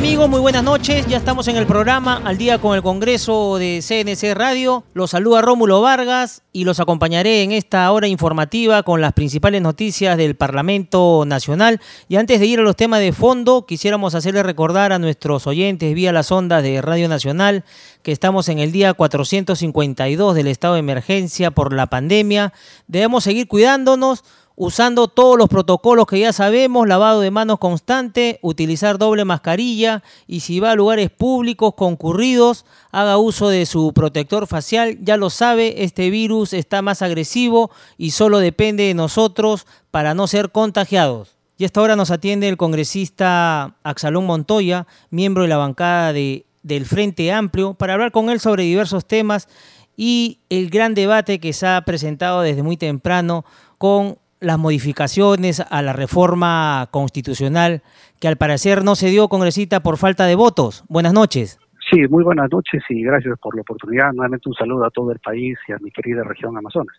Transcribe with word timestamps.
Amigos? 0.00 0.30
Muy 0.30 0.40
buenas 0.40 0.64
noches. 0.64 1.06
Ya 1.08 1.18
estamos 1.18 1.46
en 1.48 1.58
el 1.58 1.66
programa 1.66 2.22
Al 2.24 2.38
día 2.38 2.56
con 2.56 2.74
el 2.74 2.82
Congreso 2.82 3.58
de 3.58 3.84
CNC 3.86 4.34
Radio. 4.34 4.82
Los 4.94 5.10
saluda 5.10 5.42
Rómulo 5.42 5.82
Vargas 5.82 6.42
y 6.54 6.64
los 6.64 6.80
acompañaré 6.80 7.42
en 7.42 7.52
esta 7.52 7.92
hora 7.92 8.08
informativa 8.08 8.82
con 8.82 9.02
las 9.02 9.12
principales 9.12 9.60
noticias 9.60 10.16
del 10.16 10.36
Parlamento 10.36 11.24
Nacional. 11.26 11.82
Y 12.08 12.16
antes 12.16 12.40
de 12.40 12.46
ir 12.46 12.60
a 12.60 12.62
los 12.62 12.76
temas 12.76 13.00
de 13.00 13.12
fondo, 13.12 13.66
quisiéramos 13.66 14.14
hacerle 14.14 14.42
recordar 14.42 14.94
a 14.94 14.98
nuestros 14.98 15.46
oyentes 15.46 15.94
vía 15.94 16.14
las 16.14 16.32
ondas 16.32 16.62
de 16.62 16.80
Radio 16.80 17.06
Nacional 17.06 17.62
que 18.02 18.12
estamos 18.12 18.48
en 18.48 18.58
el 18.58 18.72
día 18.72 18.94
452 18.94 20.34
del 20.34 20.46
estado 20.46 20.74
de 20.74 20.80
emergencia 20.80 21.50
por 21.50 21.74
la 21.74 21.88
pandemia. 21.88 22.54
Debemos 22.86 23.24
seguir 23.24 23.48
cuidándonos 23.48 24.24
usando 24.62 25.08
todos 25.08 25.38
los 25.38 25.48
protocolos 25.48 26.04
que 26.04 26.20
ya 26.20 26.34
sabemos, 26.34 26.86
lavado 26.86 27.22
de 27.22 27.30
manos 27.30 27.58
constante, 27.58 28.38
utilizar 28.42 28.98
doble 28.98 29.24
mascarilla 29.24 30.02
y 30.26 30.40
si 30.40 30.60
va 30.60 30.72
a 30.72 30.74
lugares 30.74 31.08
públicos 31.08 31.72
concurridos, 31.74 32.66
haga 32.92 33.16
uso 33.16 33.48
de 33.48 33.64
su 33.64 33.94
protector 33.94 34.46
facial. 34.46 34.98
Ya 35.00 35.16
lo 35.16 35.30
sabe, 35.30 35.82
este 35.82 36.10
virus 36.10 36.52
está 36.52 36.82
más 36.82 37.00
agresivo 37.00 37.70
y 37.96 38.10
solo 38.10 38.38
depende 38.38 38.82
de 38.84 38.92
nosotros 38.92 39.66
para 39.90 40.12
no 40.12 40.26
ser 40.26 40.50
contagiados. 40.50 41.38
Y 41.56 41.64
esta 41.64 41.80
hora 41.80 41.96
nos 41.96 42.10
atiende 42.10 42.46
el 42.46 42.58
congresista 42.58 43.76
Axalón 43.82 44.26
Montoya, 44.26 44.86
miembro 45.08 45.44
de 45.44 45.48
la 45.48 45.56
bancada 45.56 46.12
de, 46.12 46.44
del 46.62 46.84
Frente 46.84 47.32
Amplio, 47.32 47.72
para 47.72 47.94
hablar 47.94 48.12
con 48.12 48.28
él 48.28 48.40
sobre 48.40 48.64
diversos 48.64 49.06
temas 49.06 49.48
y 49.96 50.40
el 50.50 50.68
gran 50.68 50.92
debate 50.92 51.40
que 51.40 51.54
se 51.54 51.66
ha 51.66 51.80
presentado 51.86 52.42
desde 52.42 52.62
muy 52.62 52.76
temprano 52.76 53.46
con 53.78 54.18
las 54.40 54.58
modificaciones 54.58 55.60
a 55.60 55.82
la 55.82 55.92
reforma 55.92 56.88
constitucional 56.90 57.82
que 58.20 58.28
al 58.28 58.36
parecer 58.36 58.84
no 58.84 58.94
se 58.94 59.08
dio, 59.08 59.28
congresista, 59.28 59.80
por 59.80 59.96
falta 59.96 60.26
de 60.26 60.34
votos. 60.34 60.84
Buenas 60.88 61.12
noches. 61.12 61.58
Sí, 61.90 62.06
muy 62.08 62.22
buenas 62.22 62.50
noches 62.50 62.82
y 62.88 63.02
gracias 63.02 63.38
por 63.40 63.54
la 63.54 63.62
oportunidad. 63.62 64.12
Nuevamente 64.12 64.48
un 64.48 64.54
saludo 64.54 64.84
a 64.84 64.90
todo 64.90 65.12
el 65.12 65.18
país 65.18 65.58
y 65.68 65.72
a 65.72 65.78
mi 65.80 65.90
querida 65.90 66.22
región 66.22 66.56
Amazonas. 66.56 66.96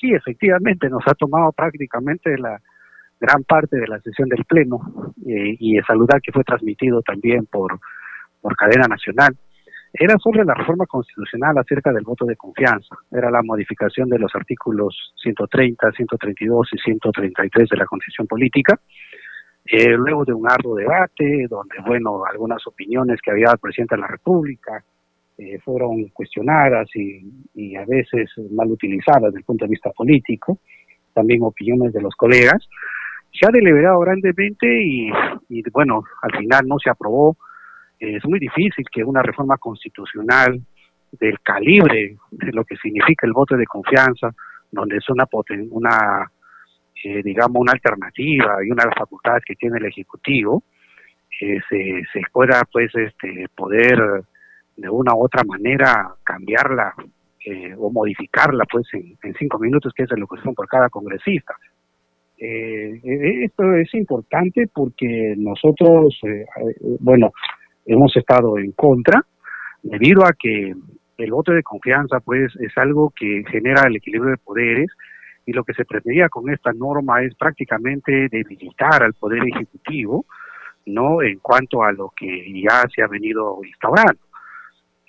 Sí, 0.00 0.12
efectivamente, 0.12 0.88
nos 0.88 1.02
ha 1.06 1.14
tomado 1.14 1.52
prácticamente 1.52 2.36
la 2.36 2.60
gran 3.20 3.44
parte 3.44 3.76
de 3.76 3.86
la 3.86 4.00
sesión 4.00 4.28
del 4.28 4.44
Pleno 4.44 5.14
eh, 5.26 5.56
y 5.58 5.78
saludar 5.82 6.20
que 6.20 6.32
fue 6.32 6.42
transmitido 6.42 7.02
también 7.02 7.46
por, 7.46 7.78
por 8.40 8.56
cadena 8.56 8.88
nacional 8.88 9.36
era 9.92 10.16
sobre 10.18 10.44
la 10.44 10.54
reforma 10.54 10.86
constitucional 10.86 11.58
acerca 11.58 11.92
del 11.92 12.04
voto 12.04 12.24
de 12.24 12.36
confianza. 12.36 12.96
Era 13.10 13.30
la 13.30 13.42
modificación 13.42 14.08
de 14.08 14.18
los 14.18 14.34
artículos 14.34 15.12
130, 15.22 15.92
132 15.92 16.68
y 16.72 16.78
133 16.78 17.68
de 17.68 17.76
la 17.76 17.84
Constitución 17.84 18.26
Política. 18.26 18.80
Eh, 19.64 19.90
luego 19.90 20.24
de 20.24 20.32
un 20.32 20.50
arduo 20.50 20.76
debate, 20.76 21.46
donde, 21.48 21.76
bueno, 21.86 22.24
algunas 22.24 22.66
opiniones 22.66 23.20
que 23.20 23.30
había 23.30 23.52
el 23.52 23.58
presidente 23.58 23.94
de 23.94 24.00
la 24.00 24.08
República 24.08 24.82
eh, 25.38 25.58
fueron 25.60 26.08
cuestionadas 26.08 26.88
y, 26.94 27.76
a 27.76 27.84
veces 27.84 28.30
mal 28.50 28.70
utilizadas 28.70 29.24
desde 29.24 29.38
el 29.38 29.44
punto 29.44 29.66
de 29.66 29.70
vista 29.70 29.90
político, 29.90 30.58
también 31.12 31.42
opiniones 31.42 31.92
de 31.92 32.00
los 32.00 32.14
colegas, 32.14 32.66
se 33.30 33.46
ha 33.46 33.50
deliberado 33.50 34.00
grandemente 34.00 34.66
y, 34.66 35.10
y 35.48 35.62
bueno, 35.70 36.02
al 36.22 36.38
final 36.38 36.66
no 36.66 36.78
se 36.78 36.90
aprobó 36.90 37.36
es 38.02 38.24
muy 38.24 38.40
difícil 38.40 38.84
que 38.90 39.04
una 39.04 39.22
reforma 39.22 39.56
constitucional 39.58 40.60
del 41.12 41.38
calibre 41.40 42.16
de 42.30 42.52
lo 42.52 42.64
que 42.64 42.76
significa 42.76 43.26
el 43.26 43.32
voto 43.32 43.56
de 43.56 43.66
confianza, 43.66 44.34
donde 44.72 44.96
es 44.96 45.08
una, 45.08 45.28
una 45.70 46.30
eh, 47.04 47.22
digamos, 47.22 47.60
una 47.60 47.72
alternativa 47.72 48.56
y 48.64 48.70
una 48.70 48.84
de 48.84 48.88
las 48.90 48.98
facultades 48.98 49.44
que 49.44 49.54
tiene 49.54 49.78
el 49.78 49.86
Ejecutivo, 49.86 50.62
eh, 51.40 51.60
se, 51.68 52.22
pueda, 52.32 52.62
pues, 52.70 52.94
este, 52.94 53.46
poder 53.54 53.98
de 54.76 54.88
una 54.88 55.14
u 55.14 55.24
otra 55.24 55.44
manera 55.44 56.14
cambiarla 56.24 56.94
eh, 57.44 57.74
o 57.78 57.90
modificarla, 57.90 58.64
pues, 58.70 58.86
en, 58.94 59.34
cinco 59.38 59.58
minutos, 59.58 59.92
que 59.94 60.04
es 60.04 60.10
lo 60.16 60.26
que 60.26 60.40
son 60.42 60.54
por 60.54 60.66
cada 60.66 60.88
congresista. 60.88 61.54
esto 62.36 63.74
es 63.74 63.94
importante 63.94 64.68
porque 64.72 65.34
nosotros, 65.36 66.20
bueno, 66.98 67.32
hemos 67.86 68.16
estado 68.16 68.58
en 68.58 68.72
contra 68.72 69.24
debido 69.82 70.24
a 70.24 70.32
que 70.38 70.74
el 71.18 71.30
voto 71.30 71.52
de 71.52 71.62
confianza 71.62 72.20
pues 72.20 72.52
es 72.60 72.76
algo 72.76 73.12
que 73.14 73.44
genera 73.50 73.82
el 73.86 73.96
equilibrio 73.96 74.30
de 74.30 74.38
poderes 74.38 74.90
y 75.44 75.52
lo 75.52 75.64
que 75.64 75.74
se 75.74 75.84
pretendía 75.84 76.28
con 76.28 76.50
esta 76.50 76.72
norma 76.72 77.22
es 77.22 77.34
prácticamente 77.34 78.28
debilitar 78.30 79.02
al 79.02 79.14
poder 79.14 79.42
ejecutivo 79.46 80.26
no 80.86 81.22
en 81.22 81.38
cuanto 81.38 81.82
a 81.82 81.92
lo 81.92 82.12
que 82.16 82.44
ya 82.62 82.82
se 82.94 83.02
ha 83.02 83.08
venido 83.08 83.58
instaurando 83.64 84.20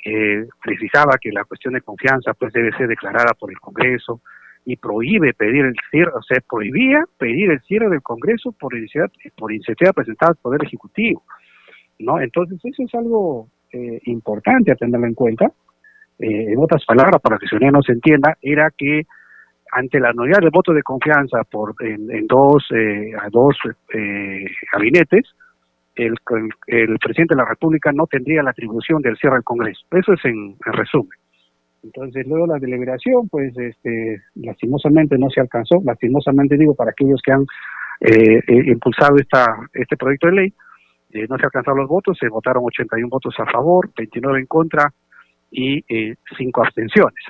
eh, 0.05 0.47
precisaba 0.61 1.17
que 1.19 1.31
la 1.31 1.45
cuestión 1.45 1.73
de 1.73 1.81
confianza 1.81 2.34
pues 2.34 2.51
debe 2.51 2.75
ser 2.75 2.88
declarada 2.88 3.34
por 3.40 3.50
el 3.50 3.59
Congreso 3.59 4.22
y 4.66 4.75
prohíbe 4.75 5.34
pedir 5.34 5.66
el 5.66 5.75
cierre, 5.90 6.11
o 6.13 6.22
sea, 6.22 6.40
prohibía 6.47 7.03
pedir 7.17 7.51
el 7.51 7.61
cierre 7.61 7.90
del 7.90 8.01
Congreso 8.01 8.51
por 8.51 8.75
iniciativa, 8.75 9.09
por 9.38 9.51
iniciativa 9.51 9.94
presentada 9.94 10.31
al 10.31 10.38
Poder 10.41 10.63
Ejecutivo. 10.63 11.23
¿No? 12.03 12.19
Entonces 12.19 12.59
eso 12.64 12.84
es 12.84 12.94
algo 12.96 13.47
eh, 13.72 14.00
importante 14.06 14.72
a 14.72 14.75
tenerlo 14.75 15.08
en 15.08 15.16
cuenta. 15.16 15.46
Eh, 16.19 16.53
en 16.53 16.59
otras 16.59 16.86
palabras, 16.86 17.19
para 17.22 17.40
que 17.40 17.47
no 17.72 17.81
se 17.81 17.94
entienda, 17.94 18.38
era 18.40 18.69
que 18.78 19.08
ante 19.72 20.00
la 20.00 20.14
novedad 20.14 20.40
del 20.41 20.52
voto 20.52 20.74
de 20.74 20.84
confianza 20.84 21.44
por 21.50 21.74
en, 21.80 22.28
dos 22.28 22.64
eh, 22.72 23.14
a 23.19 23.30
dos 23.31 23.58
gabinetes, 24.72 25.25
el, 25.96 26.14
el, 26.68 27.00
presidente 27.00 27.34
de 27.34 27.41
la 27.41 27.50
República 27.50 27.91
no 27.91 28.06
tendría 28.06 28.44
la 28.44 28.52
atribución 28.52 29.02
del 29.02 29.18
cierre 29.18 29.38
del 29.38 29.44
Congreso. 29.44 29.81
Eso 29.90 30.14
es 30.14 30.25
en, 30.25 30.56
resumen. 30.59 31.18
Entonces, 31.81 32.28
luego 32.28 32.46
la 32.46 32.59
deliberación, 32.59 33.28
pues, 33.28 33.58
este, 33.58 34.22
lastimosamente 34.35 35.18
no 35.18 35.31
se 35.31 35.41
alcanzó. 35.41 35.81
Lastimosamente 35.84 36.58
digo 36.58 36.75
para 36.75 36.91
aquellos 36.91 37.22
que 37.24 37.31
han 37.31 37.46
impulsado 38.68 39.16
esta 39.16 39.46
este 39.74 39.97
proyecto 39.97 40.28
de 40.28 40.34
ley, 40.34 40.53
eh, 41.13 41.28
no 41.29 41.38
se 41.38 41.46
alcanzaron 41.46 41.81
los 41.81 41.90
votos, 41.90 42.18
se 42.19 42.28
votaron 42.28 42.63
81 42.66 43.07
votos 43.07 43.35
a 43.40 43.46
favor, 43.46 43.90
29 43.96 44.40
en 44.40 44.46
contra 44.47 44.91
y 45.51 45.84
eh, 45.88 46.16
5 46.38 46.63
abstenciones. 46.63 47.24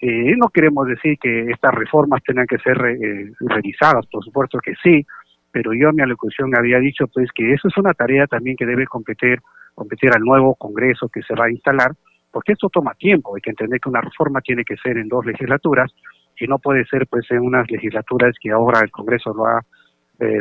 Eh, 0.00 0.36
no 0.36 0.48
queremos 0.48 0.86
decir 0.86 1.18
que 1.20 1.50
estas 1.50 1.74
reformas 1.74 2.22
tengan 2.22 2.46
que 2.46 2.58
ser 2.58 2.78
eh, 2.80 3.32
revisadas, 3.40 4.06
por 4.06 4.24
supuesto 4.24 4.58
que 4.60 4.74
sí, 4.80 5.04
pero 5.50 5.72
yo 5.74 5.88
en 5.88 5.96
mi 5.96 6.02
alocución 6.02 6.56
había 6.56 6.78
dicho 6.78 7.08
pues 7.08 7.28
que 7.34 7.52
eso 7.52 7.66
es 7.66 7.76
una 7.76 7.92
tarea 7.94 8.28
también 8.28 8.56
que 8.56 8.64
debe 8.64 8.86
competir, 8.86 9.40
competir 9.74 10.12
al 10.14 10.22
nuevo 10.22 10.54
Congreso 10.54 11.08
que 11.08 11.22
se 11.22 11.34
va 11.34 11.46
a 11.46 11.50
instalar, 11.50 11.90
porque 12.30 12.52
esto 12.52 12.68
toma 12.68 12.94
tiempo, 12.94 13.34
hay 13.34 13.42
que 13.42 13.50
entender 13.50 13.80
que 13.80 13.88
una 13.88 14.00
reforma 14.00 14.40
tiene 14.40 14.64
que 14.64 14.76
ser 14.76 14.96
en 14.98 15.08
dos 15.08 15.26
legislaturas 15.26 15.92
y 16.38 16.46
no 16.46 16.60
puede 16.60 16.84
ser 16.84 17.08
pues 17.08 17.28
en 17.32 17.40
unas 17.40 17.68
legislaturas 17.68 18.36
que 18.40 18.52
ahora 18.52 18.78
el 18.80 18.92
Congreso 18.92 19.34
lo 19.34 19.46
ha, 19.46 19.60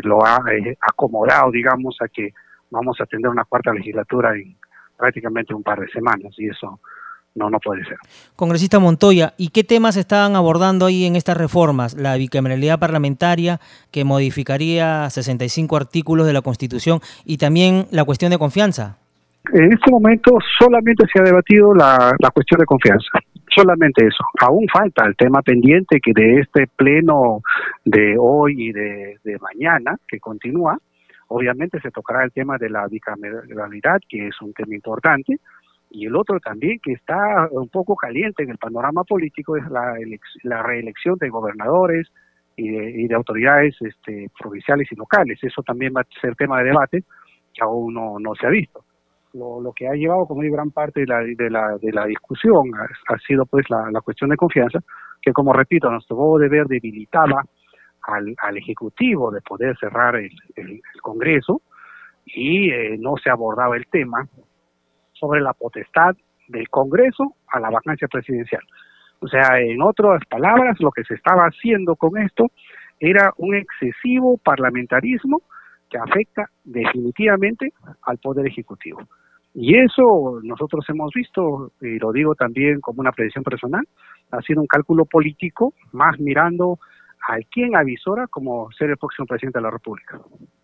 lo 0.04 0.24
ha 0.24 0.38
acomodado, 0.82 1.50
digamos, 1.50 1.98
a 2.02 2.08
que 2.08 2.32
vamos 2.70 3.00
a 3.02 3.06
tener 3.06 3.30
una 3.30 3.46
cuarta 3.46 3.74
legislatura 3.74 4.36
en 4.36 4.56
prácticamente 4.98 5.54
un 5.54 5.64
par 5.64 5.80
de 5.80 5.88
semanas 5.90 6.34
y 6.38 6.50
eso 6.50 6.80
no, 7.38 7.50
no 7.50 7.60
puede 7.60 7.84
ser. 7.86 7.98
Congresista 8.36 8.80
Montoya, 8.80 9.34
¿y 9.38 9.50
qué 9.50 9.64
temas 9.64 9.96
estaban 9.96 10.36
abordando 10.36 10.88
ahí 10.88 11.06
en 11.06 11.16
estas 11.16 11.38
reformas? 11.38 11.94
La 11.96 12.18
bicameralidad 12.18 12.80
parlamentaria, 12.80 13.60
que 13.92 14.04
modificaría 14.04 15.10
65 15.10 15.78
artículos 15.78 16.26
de 16.26 16.34
la 16.34 16.42
Constitución, 16.42 17.00
y 17.26 17.38
también 17.38 17.86
la 17.92 18.04
cuestión 18.04 18.32
de 18.32 18.40
confianza. 18.40 18.98
En 19.54 19.72
este 19.72 19.92
momento 19.92 20.38
solamente 20.60 21.06
se 21.14 21.22
ha 21.22 21.24
debatido 21.24 21.74
la, 21.74 22.12
la 22.20 22.32
cuestión 22.32 22.60
de 22.60 22.66
confianza, 22.66 23.08
solamente 23.56 24.06
eso. 24.06 24.26
Aún 24.42 24.66
falta 24.68 25.06
el 25.06 25.16
tema 25.16 25.42
pendiente 25.42 26.00
que 26.02 26.12
de 26.14 26.42
este 26.42 26.68
pleno 26.76 27.42
de 27.86 28.18
hoy 28.20 28.56
y 28.58 28.72
de, 28.74 29.20
de 29.24 29.38
mañana, 29.40 29.96
que 30.08 30.20
continúa, 30.20 30.78
Obviamente 31.28 31.80
se 31.82 31.92
tocará 31.92 32.24
el 32.24 32.32
tema 32.32 32.58
de 32.58 32.70
la 32.70 32.88
bicameralidad, 32.88 34.00
que 34.08 34.28
es 34.28 34.42
un 34.42 34.54
tema 34.54 34.74
importante, 34.74 35.40
y 35.90 36.06
el 36.06 36.16
otro 36.16 36.40
también 36.40 36.80
que 36.84 36.94
está 36.94 37.48
un 37.52 37.70
poco 37.70 37.96
caliente 37.96 38.44
en 38.44 38.50
el 38.50 38.58
panorama 38.58 39.04
político 39.04 39.56
es 39.56 39.64
la, 39.70 40.64
reelección 40.64 41.16
de 41.18 41.30
gobernadores 41.30 42.08
y 42.56 43.08
de, 43.08 43.16
autoridades 43.16 43.76
este, 43.82 44.30
provinciales 44.38 44.92
y 44.92 44.96
locales. 44.96 45.40
Eso 45.42 45.62
también 45.64 45.94
va 45.96 46.02
a 46.02 46.22
ser 46.22 46.36
tema 46.36 46.60
de 46.60 46.66
debate 46.66 47.04
que 47.54 47.64
aún 47.64 47.94
no, 47.94 48.36
se 48.40 48.48
ha 48.48 48.50
visto. 48.50 48.84
lo, 49.34 49.72
que 49.74 49.88
ha 49.88 49.94
llevado 49.94 50.26
como 50.26 50.42
gran 50.42 50.72
parte 50.72 51.02
de 51.02 51.08
la, 51.08 51.20
de 51.20 51.50
la, 51.50 51.78
de 51.82 51.92
la 51.92 52.06
discusión 52.06 52.72
ha, 53.08 53.18
sido 53.20 53.46
pues 53.46 53.66
la, 53.70 54.02
cuestión 54.02 54.30
de 54.30 54.38
confianza, 54.38 54.80
que 55.22 55.32
como 55.32 55.54
repito, 55.54 55.90
nos 55.90 56.06
tocó 56.06 56.38
de 56.38 56.50
ver 56.50 56.68
debilitaba 56.68 57.44
al, 58.08 58.58
Ejecutivo 58.58 59.32
de 59.32 59.42
poder 59.42 59.78
cerrar 59.78 60.16
el, 60.16 60.32
el, 60.56 60.82
Congreso 61.02 61.62
y 62.26 62.72
eh, 62.72 62.98
no 62.98 63.16
se 63.18 63.30
abordaba 63.30 63.78
el 63.78 63.86
tema 63.88 64.28
sobre 65.14 65.42
la 65.42 65.54
potestad 65.54 66.16
del 66.48 66.70
Congreso 66.70 67.36
a 67.48 67.60
la 67.60 67.70
vacancia 67.70 68.08
presidencial. 68.08 68.62
O 69.20 69.28
sea, 69.28 69.60
en 69.60 69.82
otras 69.82 70.22
palabras, 70.30 70.80
lo 70.80 70.92
que 70.92 71.04
se 71.04 71.16
estaba 71.16 71.44
haciendo 71.44 71.96
con 71.96 72.18
esto 72.18 72.48
era 73.00 73.34
un 73.38 73.56
excesivo 73.56 74.38
parlamentarismo 74.38 75.42
que 75.90 75.98
afecta 75.98 76.50
definitivamente 76.64 77.74
al 78.04 78.18
Poder 78.18 78.48
Ejecutivo. 78.48 79.00
Y 79.54 79.78
eso 79.78 80.40
nosotros 80.44 80.86
hemos 80.90 81.12
visto, 81.14 81.72
y 81.82 81.98
lo 82.00 82.12
digo 82.12 82.36
también 82.36 82.80
como 82.80 83.02
una 83.02 83.12
predicción 83.12 83.44
personal, 83.44 83.88
ha 84.32 84.42
sido 84.42 84.62
un 84.62 84.68
cálculo 84.68 85.06
político 85.06 85.74
más 85.94 86.20
mirando 86.20 86.80
a 87.28 87.38
quien 87.52 87.76
avisora 87.76 88.28
como 88.28 88.70
ser 88.72 88.90
el 88.90 88.98
próximo 88.98 89.26
presidente 89.26 89.60
de 89.60 89.64
la 89.64 89.72
República. 89.72 90.20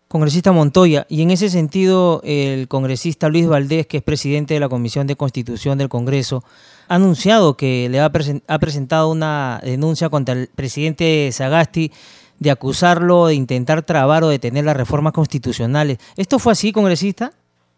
Congresista 0.08 0.52
Montoya, 0.52 1.06
y 1.08 1.22
en 1.22 1.30
ese 1.30 1.48
sentido 1.48 2.20
el 2.22 2.68
congresista 2.68 3.28
Luis 3.28 3.48
Valdés, 3.48 3.86
que 3.86 3.96
es 3.96 4.02
presidente 4.02 4.54
de 4.54 4.60
la 4.60 4.68
Comisión 4.68 5.06
de 5.06 5.16
Constitución 5.16 5.76
del 5.76 5.88
Congreso, 5.88 6.44
ha 6.86 6.94
anunciado 6.96 7.56
que 7.56 7.88
le 7.88 8.00
ha, 8.00 8.10
presentado 8.10 9.10
una 9.10 9.60
denuncia 9.64 10.10
contra 10.10 10.34
el 10.34 10.48
presidente 10.54 11.30
Sagasti 11.32 11.90
de 12.38 12.50
acusarlo 12.50 13.26
de 13.26 13.34
intentar 13.34 13.82
trabar 13.82 14.22
o 14.22 14.28
detener 14.28 14.64
las 14.64 14.76
reformas 14.76 15.12
constitucionales. 15.14 15.98
¿Esto 16.16 16.38
fue 16.38 16.52
así, 16.52 16.70
congresista? 16.70 17.32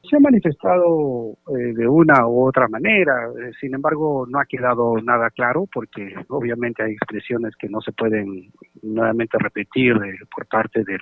Se 0.09 0.17
ha 0.17 0.21
manifestado 0.21 1.37
eh, 1.49 1.73
de 1.75 1.89
una 1.89 2.27
u 2.27 2.47
otra 2.47 2.69
manera, 2.69 3.29
eh, 3.41 3.51
sin 3.61 3.75
embargo 3.75 4.27
no 4.29 4.39
ha 4.39 4.45
quedado 4.45 4.97
nada 5.03 5.31
claro 5.31 5.67
porque 5.73 6.15
obviamente 6.29 6.83
hay 6.83 6.93
expresiones 6.93 7.55
que 7.57 7.69
no 7.69 7.81
se 7.81 7.93
pueden 7.93 8.51
nuevamente 8.83 9.37
repetir 9.39 9.97
por 10.35 10.47
parte 10.47 10.85
del, 10.85 11.01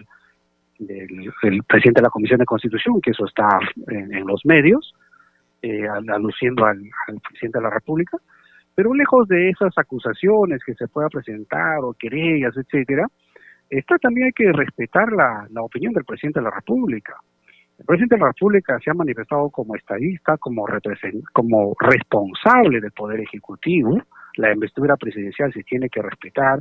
del, 0.79 1.33
presidente 1.67 2.01
de 2.01 2.05
la 2.05 2.11
Comisión 2.11 2.39
de 2.39 2.47
Constitución, 2.47 3.01
que 3.03 3.11
eso 3.11 3.27
está 3.27 3.49
en, 3.89 4.27
los 4.27 4.41
medios, 4.45 4.95
eh, 5.61 5.87
aluciendo 5.89 6.65
al, 6.65 6.79
al, 7.09 7.21
presidente 7.21 7.59
de 7.59 7.65
la 7.65 7.71
República, 7.71 8.17
pero 8.75 8.95
lejos 8.95 9.29
de 9.29 9.51
esas 9.51 9.77
acusaciones 9.77 10.63
que 10.65 10.75
se 10.75 10.89
pueda 10.89 11.09
presentar 11.09 11.81
o 11.83 11.95
querellas, 11.95 12.57
etcétera, 12.57 13.07
está 13.69 13.99
también 13.99 14.27
hay 14.27 14.33
que 14.33 14.51
respetar 14.53 15.13
la 15.13 15.63
opinión 15.63 15.93
del 15.93 16.05
presidente 16.05 16.41
de 16.41 16.45
la 16.45 16.55
República. 16.55 17.15
El 17.79 17.87
presidente 17.87 18.15
de 18.15 18.21
la 18.21 18.29
República 18.29 18.79
se 18.79 18.91
ha 18.91 18.95
manifestado 18.95 19.51
como 19.51 19.75
estadista, 19.75 20.37
como, 20.39 20.65
como 21.33 21.75
responsable 21.81 22.81
del 22.81 22.93
Poder 22.93 23.21
Ejecutivo. 23.21 24.01
La 24.37 24.53
investidura 24.53 24.97
presidencial 24.97 25.53
se 25.53 25.65
tiene 25.65 25.89
que 25.89 26.01
respetar. 26.01 26.61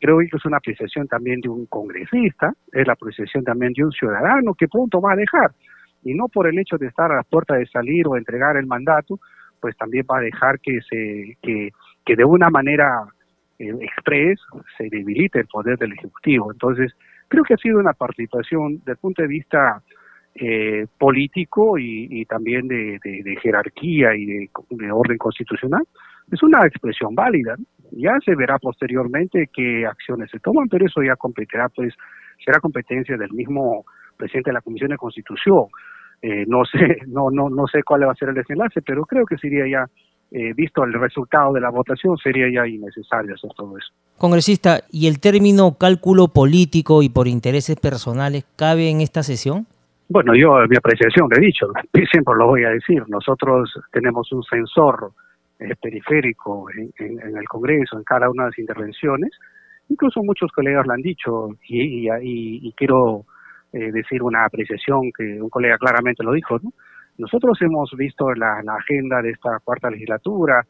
Creo 0.00 0.18
que 0.18 0.36
es 0.36 0.44
una 0.44 0.58
apreciación 0.58 1.06
también 1.06 1.40
de 1.40 1.48
un 1.48 1.66
congresista, 1.66 2.52
es 2.72 2.86
la 2.86 2.92
apreciación 2.92 3.44
también 3.44 3.72
de 3.72 3.84
un 3.84 3.92
ciudadano 3.92 4.54
que 4.54 4.68
pronto 4.68 5.00
va 5.00 5.12
a 5.12 5.16
dejar. 5.16 5.52
Y 6.04 6.14
no 6.14 6.26
por 6.28 6.48
el 6.48 6.58
hecho 6.58 6.76
de 6.76 6.86
estar 6.86 7.10
a 7.10 7.16
la 7.16 7.22
puerta 7.22 7.54
de 7.54 7.66
salir 7.66 8.06
o 8.06 8.16
entregar 8.16 8.56
el 8.56 8.66
mandato, 8.66 9.18
pues 9.60 9.76
también 9.76 10.06
va 10.10 10.18
a 10.18 10.22
dejar 10.22 10.60
que, 10.60 10.80
se, 10.88 11.36
que, 11.42 11.70
que 12.04 12.16
de 12.16 12.24
una 12.24 12.48
manera 12.48 13.04
eh, 13.58 13.74
express 13.80 14.40
se 14.76 14.88
debilite 14.88 15.40
el 15.40 15.46
poder 15.46 15.78
del 15.78 15.92
Ejecutivo. 15.92 16.52
Entonces, 16.52 16.92
creo 17.28 17.42
que 17.42 17.54
ha 17.54 17.58
sido 17.58 17.78
una 17.78 17.92
participación 17.92 18.78
desde 18.78 18.92
el 18.92 18.98
punto 18.98 19.22
de 19.22 19.28
vista 19.28 19.82
eh, 20.34 20.86
político 20.98 21.78
y, 21.78 22.24
también 22.26 22.68
de, 22.68 23.00
jerarquía 23.42 24.14
y 24.14 24.26
de, 24.26 24.92
orden 24.92 25.18
constitucional, 25.18 25.82
es 26.30 26.42
una 26.42 26.66
expresión 26.66 27.14
válida. 27.14 27.56
Ya 27.92 28.18
se 28.24 28.34
verá 28.34 28.58
posteriormente 28.58 29.48
qué 29.52 29.86
acciones 29.86 30.30
se 30.30 30.38
toman, 30.40 30.68
pero 30.68 30.86
eso 30.86 31.02
ya 31.02 31.16
competirá, 31.16 31.68
pues, 31.68 31.94
será 32.44 32.60
competencia 32.60 33.16
del 33.16 33.32
mismo 33.32 33.84
presidente 34.16 34.50
de 34.50 34.54
la 34.54 34.60
Comisión 34.60 34.90
de 34.90 34.96
Constitución. 34.96 35.66
Eh, 36.20 36.44
no 36.46 36.64
sé, 36.64 36.98
no, 37.08 37.30
no, 37.30 37.48
no 37.48 37.66
sé 37.66 37.82
cuál 37.82 38.06
va 38.06 38.12
a 38.12 38.16
ser 38.16 38.28
el 38.28 38.34
desenlace, 38.34 38.82
pero 38.82 39.04
creo 39.04 39.24
que 39.24 39.38
sería 39.38 39.66
ya 39.66 39.86
eh, 40.30 40.52
visto 40.54 40.84
el 40.84 40.92
resultado 40.92 41.54
de 41.54 41.60
la 41.60 41.70
votación, 41.70 42.18
sería 42.18 42.46
ya 42.52 42.66
innecesario 42.68 43.34
hacer 43.34 43.50
todo 43.56 43.78
eso. 43.78 43.88
Congresista, 44.18 44.80
¿y 44.90 45.06
el 45.06 45.20
término 45.20 45.78
cálculo 45.78 46.28
político 46.28 47.02
y 47.02 47.08
por 47.08 47.28
intereses 47.28 47.76
personales 47.76 48.44
cabe 48.56 48.90
en 48.90 49.00
esta 49.00 49.22
sesión? 49.22 49.66
Bueno, 50.10 50.34
yo, 50.34 50.66
mi 50.68 50.76
apreciación, 50.76 51.28
le 51.28 51.36
he 51.36 51.46
dicho, 51.46 51.66
siempre 52.10 52.34
lo 52.34 52.46
voy 52.46 52.64
a 52.64 52.70
decir, 52.70 53.02
nosotros 53.08 53.78
tenemos 53.92 54.32
un 54.32 54.42
sensor 54.42 55.12
eh, 55.58 55.74
periférico 55.80 56.66
en, 56.70 57.36
el 57.36 57.46
Congreso, 57.46 57.98
en 57.98 58.04
cada 58.04 58.30
una 58.30 58.44
de 58.44 58.48
las 58.50 58.58
intervenciones, 58.58 59.30
incluso 59.90 60.22
muchos 60.22 60.50
colegas 60.52 60.86
lo 60.86 60.94
han 60.94 61.02
dicho, 61.02 61.50
y, 61.68 62.08
y, 62.22 62.72
quiero 62.72 63.26
eh, 63.72 63.92
decir 63.92 64.22
una 64.22 64.46
apreciación 64.46 65.12
que 65.14 65.42
un 65.42 65.50
colega 65.50 65.76
claramente 65.76 66.24
lo 66.24 66.32
dijo, 66.32 66.58
¿no? 66.62 66.72
Nosotros 67.18 67.60
hemos 67.60 67.90
visto 67.94 68.32
la, 68.32 68.62
agenda 68.78 69.20
de 69.20 69.30
esta 69.32 69.58
cuarta 69.62 69.90
legislatura 69.90 70.64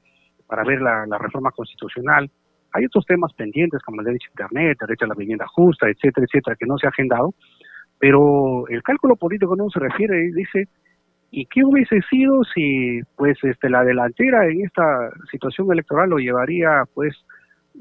para 0.49 0.64
ver 0.64 0.81
la, 0.81 1.06
la 1.06 1.19
reforma 1.19 1.52
constitucional, 1.52 2.29
hay 2.73 2.87
otros 2.87 3.06
temas 3.06 3.32
pendientes 3.35 3.82
como 3.82 4.00
el 4.00 4.06
derecho 4.06 4.29
a 4.29 4.43
Internet, 4.43 4.79
el 4.81 4.87
derecho 4.87 5.05
a 5.05 5.08
la 5.08 5.14
vivienda 5.14 5.46
justa, 5.46 5.88
etcétera, 5.88 6.26
etcétera, 6.26 6.56
que 6.56 6.67
no 6.67 6.76
se 6.76 6.87
ha 6.87 6.90
agendado, 6.90 7.35
pero 7.99 8.67
el 8.69 8.83
cálculo 8.83 9.17
político 9.17 9.56
no 9.56 9.69
se 9.71 9.81
refiere, 9.81 10.31
dice, 10.33 10.69
¿y 11.31 11.47
qué 11.47 11.65
hubiese 11.65 12.00
sido 12.09 12.43
si 12.55 13.00
pues 13.17 13.39
este 13.43 13.69
la 13.69 13.85
delantera 13.85 14.47
en 14.47 14.65
esta 14.65 15.11
situación 15.31 15.71
electoral 15.73 16.11
lo 16.11 16.19
llevaría 16.19 16.85
pues 16.95 17.15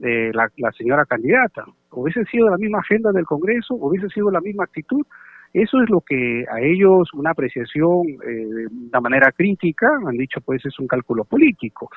eh, 0.03 0.31
la, 0.33 0.49
la, 0.57 0.71
señora 0.71 1.05
candidata? 1.05 1.65
¿Hubiese 1.91 2.25
sido 2.25 2.49
la 2.49 2.57
misma 2.57 2.79
agenda 2.79 3.11
del 3.11 3.25
Congreso? 3.25 3.75
¿Hubiese 3.75 4.09
sido 4.09 4.31
la 4.31 4.41
misma 4.41 4.63
actitud? 4.63 5.05
Eso 5.53 5.81
es 5.81 5.89
lo 5.89 6.01
que 6.01 6.45
a 6.51 6.59
ellos 6.59 7.09
una 7.13 7.31
apreciación 7.31 8.07
eh, 8.27 8.67
de 8.69 9.01
manera 9.01 9.31
crítica 9.31 9.87
han 10.05 10.17
dicho 10.17 10.41
pues 10.41 10.65
es 10.65 10.77
un 10.79 10.87
cálculo 10.87 11.23
político. 11.23 11.89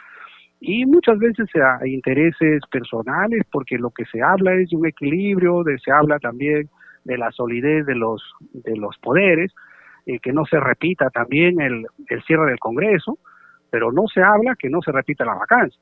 Y 0.61 0.85
muchas 0.85 1.19
veces 1.19 1.49
hay 1.81 1.95
intereses 1.95 2.63
personales 2.71 3.43
porque 3.51 3.79
lo 3.79 3.91
que 3.91 4.05
se 4.05 4.23
habla 4.23 4.55
es 4.55 4.69
de 4.69 4.77
un 4.77 4.87
equilibrio, 4.87 5.63
de, 5.65 5.79
se 5.79 5.91
habla 5.91 6.19
también 6.19 6.69
de 7.05 7.19
la 7.19 7.31
solidez 7.33 7.87
de 7.87 7.95
los, 7.95 8.23
de 8.53 8.77
los 8.77 8.97
poderes, 8.99 9.53
y 10.07 10.19
que 10.19 10.33
no 10.33 10.45
se 10.45 10.59
repita 10.59 11.11
también 11.11 11.61
el, 11.61 11.87
el 12.09 12.23
cierre 12.25 12.47
del 12.47 12.59
Congreso, 12.59 13.19
pero 13.71 13.93
no 13.93 14.07
se 14.13 14.23
habla 14.23 14.57
que 14.59 14.69
no 14.69 14.81
se 14.83 14.93
repita 14.93 15.25
la 15.25 15.35
vacancia. 15.35 15.81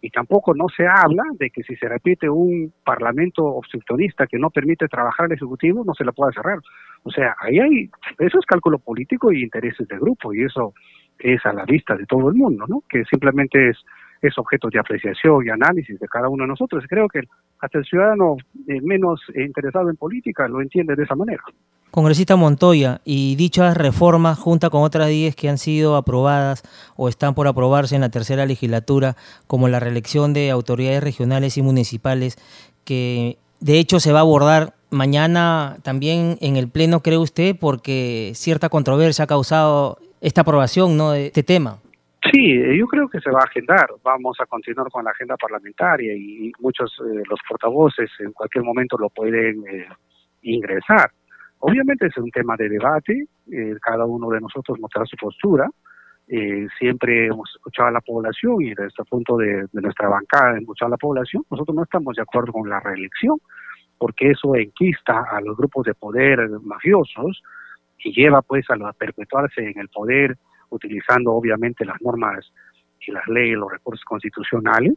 Y 0.00 0.10
tampoco 0.10 0.54
no 0.54 0.66
se 0.68 0.86
habla 0.86 1.22
de 1.38 1.48
que 1.48 1.62
si 1.62 1.76
se 1.76 1.88
repite 1.88 2.28
un 2.28 2.74
parlamento 2.84 3.42
obstruccionista 3.42 4.26
que 4.26 4.38
no 4.38 4.50
permite 4.50 4.86
trabajar 4.86 5.26
al 5.26 5.32
Ejecutivo, 5.32 5.82
no 5.82 5.94
se 5.94 6.04
le 6.04 6.12
pueda 6.12 6.30
cerrar. 6.32 6.58
O 7.04 7.10
sea, 7.10 7.34
ahí 7.40 7.58
hay, 7.58 7.90
eso 8.18 8.38
es 8.38 8.44
cálculo 8.44 8.78
político 8.78 9.32
y 9.32 9.42
intereses 9.42 9.88
de 9.88 9.96
grupo, 9.98 10.34
y 10.34 10.42
eso 10.42 10.74
es 11.18 11.44
a 11.46 11.54
la 11.54 11.64
vista 11.64 11.96
de 11.96 12.04
todo 12.04 12.28
el 12.28 12.34
mundo, 12.34 12.66
¿no? 12.68 12.82
Que 12.86 13.04
simplemente 13.04 13.70
es 13.70 13.78
es 14.26 14.38
objeto 14.38 14.68
de 14.70 14.78
apreciación 14.78 15.44
y 15.46 15.50
análisis 15.50 15.98
de 15.98 16.08
cada 16.08 16.28
uno 16.28 16.44
de 16.44 16.48
nosotros. 16.48 16.84
Creo 16.88 17.08
que 17.08 17.20
hasta 17.60 17.78
el 17.78 17.84
ciudadano 17.84 18.36
eh, 18.68 18.80
menos 18.82 19.20
interesado 19.34 19.90
en 19.90 19.96
política 19.96 20.48
lo 20.48 20.60
entiende 20.60 20.96
de 20.96 21.04
esa 21.04 21.14
manera. 21.14 21.42
Congresista 21.90 22.34
Montoya, 22.34 23.00
y 23.04 23.36
dichas 23.36 23.76
reformas, 23.76 24.36
junto 24.36 24.68
con 24.68 24.82
otras 24.82 25.08
10 25.08 25.36
que 25.36 25.48
han 25.48 25.58
sido 25.58 25.94
aprobadas 25.94 26.64
o 26.96 27.08
están 27.08 27.34
por 27.34 27.46
aprobarse 27.46 27.94
en 27.94 28.00
la 28.00 28.08
tercera 28.08 28.46
legislatura, 28.46 29.14
como 29.46 29.68
la 29.68 29.78
reelección 29.78 30.32
de 30.32 30.50
autoridades 30.50 31.04
regionales 31.04 31.56
y 31.56 31.62
municipales, 31.62 32.36
que 32.84 33.38
de 33.60 33.78
hecho 33.78 34.00
se 34.00 34.10
va 34.10 34.18
a 34.18 34.22
abordar 34.22 34.74
mañana 34.90 35.76
también 35.82 36.36
en 36.40 36.56
el 36.56 36.68
Pleno, 36.68 36.98
cree 36.98 37.18
usted, 37.18 37.56
porque 37.56 38.32
cierta 38.34 38.68
controversia 38.70 39.24
ha 39.24 39.28
causado 39.28 39.98
esta 40.20 40.40
aprobación 40.40 40.96
¿no? 40.96 41.12
de 41.12 41.26
este 41.26 41.44
tema. 41.44 41.78
Sí, 42.32 42.78
yo 42.78 42.86
creo 42.86 43.08
que 43.08 43.20
se 43.20 43.30
va 43.30 43.40
a 43.40 43.44
agendar. 43.44 43.86
Vamos 44.02 44.36
a 44.40 44.46
continuar 44.46 44.88
con 44.90 45.04
la 45.04 45.10
agenda 45.10 45.36
parlamentaria 45.36 46.14
y 46.14 46.52
muchos 46.58 46.90
eh, 47.00 47.22
los 47.28 47.38
portavoces 47.46 48.10
en 48.18 48.32
cualquier 48.32 48.64
momento 48.64 48.96
lo 48.96 49.10
pueden 49.10 49.62
eh, 49.68 49.88
ingresar. 50.42 51.10
Obviamente 51.58 52.06
es 52.06 52.16
un 52.16 52.30
tema 52.30 52.56
de 52.56 52.68
debate, 52.68 53.26
eh, 53.52 53.74
cada 53.80 54.04
uno 54.06 54.30
de 54.30 54.40
nosotros 54.40 54.78
mostrará 54.80 55.06
su 55.06 55.16
postura. 55.16 55.68
siempre 56.78 57.26
hemos 57.26 57.50
escuchado 57.54 57.88
a 57.88 57.92
la 57.92 58.00
población 58.00 58.62
y 58.62 58.70
desde 58.70 59.02
el 59.02 59.04
punto 59.10 59.36
de, 59.36 59.66
nuestra 59.72 60.08
bancada 60.08 60.50
hemos 60.52 60.62
escuchado 60.62 60.88
a 60.88 60.96
la 60.96 60.96
población. 60.96 61.44
Nosotros 61.50 61.76
no 61.76 61.82
estamos 61.82 62.16
de 62.16 62.22
acuerdo 62.22 62.52
con 62.52 62.68
la 62.68 62.80
reelección 62.80 63.38
porque 63.98 64.30
eso 64.30 64.54
enquista 64.56 65.24
a 65.30 65.40
los 65.42 65.56
grupos 65.56 65.84
de 65.84 65.94
poder 65.94 66.48
mafiosos 66.62 67.42
y 67.98 68.12
lleva 68.14 68.40
pues 68.40 68.64
a, 68.70 68.74
a 68.88 68.92
perpetuarse 68.94 69.60
en 69.60 69.78
el 69.78 69.88
poder 69.88 70.36
utilizando 70.70 71.32
obviamente 71.32 71.84
las 71.84 72.00
normas 72.00 72.52
y 73.00 73.12
las 73.12 73.26
leyes, 73.28 73.56
los 73.56 73.70
recursos 73.70 74.04
constitucionales, 74.04 74.94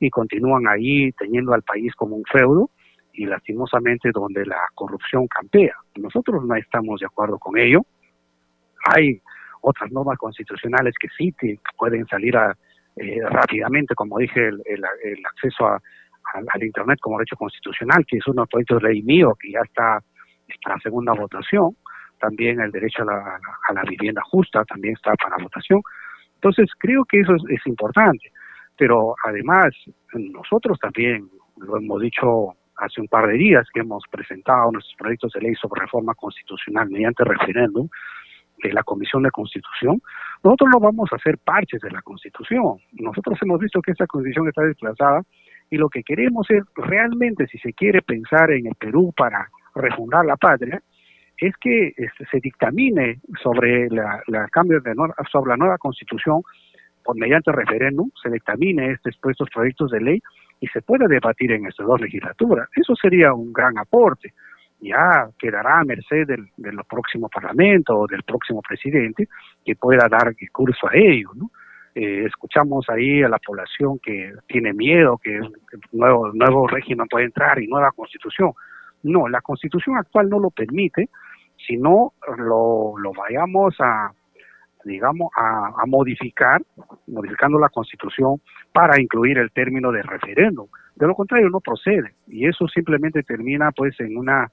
y 0.00 0.10
continúan 0.10 0.66
ahí 0.68 1.10
teniendo 1.12 1.52
al 1.52 1.62
país 1.62 1.92
como 1.94 2.16
un 2.16 2.24
feudo 2.24 2.70
y 3.12 3.26
lastimosamente 3.26 4.10
donde 4.12 4.46
la 4.46 4.60
corrupción 4.74 5.26
campea. 5.26 5.74
Nosotros 5.96 6.44
no 6.44 6.54
estamos 6.54 7.00
de 7.00 7.06
acuerdo 7.06 7.38
con 7.38 7.58
ello. 7.58 7.80
Hay 8.94 9.20
otras 9.60 9.90
normas 9.90 10.16
constitucionales 10.18 10.94
que 11.00 11.08
sí 11.16 11.34
pueden 11.76 12.06
salir 12.06 12.36
eh, 12.36 13.20
rápidamente, 13.28 13.94
como 13.94 14.18
dije, 14.18 14.48
el, 14.48 14.62
el, 14.66 15.26
acceso 15.26 15.66
a, 15.66 15.80
al 16.34 16.62
Internet 16.62 16.98
como 17.00 17.18
derecho 17.18 17.36
constitucional, 17.36 18.04
que 18.06 18.18
es 18.18 18.26
uno 18.28 18.46
de 18.52 18.64
de 18.74 18.80
ley 18.80 19.02
mío 19.02 19.36
que 19.40 19.52
ya 19.52 19.60
está 19.64 20.00
para 20.62 20.76
la 20.76 20.80
segunda 20.80 21.12
votación, 21.12 21.76
también 22.18 22.60
el 22.60 22.70
derecho 22.70 23.02
a 23.02 23.06
la, 23.06 23.40
a 23.68 23.72
la, 23.72 23.82
vivienda 23.82 24.22
justa 24.22 24.64
también 24.64 24.94
está 24.94 25.14
para 25.14 25.42
votación. 25.42 25.80
Entonces, 26.34 26.70
creo 26.78 27.04
que 27.04 27.20
eso 27.20 27.34
es, 27.34 27.66
importante, 27.66 28.30
pero 28.76 29.14
además 29.24 29.74
nosotros 30.12 30.78
también, 30.78 31.28
lo 31.56 31.78
hemos 31.78 32.00
dicho 32.00 32.54
hace 32.76 33.00
un 33.00 33.08
par 33.08 33.26
de 33.26 33.34
días 33.34 33.66
que 33.72 33.80
hemos 33.80 34.04
presentado 34.10 34.70
nuestros 34.70 34.94
proyectos 34.96 35.32
de 35.32 35.40
ley 35.40 35.54
sobre 35.56 35.80
reforma 35.80 36.14
constitucional 36.14 36.88
mediante 36.88 37.24
referéndum 37.24 37.88
de 38.62 38.72
la 38.72 38.82
Comisión 38.82 39.22
de 39.22 39.30
Constitución, 39.30 40.00
nosotros 40.42 40.70
no 40.72 40.80
vamos 40.80 41.08
a 41.12 41.16
hacer 41.16 41.38
parches 41.38 41.80
de 41.80 41.90
la 41.90 42.02
Constitución. 42.02 42.78
Nosotros 42.92 43.38
hemos 43.42 43.60
visto 43.60 43.80
que 43.80 43.92
esta 43.92 44.06
Constitución 44.06 44.48
está 44.48 44.62
desplazada 44.62 45.22
y 45.70 45.76
lo 45.76 45.88
que 45.88 46.02
queremos 46.02 46.48
es 46.50 46.62
realmente, 46.74 47.46
si 47.46 47.58
se 47.58 47.72
quiere 47.72 48.02
pensar 48.02 48.50
en 48.50 48.66
el 48.66 48.74
Perú 48.74 49.12
para 49.16 49.48
refundar 49.74 50.24
la 50.24 50.36
patria, 50.36 50.80
es 51.38 51.54
que 51.60 51.88
este, 51.96 52.26
se 52.30 52.40
dictamine 52.40 53.20
sobre 53.42 53.88
la, 53.90 54.22
cambio 54.50 54.80
de 54.80 54.94
sobre 55.30 55.50
la 55.50 55.56
nueva 55.56 55.78
Constitución 55.78 56.42
por 57.04 57.16
mediante 57.16 57.52
referéndum, 57.52 58.10
se 58.22 58.30
dictamine 58.30 58.92
estos, 58.92 59.18
estos 59.30 59.48
proyectos 59.54 59.90
de 59.90 60.00
ley 60.00 60.22
y 60.60 60.66
se 60.68 60.82
pueda 60.82 61.06
debatir 61.06 61.52
en 61.52 61.66
estas 61.66 61.86
dos 61.86 62.00
legislaturas. 62.00 62.68
Eso 62.74 62.94
sería 62.96 63.32
un 63.32 63.52
gran 63.52 63.78
aporte. 63.78 64.34
Ya 64.80 65.28
quedará 65.38 65.80
a 65.80 65.84
merced 65.84 66.26
del, 66.26 66.48
del 66.56 66.76
próximo 66.88 67.28
Parlamento 67.28 67.98
o 67.98 68.06
del 68.06 68.22
próximo 68.22 68.60
presidente 68.60 69.26
que 69.64 69.74
pueda 69.74 70.06
dar 70.08 70.34
curso 70.52 70.88
a 70.88 70.96
ello. 70.96 71.30
¿no? 71.34 71.50
Eh, 71.94 72.26
escuchamos 72.26 72.88
ahí 72.90 73.22
a 73.22 73.28
la 73.28 73.38
población 73.38 73.98
que 73.98 74.32
tiene 74.46 74.72
miedo, 74.72 75.18
que 75.18 75.40
nuevo, 75.90 76.30
nuevo 76.32 76.68
régimen 76.68 77.08
puede 77.08 77.24
entrar 77.24 77.60
y 77.60 77.66
nueva 77.66 77.90
constitución. 77.90 78.52
No, 79.02 79.28
la 79.28 79.40
constitución 79.40 79.96
actual 79.96 80.28
no 80.28 80.38
lo 80.38 80.50
permite, 80.50 81.08
sino 81.68 82.14
lo, 82.38 82.94
lo 82.96 83.12
vayamos 83.12 83.76
a, 83.78 84.10
digamos, 84.84 85.30
a, 85.36 85.66
a, 85.82 85.86
modificar, 85.86 86.62
modificando 87.06 87.58
la 87.58 87.68
Constitución 87.68 88.40
para 88.72 89.00
incluir 89.00 89.38
el 89.38 89.52
término 89.52 89.92
de 89.92 90.02
referéndum. 90.02 90.66
De 90.96 91.06
lo 91.06 91.14
contrario, 91.14 91.50
no 91.50 91.60
procede. 91.60 92.14
Y 92.26 92.48
eso 92.48 92.66
simplemente 92.68 93.22
termina, 93.22 93.70
pues, 93.70 94.00
en 94.00 94.16
una 94.16 94.50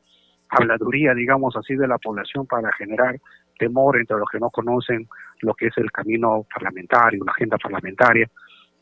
habladuría, 0.49 1.13
digamos 1.13 1.55
así, 1.55 1.75
de 1.75 1.87
la 1.87 1.97
población 1.97 2.45
para 2.45 2.71
generar 2.73 3.15
temor 3.57 3.97
entre 3.97 4.17
los 4.17 4.29
que 4.29 4.39
no 4.39 4.49
conocen 4.49 5.07
lo 5.41 5.53
que 5.53 5.67
es 5.67 5.77
el 5.77 5.91
camino 5.91 6.45
parlamentario, 6.53 7.23
la 7.23 7.31
agenda 7.31 7.57
parlamentaria. 7.57 8.29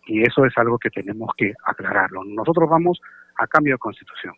Y 0.08 0.24
eso 0.24 0.46
es 0.46 0.58
algo 0.58 0.78
que 0.80 0.90
tenemos 0.90 1.30
que 1.38 1.54
aclararlo. 1.66 2.24
Nosotros 2.26 2.70
vamos 2.70 3.00
a 3.38 3.48
cambio 3.48 3.76
de 3.76 3.80
constitución. 3.80 4.34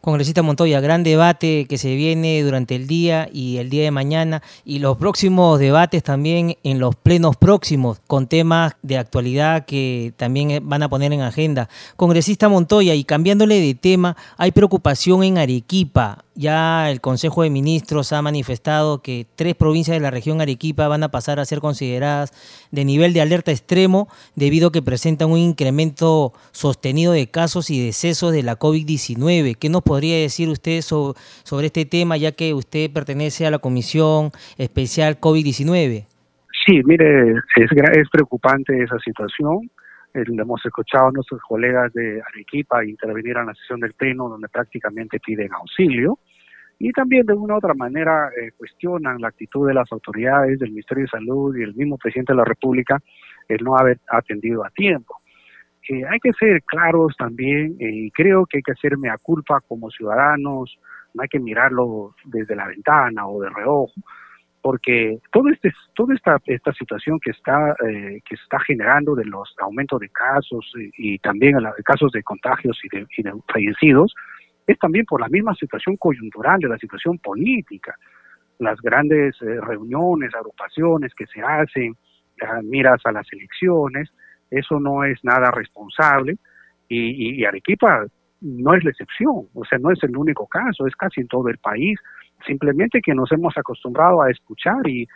Congresista 0.00 0.42
Montoya, 0.42 0.80
gran 0.80 1.02
debate 1.02 1.66
que 1.68 1.76
se 1.76 1.96
viene 1.96 2.40
durante 2.42 2.76
el 2.76 2.86
día 2.86 3.28
y 3.32 3.56
el 3.56 3.68
día 3.68 3.82
de 3.82 3.90
mañana 3.90 4.42
y 4.64 4.78
los 4.78 4.96
próximos 4.96 5.58
debates 5.58 6.04
también 6.04 6.56
en 6.62 6.78
los 6.78 6.94
plenos 6.94 7.36
próximos 7.36 8.00
con 8.06 8.28
temas 8.28 8.76
de 8.82 8.96
actualidad 8.96 9.66
que 9.66 10.12
también 10.16 10.60
van 10.68 10.84
a 10.84 10.88
poner 10.88 11.12
en 11.12 11.22
agenda. 11.22 11.68
Congresista 11.96 12.48
Montoya, 12.48 12.94
y 12.94 13.04
cambiándole 13.04 13.60
de 13.60 13.74
tema, 13.74 14.16
hay 14.36 14.52
preocupación 14.52 15.24
en 15.24 15.38
Arequipa. 15.38 16.24
Ya 16.34 16.88
el 16.88 17.00
Consejo 17.00 17.42
de 17.42 17.50
Ministros 17.50 18.12
ha 18.12 18.22
manifestado 18.22 19.02
que 19.02 19.26
tres 19.34 19.56
provincias 19.56 19.96
de 19.96 20.00
la 20.00 20.12
región 20.12 20.40
Arequipa 20.40 20.86
van 20.86 21.02
a 21.02 21.10
pasar 21.10 21.40
a 21.40 21.44
ser 21.44 21.58
consideradas 21.58 22.32
de 22.70 22.84
nivel 22.84 23.12
de 23.12 23.20
alerta 23.20 23.50
extremo 23.50 24.06
debido 24.36 24.68
a 24.68 24.72
que 24.72 24.80
presentan 24.80 25.32
un 25.32 25.38
incremento 25.38 26.32
sostenido 26.52 27.12
de 27.12 27.28
casos 27.28 27.70
y 27.70 27.84
decesos 27.84 28.32
de 28.32 28.44
la 28.44 28.56
COVID-19. 28.56 29.56
¿Qué 29.68 29.72
nos 29.72 29.82
podría 29.82 30.16
decir 30.16 30.48
usted 30.48 30.80
sobre, 30.80 31.66
este 31.66 31.84
tema, 31.84 32.16
ya 32.16 32.32
que 32.32 32.54
usted 32.54 32.90
pertenece 32.90 33.44
a 33.44 33.50
la 33.50 33.58
Comisión 33.58 34.30
Especial 34.56 35.20
COVID-19? 35.20 36.06
Sí, 36.64 36.80
mire, 36.86 37.32
es, 37.32 37.70
es 37.70 38.08
preocupante 38.10 38.82
esa 38.82 38.98
situación. 39.00 39.70
Hemos 40.14 40.64
escuchado 40.64 41.08
a 41.08 41.12
nuestros 41.12 41.42
colegas 41.46 41.92
de 41.92 42.22
Arequipa 42.32 42.82
intervenir 42.82 43.36
en 43.36 43.44
la 43.44 43.54
sesión 43.56 43.80
del 43.80 43.92
Pleno, 43.92 44.30
donde 44.30 44.48
prácticamente 44.48 45.20
piden 45.20 45.52
auxilio. 45.52 46.18
Y 46.78 46.90
también 46.92 47.26
de 47.26 47.34
una 47.34 47.52
u 47.52 47.58
otra 47.58 47.74
manera 47.74 48.30
eh, 48.40 48.52
cuestionan 48.56 49.20
la 49.20 49.28
actitud 49.28 49.68
de 49.68 49.74
las 49.74 49.92
autoridades, 49.92 50.58
del 50.60 50.70
Ministerio 50.70 51.04
de 51.04 51.10
Salud 51.10 51.54
y 51.54 51.62
el 51.62 51.74
mismo 51.74 51.98
presidente 51.98 52.32
de 52.32 52.38
la 52.38 52.44
República 52.46 52.98
el 53.46 53.62
no 53.62 53.76
haber 53.76 53.98
atendido 54.08 54.64
a 54.64 54.70
tiempo 54.70 55.20
hay 55.94 56.20
que 56.20 56.32
ser 56.32 56.62
claros 56.62 57.14
también 57.16 57.76
eh, 57.80 57.90
y 57.90 58.10
creo 58.10 58.46
que 58.46 58.58
hay 58.58 58.62
que 58.62 58.72
hacerme 58.72 59.10
a 59.10 59.18
culpa 59.18 59.60
como 59.66 59.90
ciudadanos, 59.90 60.78
no 61.14 61.22
hay 61.22 61.28
que 61.28 61.40
mirarlo 61.40 62.14
desde 62.24 62.54
la 62.54 62.66
ventana 62.66 63.26
o 63.26 63.40
de 63.40 63.50
reojo, 63.50 63.94
porque 64.60 65.18
todo 65.32 65.48
este, 65.48 65.72
toda 65.94 66.14
esta, 66.14 66.36
esta 66.46 66.72
situación 66.74 67.18
que 67.20 67.30
está, 67.30 67.74
eh, 67.86 68.20
que 68.28 68.34
está 68.34 68.58
generando 68.60 69.14
de 69.14 69.24
los 69.24 69.54
aumentos 69.58 70.00
de 70.00 70.10
casos 70.10 70.70
y, 70.96 71.18
también 71.20 71.56
casos 71.84 72.12
de 72.12 72.22
contagios 72.22 72.78
y 72.84 73.22
de, 73.22 73.32
fallecidos, 73.52 74.14
es 74.66 74.78
también 74.78 75.06
por 75.06 75.20
la 75.20 75.28
misma 75.28 75.54
situación 75.54 75.96
coyuntural 75.96 76.60
de 76.60 76.68
la 76.68 76.78
situación 76.78 77.18
política. 77.18 77.94
Las 78.58 78.80
grandes 78.80 79.40
eh, 79.40 79.60
reuniones, 79.60 80.34
agrupaciones 80.34 81.14
que 81.14 81.26
se 81.26 81.40
hacen, 81.40 81.96
miras 82.62 83.00
a 83.04 83.10
las 83.10 83.26
elecciones, 83.32 84.10
eso 84.50 84.80
no 84.80 85.04
es 85.04 85.18
nada 85.22 85.50
responsable 85.50 86.36
y, 86.88 87.44
Arequipa 87.44 88.06
no 88.40 88.74
es 88.74 88.84
la 88.84 88.90
excepción, 88.90 89.48
o 89.52 89.64
sea, 89.64 89.78
no 89.78 89.90
es 89.90 90.02
el 90.02 90.16
único 90.16 90.46
caso, 90.46 90.86
es 90.86 90.96
casi 90.96 91.20
en 91.20 91.28
todo 91.28 91.48
el 91.48 91.58
país, 91.58 91.98
simplemente 92.46 93.00
que 93.02 93.14
nos 93.14 93.30
hemos 93.32 93.56
acostumbrado 93.58 94.22
a 94.22 94.30
escuchar 94.30 94.86
y, 94.86 95.06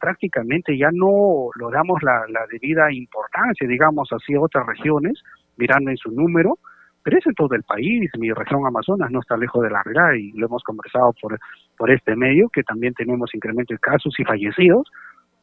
prácticamente 0.00 0.76
ya 0.78 0.88
no 0.90 1.50
lo 1.54 1.70
damos 1.70 2.02
la, 2.02 2.24
debida 2.50 2.90
importancia, 2.92 3.68
digamos 3.68 4.08
así, 4.12 4.34
a 4.34 4.40
otras 4.40 4.66
regiones, 4.66 5.22
mirando 5.58 5.90
en 5.90 5.96
su 5.98 6.10
número, 6.10 6.58
pero 7.02 7.18
es 7.18 7.26
en 7.26 7.34
todo 7.34 7.54
el 7.54 7.62
país, 7.62 8.10
mi 8.16 8.32
región 8.32 8.64
Amazonas 8.66 9.10
no 9.10 9.20
está 9.20 9.36
lejos 9.36 9.62
de 9.62 9.70
la 9.70 9.82
realidad 9.82 10.14
y 10.14 10.32
lo 10.38 10.46
hemos 10.46 10.62
conversado 10.62 11.12
por, 11.20 11.38
por 11.76 11.90
este 11.90 12.16
medio, 12.16 12.48
que 12.48 12.62
también 12.62 12.94
tenemos 12.94 13.34
incremento 13.34 13.74
de 13.74 13.80
casos 13.80 14.14
y 14.18 14.24
fallecidos, 14.24 14.88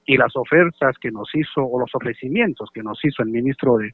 y 0.09 0.17
las 0.17 0.35
ofertas 0.35 0.97
que 0.99 1.11
nos 1.11 1.29
hizo 1.35 1.61
o 1.61 1.79
los 1.79 1.93
ofrecimientos 1.93 2.71
que 2.73 2.81
nos 2.81 2.99
hizo 3.05 3.21
el 3.21 3.29
ministro 3.29 3.77
de, 3.77 3.91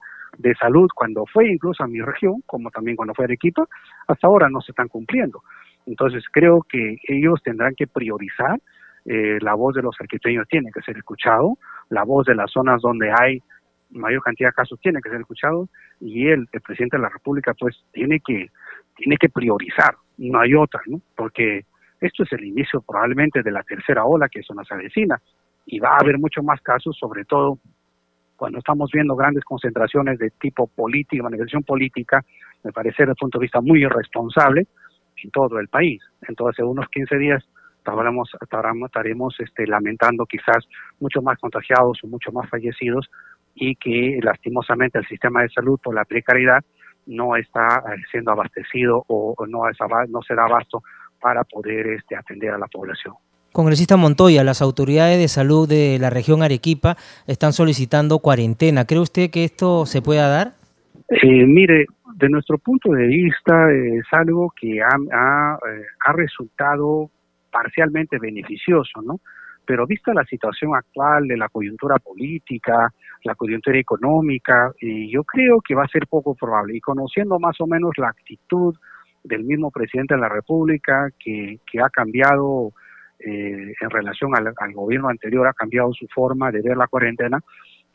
Salud 0.58 0.88
cuando 0.96 1.26
fue 1.26 1.50
incluso 1.52 1.84
a 1.84 1.88
mi 1.88 2.00
región, 2.00 2.42
como 2.46 2.70
también 2.72 2.96
cuando 2.96 3.14
fue 3.14 3.26
a 3.26 3.28
Arequipa, 3.28 3.66
hasta 4.08 4.28
ahora 4.28 4.48
no 4.50 4.62
se 4.62 4.72
están 4.72 4.88
cumpliendo. 4.88 5.42
Entonces 5.86 6.24
creo 6.32 6.66
que 6.70 6.98
ellos 7.10 7.42
tendrán 7.44 7.76
que 7.76 7.88
priorizar, 7.88 8.58
eh, 9.06 9.40
la 9.42 9.56
voz 9.56 9.76
de 9.76 9.82
los 9.82 9.94
arquitectos 10.00 10.48
tiene 10.48 10.72
que 10.74 10.82
ser 10.84 10.98
escuchado, 10.98 11.58
la 11.90 12.04
voz 12.06 12.26
de 12.28 12.36
las 12.36 12.50
zonas 12.50 12.82
donde 12.82 13.12
hay 13.12 13.42
mayor 13.90 14.24
cantidad 14.24 14.50
de 14.50 14.54
casos 14.54 14.80
tiene 14.80 15.02
que 15.02 15.10
ser 15.10 15.20
escuchado 15.20 15.68
y 16.00 16.28
el 16.28 16.48
presidente 16.48 16.96
de 16.96 17.04
la 17.04 17.10
República, 17.10 17.54
pues 17.60 17.76
tiene 17.92 18.22
que 18.26 18.50
tiene 18.96 19.18
que 19.18 19.28
priorizar, 19.28 19.96
no 20.18 20.40
hay 20.40 20.54
otra, 20.54 20.80
¿no? 20.86 21.02
Porque 21.18 21.66
esto 22.00 22.24
es 22.24 22.32
el 22.32 22.46
inicio 22.46 22.82
probablemente 22.82 23.44
de 23.44 23.52
la 23.52 23.64
tercera 23.64 24.06
ola 24.06 24.30
que 24.30 24.40
eso 24.40 24.54
nos 24.54 24.72
avecina 24.72 25.20
y 25.66 25.80
va 25.80 25.90
a 25.90 26.02
haber 26.02 26.20
mucho 26.20 26.44
más 26.44 26.62
casos, 26.62 26.96
sobre 26.98 27.26
todo 27.26 27.60
cuando 28.36 28.60
estamos 28.60 28.92
viendo 28.92 29.16
grandes 29.16 29.44
concentraciones 29.44 30.20
de 30.20 30.30
tipo 30.32 30.68
política, 30.68 31.24
manifestación 31.24 31.64
política, 31.64 32.24
me 32.64 32.72
parece 32.72 33.04
desde 33.04 33.12
el 33.12 33.18
punto 33.18 33.40
de 33.40 33.44
vista 33.44 33.62
muy 33.62 33.84
irresponsable 33.84 34.68
en 35.24 35.32
todo 35.32 35.60
el 35.60 35.68
país. 35.68 36.02
Entonces, 36.28 36.66
unos 36.66 36.88
15 36.90 37.18
días 37.18 37.44
estaremos, 37.78 38.30
estaremos 38.86 39.36
este, 39.40 39.68
lamentando 39.68 40.26
quizás 40.26 40.68
mucho 41.00 41.22
más 41.22 41.38
contagiados 41.40 42.04
o 42.04 42.08
mucho 42.08 42.32
más 42.32 42.50
fallecidos 42.50 43.10
y 43.54 43.76
que 43.76 44.20
lastimosamente 44.22 45.00
el 45.00 45.08
sistema 45.08 45.42
de 45.42 45.50
salud 45.50 45.80
por 45.82 45.96
la 45.96 46.04
precariedad 46.04 46.64
no 47.06 47.36
está 47.36 47.68
eh, 47.68 48.02
siendo 48.12 48.32
abastecido 48.32 49.04
o 49.08 49.36
no, 49.48 49.70
es, 49.70 49.78
no 50.10 50.22
se 50.24 50.36
da 50.36 50.46
abasto 50.46 50.84
para 51.22 51.44
poder 51.44 51.88
este, 51.88 52.16
atender 52.16 52.52
a 52.52 52.58
la 52.58 52.68
población. 52.68 53.16
Congresista 53.56 53.96
Montoya, 53.96 54.44
las 54.44 54.62
autoridades 54.62 55.18
de 55.18 55.30
salud 55.30 55.66
de 55.66 55.98
la 55.98 56.10
región 56.10 56.44
Arequipa 56.44 56.98
están 57.26 57.54
solicitando 57.54 58.20
cuarentena. 58.20 58.84
¿Cree 58.84 59.00
usted 59.00 59.32
que 59.32 59.46
esto 59.46 59.86
se 59.86 60.02
pueda 60.02 60.28
dar? 60.28 60.52
Eh, 61.08 61.46
mire, 61.46 61.86
de 62.18 62.30
nuestro 62.30 62.58
punto 62.58 62.92
de 62.92 63.08
vista 63.08 63.72
es 63.72 64.04
algo 64.12 64.52
que 64.60 64.82
ha, 64.82 64.98
eh, 64.98 65.86
ha, 66.06 66.12
resultado 66.12 67.10
parcialmente 67.50 68.20
beneficioso, 68.20 69.02
¿no? 69.02 69.22
Pero 69.66 69.88
vista 69.88 70.14
la 70.14 70.26
situación 70.26 70.76
actual 70.76 71.26
de 71.26 71.38
la 71.38 71.48
coyuntura 71.48 71.96
política, 71.98 72.92
la 73.24 73.36
coyuntura 73.36 73.80
económica, 73.80 74.74
yo 74.82 75.24
creo 75.24 75.62
que 75.66 75.76
va 75.76 75.86
a 75.86 75.88
ser 75.88 76.08
poco 76.08 76.36
probable. 76.36 76.76
Y 76.76 76.82
conociendo 76.82 77.40
más 77.40 77.56
o 77.62 77.68
menos 77.68 77.92
la 77.96 78.10
actitud 78.10 78.76
del 79.24 79.46
mismo 79.46 79.72
presidente 79.72 80.16
de 80.16 80.20
la 80.20 80.28
República, 80.28 81.08
que 81.18 81.58
ha 81.82 81.90
cambiado 81.90 82.74
eh, 83.20 83.74
en 83.80 83.90
relación 83.90 84.32
al, 84.36 84.74
gobierno 84.74 85.10
anterior 85.10 85.48
ha 85.48 85.54
cambiado 85.54 85.94
su 85.94 86.08
forma 86.14 86.52
de 86.52 86.62
ver 86.62 86.78
la 86.78 86.88
cuarentena, 86.88 87.40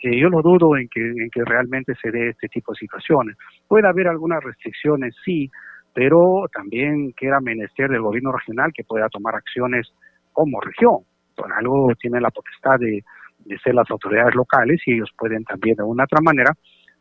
yo 0.03 0.31
lo 0.31 0.41
dudo 0.41 0.79
en 0.79 0.89
que, 0.89 1.01
en 1.01 1.29
que 1.31 1.45
realmente 1.45 1.95
se 2.01 2.11
dé 2.11 2.31
este 2.31 2.49
tipo 2.49 2.73
de 2.73 2.79
situaciones. 2.79 3.37
Puede 3.69 3.87
haber 3.87 4.09
algunas 4.09 4.43
restricciones, 4.43 5.15
sí, 5.23 5.51
pero 5.93 6.47
también 6.53 7.13
queda 7.15 7.39
menester 7.41 7.91
del 7.91 8.01
gobierno 8.01 8.33
regional 8.33 8.73
que 8.75 8.85
pueda 8.85 9.11
tomar 9.11 9.35
acciones 9.35 9.93
como 10.33 10.59
región. 10.61 11.01
Por 11.37 11.53
algo 11.53 11.93
tiene 12.01 12.19
la 12.19 12.31
potestad 12.31 12.79
de, 12.79 13.03
de 13.45 13.59
ser 13.59 13.75
las 13.75 13.91
autoridades 13.91 14.35
locales 14.35 14.81
y 14.87 14.95
ellos 14.95 15.11
pueden 15.17 15.45
también 15.45 15.77
de 15.77 15.83
una 15.83 16.05
otra 16.05 16.21
manera 16.23 16.53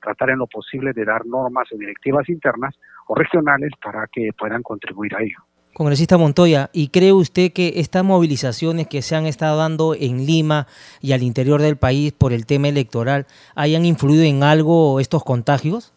tratar 0.01 0.31
en 0.31 0.39
lo 0.39 0.47
posible 0.47 0.91
de 0.93 1.05
dar 1.05 1.25
normas 1.25 1.67
o 1.71 1.77
directivas 1.77 2.27
internas 2.29 2.75
o 3.07 3.15
regionales 3.15 3.71
para 3.83 4.07
que 4.11 4.29
puedan 4.37 4.63
contribuir 4.63 5.15
a 5.15 5.21
ello. 5.21 5.37
Congresista 5.73 6.17
Montoya, 6.17 6.69
¿y 6.73 6.89
cree 6.89 7.13
usted 7.13 7.53
que 7.53 7.73
estas 7.75 8.03
movilizaciones 8.03 8.87
que 8.87 9.01
se 9.01 9.15
han 9.15 9.25
estado 9.25 9.57
dando 9.57 9.95
en 9.95 10.25
Lima 10.25 10.67
y 11.01 11.13
al 11.13 11.23
interior 11.23 11.61
del 11.61 11.77
país 11.77 12.11
por 12.11 12.33
el 12.33 12.45
tema 12.45 12.67
electoral 12.67 13.25
hayan 13.55 13.85
influido 13.85 14.23
en 14.23 14.43
algo 14.43 14.99
estos 14.99 15.23
contagios? 15.23 15.93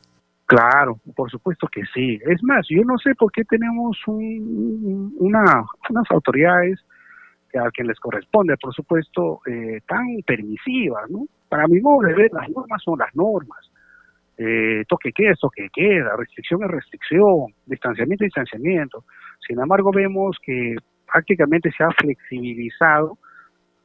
Claro, 0.47 0.99
por 1.17 1.31
supuesto 1.31 1.67
que 1.69 1.83
sí. 1.95 2.21
Es 2.27 2.43
más, 2.43 2.67
yo 2.69 2.83
no 2.85 2.99
sé 2.99 3.15
por 3.15 3.33
qué 3.33 3.43
tenemos 3.45 3.97
una, 4.07 5.65
unas 5.89 6.11
autoridades 6.11 6.79
a 7.59 7.71
quien 7.71 7.87
les 7.87 7.99
corresponde, 7.99 8.57
por 8.57 8.75
supuesto, 8.75 9.41
eh, 9.47 9.81
tan 9.87 10.23
permisivas, 10.27 11.11
¿no? 11.11 11.27
Para 11.49 11.67
mi 11.69 11.81
modo 11.81 12.07
de 12.07 12.15
ver, 12.15 12.31
las 12.33 12.49
normas 12.51 12.83
son 12.83 12.99
las 12.99 13.15
normas. 13.15 13.71
Eh, 14.39 14.85
toque 14.89 15.13
queda, 15.13 15.35
toque 15.41 15.69
queda, 15.73 16.17
restricción 16.17 16.65
es 16.65 16.71
restricción, 16.71 17.55
distanciamiento 17.67 18.25
es 18.25 18.29
distanciamiento. 18.29 19.05
Sin 19.47 19.61
embargo, 19.61 19.91
vemos 19.93 20.37
que 20.43 20.77
prácticamente 21.11 21.71
se 21.77 21.85
ha 21.85 21.91
flexibilizado 21.91 23.19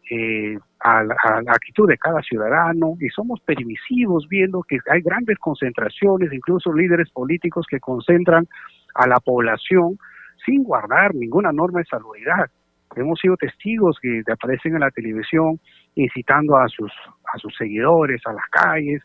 eh, 0.10 0.58
a, 0.80 1.04
la, 1.04 1.16
actitud 1.48 1.88
de 1.88 1.98
cada 1.98 2.22
ciudadano 2.22 2.96
y 3.00 3.10
somos 3.10 3.42
permisivos 3.42 4.26
viendo 4.30 4.64
que 4.64 4.78
hay 4.90 5.02
grandes 5.02 5.38
concentraciones, 5.40 6.32
incluso 6.32 6.74
líderes 6.74 7.10
políticos 7.10 7.66
que 7.70 7.80
concentran 7.80 8.48
a 8.96 9.08
la 9.08 9.20
población 9.20 9.98
sin 10.46 10.64
guardar 10.64 11.14
ninguna 11.14 11.52
norma 11.52 11.80
de 11.80 11.86
salubridad. 11.86 12.50
Hemos 12.96 13.20
sido 13.20 13.36
testigos 13.36 13.98
que 14.02 14.24
aparecen 14.32 14.76
en 14.76 14.80
la 14.80 14.92
televisión 14.92 15.60
incitando 15.96 16.56
a 16.56 16.68
sus, 16.70 16.92
a 17.34 17.38
sus 17.38 17.56
seguidores 17.58 18.22
a 18.26 18.34
las 18.34 18.46
calles, 18.50 19.02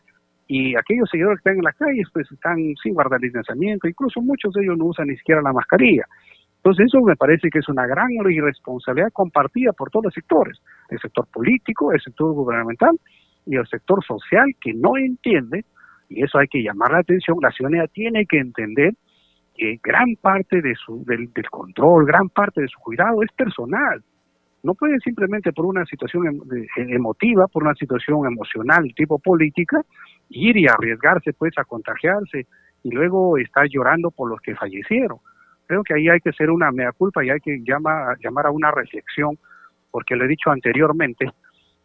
y 0.47 0.75
aquellos 0.75 1.09
seguidores 1.09 1.39
que 1.39 1.49
están 1.49 1.57
en 1.57 1.63
las 1.63 1.75
calles 1.75 2.07
pues 2.13 2.31
están 2.31 2.57
sin 2.81 2.93
guardar 2.93 3.19
distanciamiento, 3.19 3.87
incluso 3.87 4.21
muchos 4.21 4.53
de 4.53 4.63
ellos 4.63 4.77
no 4.77 4.85
usan 4.85 5.07
ni 5.07 5.17
siquiera 5.17 5.41
la 5.41 5.53
mascarilla. 5.53 6.05
Entonces 6.63 6.85
eso 6.85 7.01
me 7.01 7.17
parece 7.17 7.49
que 7.49 7.59
es 7.59 7.67
una 7.67 7.85
gran 7.85 8.09
irresponsabilidad 8.09 9.11
compartida 9.11 9.73
por 9.73 9.89
todos 9.89 10.05
los 10.05 10.13
sectores, 10.13 10.61
el 10.89 10.99
sector 10.99 11.27
político, 11.27 11.91
el 11.91 11.99
sector 11.99 12.33
gubernamental 12.33 12.97
y 13.45 13.57
el 13.57 13.67
sector 13.67 14.01
social 14.05 14.45
que 14.61 14.73
no 14.73 14.95
entiende, 14.95 15.65
y 16.07 16.23
eso 16.23 16.37
hay 16.39 16.47
que 16.47 16.63
llamar 16.63 16.91
la 16.91 16.99
atención, 16.99 17.37
la 17.41 17.51
ciudadanía 17.51 17.87
tiene 17.87 18.25
que 18.25 18.37
entender 18.37 18.93
que 19.53 19.77
gran 19.83 20.15
parte 20.21 20.61
de 20.61 20.73
su, 20.75 21.03
del, 21.05 21.33
del 21.33 21.49
control, 21.49 22.05
gran 22.05 22.29
parte 22.29 22.61
de 22.61 22.67
su 22.69 22.79
cuidado 22.79 23.21
es 23.23 23.31
personal. 23.33 24.01
No 24.63 24.73
puede 24.73 24.97
simplemente 24.99 25.51
por 25.51 25.65
una 25.65 25.83
situación 25.85 26.27
em, 26.27 26.89
emotiva, 26.89 27.47
por 27.51 27.63
una 27.63 27.75
situación 27.75 28.25
emocional 28.25 28.85
tipo 28.95 29.19
política, 29.19 29.81
ir 30.29 30.55
y 30.55 30.65
arriesgarse 30.67 31.33
pues 31.33 31.51
a 31.57 31.65
contagiarse 31.65 32.47
y 32.83 32.89
luego 32.89 33.37
estar 33.37 33.67
llorando 33.69 34.11
por 34.11 34.29
los 34.29 34.39
que 34.39 34.55
fallecieron. 34.55 35.17
Creo 35.67 35.83
que 35.83 35.93
ahí 35.93 36.09
hay 36.09 36.19
que 36.19 36.29
hacer 36.29 36.49
una 36.49 36.71
mea 36.71 36.91
culpa 36.91 37.23
y 37.23 37.29
hay 37.29 37.39
que 37.39 37.59
llamar, 37.65 38.17
llamar 38.19 38.47
a 38.47 38.51
una 38.51 38.71
reflexión, 38.71 39.37
porque 39.91 40.15
lo 40.15 40.25
he 40.25 40.27
dicho 40.27 40.49
anteriormente, 40.49 41.31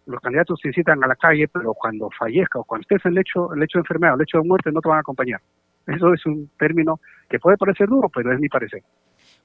los 0.06 0.20
candidatos 0.20 0.58
se 0.62 0.73
citan 0.73 1.02
a 1.04 1.06
la 1.06 1.16
calle, 1.16 1.49
pero 1.49 1.75
cuando 1.75 2.09
fallezca 2.18 2.59
o 2.59 2.64
cuando 2.64 2.83
estés 2.83 3.05
en 3.05 3.12
el 3.12 3.18
hecho, 3.18 3.53
el 3.53 3.62
hecho 3.62 3.79
de 3.79 3.81
enfermedad 3.81 4.14
el 4.14 4.22
hecho 4.22 4.38
de 4.38 4.48
muerte 4.48 4.72
no 4.72 4.81
te 4.81 4.88
van 4.88 4.98
a 4.98 5.00
acompañar. 5.00 5.40
Eso 5.87 6.12
es 6.12 6.24
un 6.26 6.50
término 6.59 7.00
que 7.29 7.38
puede 7.38 7.57
parecer 7.57 7.88
duro, 7.88 8.09
pero 8.09 8.33
es 8.33 8.40
mi 8.40 8.48
parecer. 8.48 8.83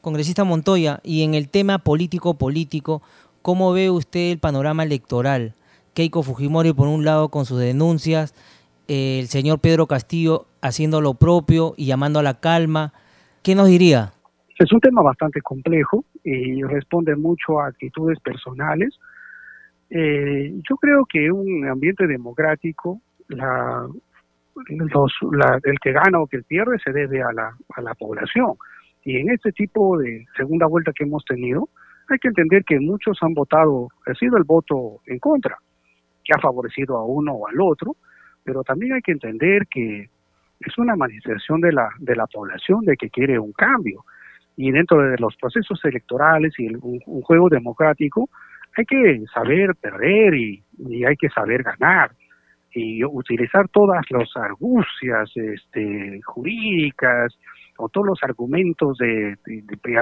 Congresista 0.01 0.43
Montoya, 0.43 0.99
y 1.03 1.23
en 1.23 1.33
el 1.33 1.49
tema 1.49 1.79
político-político, 1.79 3.01
¿cómo 3.41 3.73
ve 3.73 3.89
usted 3.89 4.31
el 4.31 4.39
panorama 4.39 4.83
electoral? 4.83 5.53
Keiko 5.93 6.23
Fujimori, 6.23 6.73
por 6.73 6.87
un 6.87 7.05
lado, 7.05 7.29
con 7.29 7.45
sus 7.45 7.59
denuncias, 7.59 8.33
el 8.87 9.27
señor 9.27 9.59
Pedro 9.59 9.87
Castillo 9.87 10.47
haciendo 10.61 11.01
lo 11.01 11.13
propio 11.13 11.73
y 11.77 11.85
llamando 11.85 12.19
a 12.19 12.23
la 12.23 12.39
calma. 12.39 12.93
¿Qué 13.43 13.55
nos 13.55 13.67
diría? 13.67 14.13
Es 14.59 14.71
un 14.71 14.79
tema 14.79 15.01
bastante 15.01 15.41
complejo 15.41 16.05
y 16.23 16.61
responde 16.63 17.15
mucho 17.15 17.59
a 17.59 17.67
actitudes 17.67 18.19
personales. 18.19 18.97
Eh, 19.89 20.53
yo 20.69 20.75
creo 20.77 21.05
que 21.05 21.31
un 21.31 21.67
ambiente 21.67 22.07
democrático, 22.07 23.01
la, 23.29 23.87
el 25.63 25.79
que 25.79 25.91
gana 25.91 26.19
o 26.19 26.27
que 26.27 26.43
pierde 26.43 26.77
se 26.83 26.91
debe 26.91 27.21
a 27.21 27.31
la, 27.33 27.55
a 27.75 27.81
la 27.81 27.93
población. 27.95 28.55
Y 29.03 29.17
en 29.17 29.31
este 29.31 29.51
tipo 29.51 29.97
de 29.97 30.25
segunda 30.37 30.67
vuelta 30.67 30.93
que 30.93 31.03
hemos 31.03 31.25
tenido, 31.25 31.69
hay 32.09 32.19
que 32.19 32.29
entender 32.29 32.63
que 32.63 32.79
muchos 32.79 33.17
han 33.21 33.33
votado, 33.33 33.89
ha 34.05 34.13
sido 34.13 34.37
el 34.37 34.43
voto 34.43 35.01
en 35.05 35.19
contra, 35.19 35.57
que 36.23 36.33
ha 36.35 36.39
favorecido 36.39 36.97
a 36.97 37.05
uno 37.05 37.33
o 37.33 37.47
al 37.47 37.59
otro, 37.59 37.95
pero 38.43 38.63
también 38.63 38.93
hay 38.93 39.01
que 39.01 39.11
entender 39.11 39.67
que 39.67 40.09
es 40.59 40.77
una 40.77 40.95
manifestación 40.95 41.61
de 41.61 41.73
la, 41.73 41.89
de 41.99 42.15
la 42.15 42.27
población 42.27 42.81
de 42.85 42.95
que 42.95 43.09
quiere 43.09 43.39
un 43.39 43.51
cambio. 43.53 44.05
Y 44.55 44.71
dentro 44.71 45.01
de 45.01 45.17
los 45.17 45.35
procesos 45.35 45.79
electorales 45.83 46.53
y 46.57 46.73
un, 46.75 46.99
juego 47.21 47.49
democrático, 47.49 48.29
hay 48.77 48.85
que 48.85 49.23
saber 49.33 49.75
perder 49.75 50.35
y, 50.35 50.63
hay 51.05 51.15
que 51.15 51.29
saber 51.29 51.63
ganar 51.63 52.11
y 52.71 53.03
utilizar 53.03 53.67
todas 53.69 54.03
las 54.09 54.29
argucias 54.35 55.31
este, 55.35 56.19
jurídicas 56.23 57.37
o 57.77 57.89
todos 57.89 58.07
los 58.07 58.23
argumentos 58.23 58.97
de, 58.97 59.37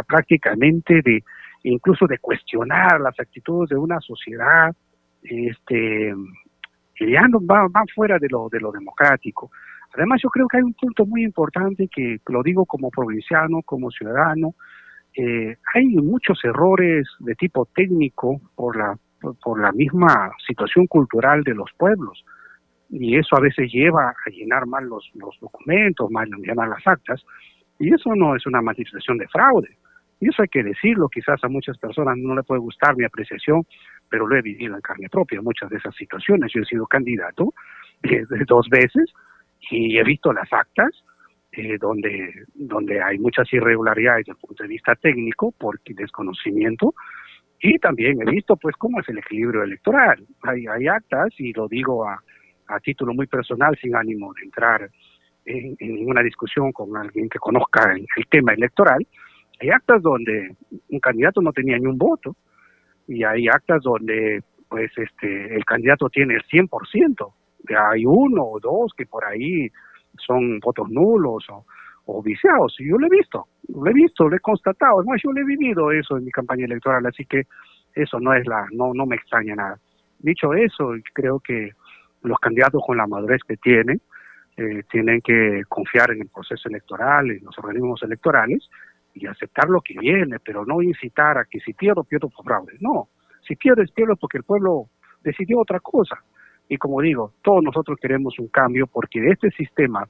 prácticamente 0.08 1.02
de 1.02 1.24
incluso 1.64 2.08
de 2.08 2.18
cuestionar 2.18 3.00
las 3.02 3.20
actitudes 3.20 3.70
de 3.70 3.78
una 3.78 4.00
sociedad 4.00 4.74
este 5.24 6.14
que 6.96 7.12
ya 7.12 7.22
van, 7.42 7.88
fuera 7.94 8.20
de 8.20 8.28
lo, 8.30 8.48
de 8.50 8.60
lo 8.60 8.72
democrático. 8.72 9.52
Además, 9.94 10.22
yo 10.24 10.30
creo 10.30 10.48
que 10.48 10.58
hay 10.58 10.64
un 10.64 10.74
punto 10.74 11.06
muy 11.06 11.24
importante 11.24 11.90
que 11.94 12.20
lo 12.28 12.44
digo 12.44 12.66
como 12.66 12.90
provinciano, 12.90 13.62
como 13.64 13.92
ciudadano. 13.92 14.56
Eh, 15.16 15.58
hay 15.74 15.86
muchos 15.88 16.40
errores 16.46 17.08
de 17.20 17.36
tipo 17.36 17.68
técnico 17.76 18.40
por 18.56 18.78
la, 18.78 18.98
por 19.44 19.62
la 19.62 19.72
misma 19.74 20.32
situación 20.48 20.88
cultural 20.88 21.44
de 21.44 21.56
los 21.56 21.70
pueblos. 21.78 22.24
Y 22.90 23.18
eso 23.18 23.36
a 23.36 23.42
veces 23.42 23.72
lleva 23.72 24.10
a 24.10 24.30
llenar 24.30 24.66
mal 24.66 24.86
los, 24.86 25.10
los 25.16 25.38
documentos, 25.40 26.10
mal 26.10 26.30
llenar 26.30 26.70
las 26.70 26.86
actas. 26.86 27.22
Y 27.80 27.94
eso 27.94 28.16
no 28.16 28.36
es 28.36 28.46
una 28.46 28.62
manifestación 28.62 29.18
de 29.18 29.28
fraude. 29.28 29.78
Y 30.22 30.30
eso 30.30 30.44
hay 30.44 30.50
que 30.50 30.64
decirlo, 30.64 31.10
quizás 31.10 31.44
a 31.44 31.50
muchas 31.50 31.78
personas 31.80 32.16
no 32.18 32.36
le 32.36 32.44
puede 32.44 32.62
gustar 32.62 32.96
mi 32.96 33.04
apreciación, 33.04 33.66
pero 34.08 34.28
lo 34.28 34.36
he 34.38 34.42
vivido 34.42 34.76
en 34.76 34.82
carne 34.82 35.10
propia, 35.10 35.42
muchas 35.42 35.70
de 35.70 35.78
esas 35.78 35.96
situaciones. 35.96 36.52
Yo 36.54 36.62
he 36.62 36.66
sido 36.66 36.86
candidato 36.86 37.54
eh, 38.04 38.24
dos 38.48 38.70
veces 38.70 39.12
y 39.70 39.98
he 39.98 40.04
visto 40.04 40.34
las 40.34 40.52
actas 40.52 40.90
eh, 41.52 41.78
donde, 41.80 42.46
donde 42.54 43.02
hay 43.02 43.20
muchas 43.20 43.52
irregularidades 43.54 44.26
desde 44.26 44.38
el 44.38 44.48
punto 44.48 44.64
de 44.64 44.70
vista 44.70 44.96
técnico 44.96 45.52
por 45.52 45.80
desconocimiento 45.84 46.94
y 47.60 47.78
también 47.78 48.22
he 48.22 48.32
visto 48.32 48.56
pues 48.56 48.76
cómo 48.76 49.00
es 49.02 49.10
el 49.10 49.20
equilibrio 49.20 49.64
electoral. 49.64 50.26
Hay, 50.44 50.66
hay 50.66 50.88
actas 50.88 51.30
y 51.38 51.54
lo 51.54 51.68
digo 51.68 52.08
a, 52.08 52.22
a 52.68 52.80
título 52.80 53.14
muy 53.14 53.28
personal 53.28 53.78
sin 53.80 53.96
ánimo 53.96 54.34
de 54.34 54.44
entrar 54.44 54.90
en, 55.46 55.76
ninguna 55.80 56.22
discusión 56.22 56.72
con 56.72 56.96
alguien 56.96 57.30
que 57.30 57.40
conozca 57.40 57.94
el 57.94 58.28
tema 58.28 58.54
electoral, 58.54 59.06
hay 59.60 59.70
actas 59.70 60.02
donde 60.02 60.56
un 60.90 61.00
candidato 61.00 61.42
no 61.42 61.52
tenía 61.52 61.78
ni 61.78 61.86
un 61.86 61.98
voto 61.98 62.36
y 63.08 63.24
hay 63.24 63.48
actas 63.48 63.84
donde 63.84 64.42
pues 64.68 64.92
este 64.98 65.56
el 65.56 65.64
candidato 65.66 66.10
tiene 66.10 66.36
el 66.36 66.44
100%. 66.44 67.34
Hay 67.70 68.06
uno 68.06 68.44
o 68.44 68.60
dos 68.60 68.94
que 68.96 69.06
por 69.06 69.26
ahí 69.26 69.70
son 70.18 70.60
votos 70.60 70.90
nulos 70.90 71.46
o, 71.50 71.66
o 72.06 72.22
viciados. 72.22 72.76
Yo 72.80 72.98
lo 72.98 73.08
he 73.08 73.10
visto, 73.10 73.48
lo 73.70 73.90
he 73.90 73.94
visto, 73.94 74.28
lo 74.28 74.36
he 74.36 74.40
constatado. 74.40 75.00
Además, 75.00 75.22
yo 75.24 75.32
lo 75.32 75.42
he 75.42 75.46
vivido 75.46 75.92
eso 75.92 76.18
en 76.18 76.26
mi 76.26 76.32
campaña 76.32 76.66
electoral, 76.66 77.06
así 77.06 77.26
que 77.26 77.44
eso 77.96 78.20
no 78.20 78.34
es 78.34 78.46
la, 78.48 78.68
no, 78.72 78.94
no 78.94 79.06
me 79.06 79.16
extraña 79.16 79.56
nada. 79.56 79.80
Dicho 80.20 80.54
eso, 80.54 80.94
creo 81.14 81.40
que 81.40 81.72
los 82.24 82.40
candidatos 82.40 82.82
con 82.86 82.98
la 82.98 83.08
madurez 83.08 83.42
que 83.48 83.58
tienen, 83.58 84.02
eh, 84.58 84.84
tienen 84.92 85.22
que 85.22 85.64
confiar 85.68 86.12
en 86.12 86.22
el 86.22 86.30
proceso 86.30 86.70
electoral, 86.70 87.32
en 87.32 87.44
los 87.44 87.58
organismos 87.58 88.02
electorales, 88.04 88.70
y 89.14 89.26
aceptar 89.26 89.68
lo 89.70 89.82
que 89.82 89.98
viene, 90.00 90.38
pero 90.40 90.66
no 90.66 90.82
incitar 90.82 91.38
a 91.38 91.46
que 91.46 91.60
si 91.60 91.74
pierdo, 91.74 92.04
pierdo 92.04 92.30
por 92.30 92.46
fraude. 92.46 92.78
No, 92.80 93.10
si 93.46 93.56
pierdes, 93.56 93.92
pierdo 93.92 94.16
porque 94.16 94.38
el 94.38 94.44
pueblo 94.44 94.88
decidió 95.24 95.60
otra 95.60 95.80
cosa. 95.80 96.24
Y 96.72 96.78
como 96.78 97.02
digo, 97.02 97.34
todos 97.42 97.62
nosotros 97.62 98.00
queremos 98.02 98.40
un 98.40 98.48
cambio 98.48 98.88
porque 98.88 99.20
este 99.30 99.52
sistema 99.52 100.08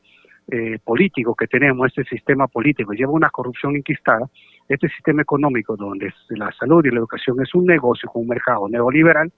eh, 0.47 0.77
político 0.83 1.33
que 1.33 1.47
tenemos, 1.47 1.87
este 1.87 2.03
sistema 2.03 2.47
político 2.47 2.93
lleva 2.93 3.11
una 3.11 3.31
corrupción 3.31 3.75
inquistada, 3.75 4.29
este 4.69 4.87
sistema 4.89 5.23
económico 5.23 5.75
donde 5.75 6.13
la 6.29 6.51
salud 6.51 6.85
y 6.85 6.91
la 6.91 6.99
educación 6.99 7.41
es 7.41 7.55
un 7.55 7.65
negocio 7.65 8.07
con 8.09 8.21
un 8.21 8.27
mercado 8.27 8.69
neoliberal, 8.69 9.31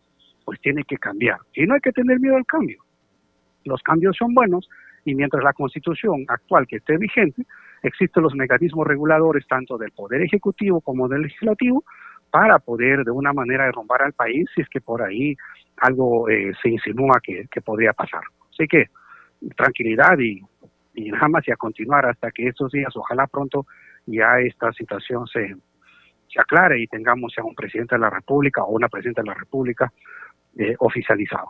pues 0.43 0.59
tiene 0.59 0.83
que 0.83 0.97
cambiar. 0.97 1.38
Y 1.55 1.65
no 1.65 1.75
hay 1.75 1.79
que 1.79 1.93
tener 1.93 2.19
miedo 2.19 2.36
al 2.36 2.45
cambio. 2.45 2.83
Los 3.63 3.81
cambios 3.83 4.17
son 4.17 4.33
buenos 4.33 4.67
y 5.05 5.15
mientras 5.15 5.45
la 5.45 5.53
constitución 5.53 6.25
actual 6.27 6.67
que 6.67 6.75
esté 6.75 6.97
vigente, 6.97 7.43
existen 7.83 8.21
los 8.21 8.36
mecanismos 8.36 8.86
reguladores 8.86 9.47
tanto 9.47 9.77
del 9.77 9.91
Poder 9.91 10.21
Ejecutivo 10.23 10.81
como 10.81 11.07
del 11.07 11.21
Legislativo 11.21 11.86
para 12.34 12.58
poder 12.58 13.04
de 13.04 13.12
una 13.12 13.32
manera 13.32 13.65
derrumbar 13.65 14.02
al 14.02 14.13
país 14.13 14.50
si 14.56 14.62
es 14.62 14.67
que 14.67 14.82
por 14.82 15.04
ahí 15.04 15.38
algo 15.78 16.28
eh, 16.30 16.52
se 16.63 16.69
insinúa 16.69 17.19
que, 17.22 17.46
podría 17.62 17.93
pasar. 17.93 18.24
Así 18.50 18.67
que 18.67 18.88
tranquilidad 19.56 20.17
y, 20.17 20.41
y 20.96 21.12
nada 21.12 21.28
más 21.28 21.48
y 21.48 21.52
a 21.52 21.56
continuar 21.56 22.08
hasta 22.08 22.32
que 22.32 22.48
estos 22.48 22.72
días, 22.72 22.91
ojalá 22.96 23.28
pronto 23.28 23.67
ya 24.08 24.39
esta 24.39 24.74
situación 24.74 25.28
se, 25.28 25.56
se 26.28 26.41
aclare 26.41 26.82
y 26.82 26.88
tengamos 26.88 27.32
ya 27.38 27.43
un 27.43 27.54
presidente 27.54 27.93
de 27.93 28.02
la 28.02 28.10
República 28.10 28.63
o 28.63 28.72
una 28.72 28.89
presidenta 28.89 29.22
de 29.22 29.28
la 29.28 29.36
República 29.36 29.93
eh, 30.58 30.76
oficializado. 30.80 31.50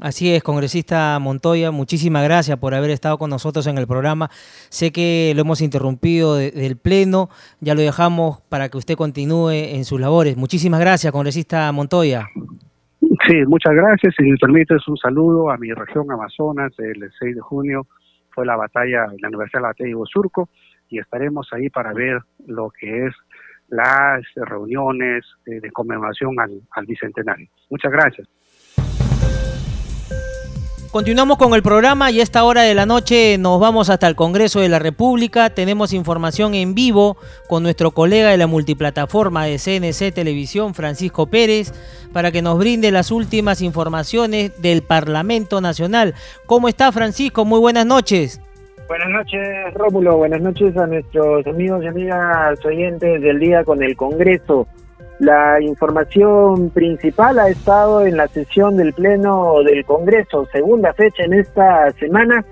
Así 0.00 0.32
es, 0.32 0.44
congresista 0.44 1.18
Montoya, 1.18 1.72
muchísimas 1.72 2.22
gracias 2.22 2.56
por 2.58 2.72
haber 2.72 2.90
estado 2.90 3.18
con 3.18 3.30
nosotros 3.30 3.66
en 3.66 3.78
el 3.78 3.88
programa. 3.88 4.28
Sé 4.68 4.92
que 4.92 5.32
lo 5.34 5.40
hemos 5.40 5.60
interrumpido 5.60 6.36
del 6.36 6.76
Pleno, 6.76 7.30
ya 7.60 7.74
lo 7.74 7.80
dejamos 7.80 8.40
para 8.42 8.68
que 8.68 8.78
usted 8.78 8.94
continúe 8.94 9.50
en 9.50 9.84
sus 9.84 10.00
labores. 10.00 10.36
Muchísimas 10.36 10.78
gracias, 10.78 11.12
congresista 11.12 11.72
Montoya. 11.72 12.28
Sí, 13.26 13.44
muchas 13.48 13.74
gracias. 13.74 14.14
Si 14.16 14.22
me 14.22 14.36
permites 14.36 14.86
un 14.86 14.96
saludo 14.96 15.50
a 15.50 15.56
mi 15.56 15.72
región 15.72 16.08
Amazonas, 16.12 16.72
el 16.78 17.10
6 17.18 17.34
de 17.34 17.40
junio 17.40 17.88
fue 18.30 18.46
la 18.46 18.54
batalla 18.54 19.06
en 19.06 19.16
la 19.20 19.28
Universidad 19.28 19.62
de 19.62 19.66
Lateigo 19.66 20.06
Surco 20.06 20.48
y 20.88 21.00
estaremos 21.00 21.48
ahí 21.52 21.70
para 21.70 21.92
ver 21.92 22.20
lo 22.46 22.70
que 22.70 23.06
es 23.06 23.14
las 23.66 24.22
reuniones 24.36 25.24
de, 25.44 25.72
conmemoración 25.72 26.36
al 26.38 26.86
Bicentenario. 26.86 27.48
Muchas 27.68 27.90
gracias. 27.90 28.28
Continuamos 30.90 31.36
con 31.36 31.52
el 31.52 31.62
programa 31.62 32.10
y 32.10 32.18
a 32.18 32.22
esta 32.22 32.44
hora 32.44 32.62
de 32.62 32.74
la 32.74 32.86
noche 32.86 33.36
nos 33.38 33.60
vamos 33.60 33.90
hasta 33.90 34.08
el 34.08 34.16
Congreso 34.16 34.60
de 34.60 34.70
la 34.70 34.78
República. 34.78 35.50
Tenemos 35.50 35.92
información 35.92 36.54
en 36.54 36.74
vivo 36.74 37.18
con 37.46 37.62
nuestro 37.62 37.90
colega 37.90 38.30
de 38.30 38.38
la 38.38 38.46
multiplataforma 38.46 39.44
de 39.44 39.58
CNC 39.58 40.14
Televisión, 40.14 40.72
Francisco 40.72 41.26
Pérez, 41.26 41.74
para 42.14 42.32
que 42.32 42.40
nos 42.40 42.58
brinde 42.58 42.90
las 42.90 43.10
últimas 43.10 43.60
informaciones 43.60 44.62
del 44.62 44.80
Parlamento 44.80 45.60
Nacional. 45.60 46.14
¿Cómo 46.46 46.68
está 46.68 46.90
Francisco? 46.90 47.44
Muy 47.44 47.60
buenas 47.60 47.84
noches. 47.84 48.40
Buenas 48.88 49.10
noches, 49.10 49.74
Rómulo. 49.74 50.16
Buenas 50.16 50.40
noches 50.40 50.74
a 50.78 50.86
nuestros 50.86 51.46
amigos 51.46 51.84
y 51.84 51.88
amigas 51.88 52.64
oyentes 52.64 53.20
del 53.20 53.38
día 53.38 53.62
con 53.62 53.82
el 53.82 53.94
Congreso. 53.94 54.66
La 55.18 55.60
información 55.60 56.70
principal 56.70 57.40
ha 57.40 57.48
estado 57.48 58.06
en 58.06 58.16
la 58.16 58.28
sesión 58.28 58.76
del 58.76 58.92
Pleno 58.92 59.62
del 59.64 59.84
Congreso, 59.84 60.46
segunda 60.52 60.92
fecha 60.94 61.24
en 61.24 61.34
esta 61.34 61.90
semana, 61.98 62.44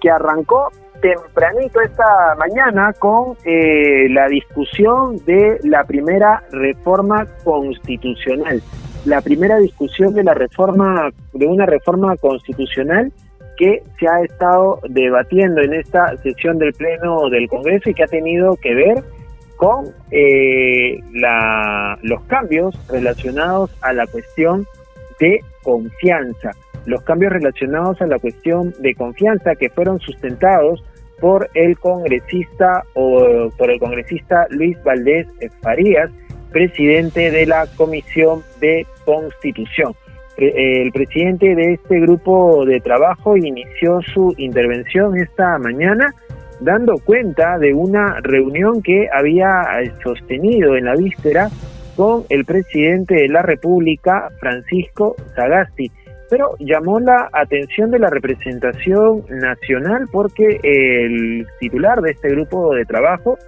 que 0.00 0.10
arrancó 0.10 0.70
tempranito 1.02 1.82
esta 1.82 2.34
mañana 2.38 2.94
con 2.98 3.36
eh, 3.44 4.08
la 4.08 4.26
discusión 4.28 5.22
de 5.26 5.58
la 5.64 5.84
primera 5.84 6.42
reforma 6.50 7.26
constitucional. 7.44 8.62
La 9.04 9.20
primera 9.20 9.58
discusión 9.58 10.14
de 10.14 10.24
la 10.24 10.32
reforma, 10.32 11.10
de 11.34 11.46
una 11.46 11.66
reforma 11.66 12.16
constitucional 12.16 13.12
que 13.58 13.82
se 13.98 14.08
ha 14.08 14.20
estado 14.20 14.80
debatiendo 14.88 15.60
en 15.60 15.74
esta 15.74 16.16
sesión 16.22 16.56
del 16.58 16.72
Pleno 16.72 17.28
del 17.28 17.48
Congreso 17.48 17.90
y 17.90 17.94
que 17.94 18.04
ha 18.04 18.08
tenido 18.08 18.56
que 18.56 18.74
ver 18.74 19.04
con 19.56 19.86
eh, 20.10 21.00
los 22.02 22.22
cambios 22.24 22.74
relacionados 22.88 23.70
a 23.80 23.92
la 23.92 24.06
cuestión 24.06 24.66
de 25.20 25.40
confianza, 25.62 26.50
los 26.86 27.02
cambios 27.02 27.32
relacionados 27.32 28.00
a 28.02 28.06
la 28.06 28.18
cuestión 28.18 28.74
de 28.80 28.94
confianza 28.94 29.54
que 29.54 29.70
fueron 29.70 30.00
sustentados 30.00 30.82
por 31.20 31.48
el 31.54 31.78
congresista 31.78 32.82
o 32.94 33.50
por 33.56 33.70
el 33.70 33.78
congresista 33.78 34.46
Luis 34.50 34.76
Valdés 34.82 35.26
Farías, 35.62 36.10
presidente 36.50 37.30
de 37.30 37.46
la 37.46 37.66
Comisión 37.76 38.42
de 38.60 38.86
Constitución. 39.04 39.94
El 40.36 40.90
presidente 40.90 41.54
de 41.54 41.74
este 41.74 42.00
grupo 42.00 42.64
de 42.66 42.80
trabajo 42.80 43.36
inició 43.36 44.00
su 44.02 44.34
intervención 44.36 45.16
esta 45.16 45.58
mañana 45.58 46.12
dando 46.60 46.94
cuenta 47.04 47.58
de 47.58 47.74
una 47.74 48.20
reunión 48.20 48.82
que 48.82 49.08
había 49.12 49.48
sostenido 50.02 50.76
en 50.76 50.84
la 50.86 50.94
víspera 50.94 51.48
con 51.96 52.24
el 52.28 52.44
presidente 52.44 53.14
de 53.14 53.28
la 53.28 53.42
República, 53.42 54.30
Francisco 54.40 55.16
Sagasti. 55.34 55.90
Pero 56.30 56.56
llamó 56.58 56.98
la 57.00 57.28
atención 57.32 57.90
de 57.90 57.98
la 57.98 58.08
representación 58.08 59.24
nacional 59.28 60.06
porque 60.10 60.58
el 60.62 61.46
titular 61.60 62.00
de 62.00 62.12
este 62.12 62.30
grupo 62.30 62.74
de 62.74 62.84
trabajo 62.84 63.38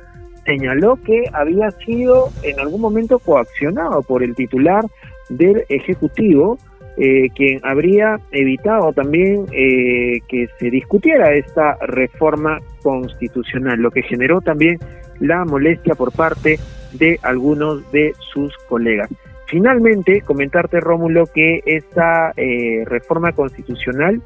señaló 0.44 0.96
que 1.04 1.24
había 1.32 1.70
sido 1.72 2.28
en 2.42 2.60
algún 2.60 2.80
momento 2.80 3.18
coaccionado 3.18 4.02
por 4.02 4.22
el 4.22 4.34
titular 4.34 4.84
del 5.28 5.64
Ejecutivo 5.68 6.58
eh, 6.96 7.28
quien 7.34 7.60
habría 7.62 8.18
evitado 8.30 8.92
también 8.92 9.46
eh, 9.52 10.20
que 10.28 10.48
se 10.58 10.70
discutiera 10.70 11.34
esta 11.34 11.76
reforma 11.86 12.58
constitucional, 12.82 13.80
lo 13.80 13.90
que 13.90 14.02
generó 14.02 14.40
también 14.40 14.78
la 15.20 15.44
molestia 15.44 15.94
por 15.94 16.12
parte 16.12 16.58
de 16.92 17.18
algunos 17.22 17.90
de 17.92 18.14
sus 18.32 18.56
colegas. 18.68 19.10
Finalmente, 19.46 20.22
comentarte, 20.22 20.80
Rómulo, 20.80 21.26
que 21.26 21.60
esta 21.66 22.32
eh, 22.36 22.82
reforma 22.86 23.32
constitucional 23.32 24.20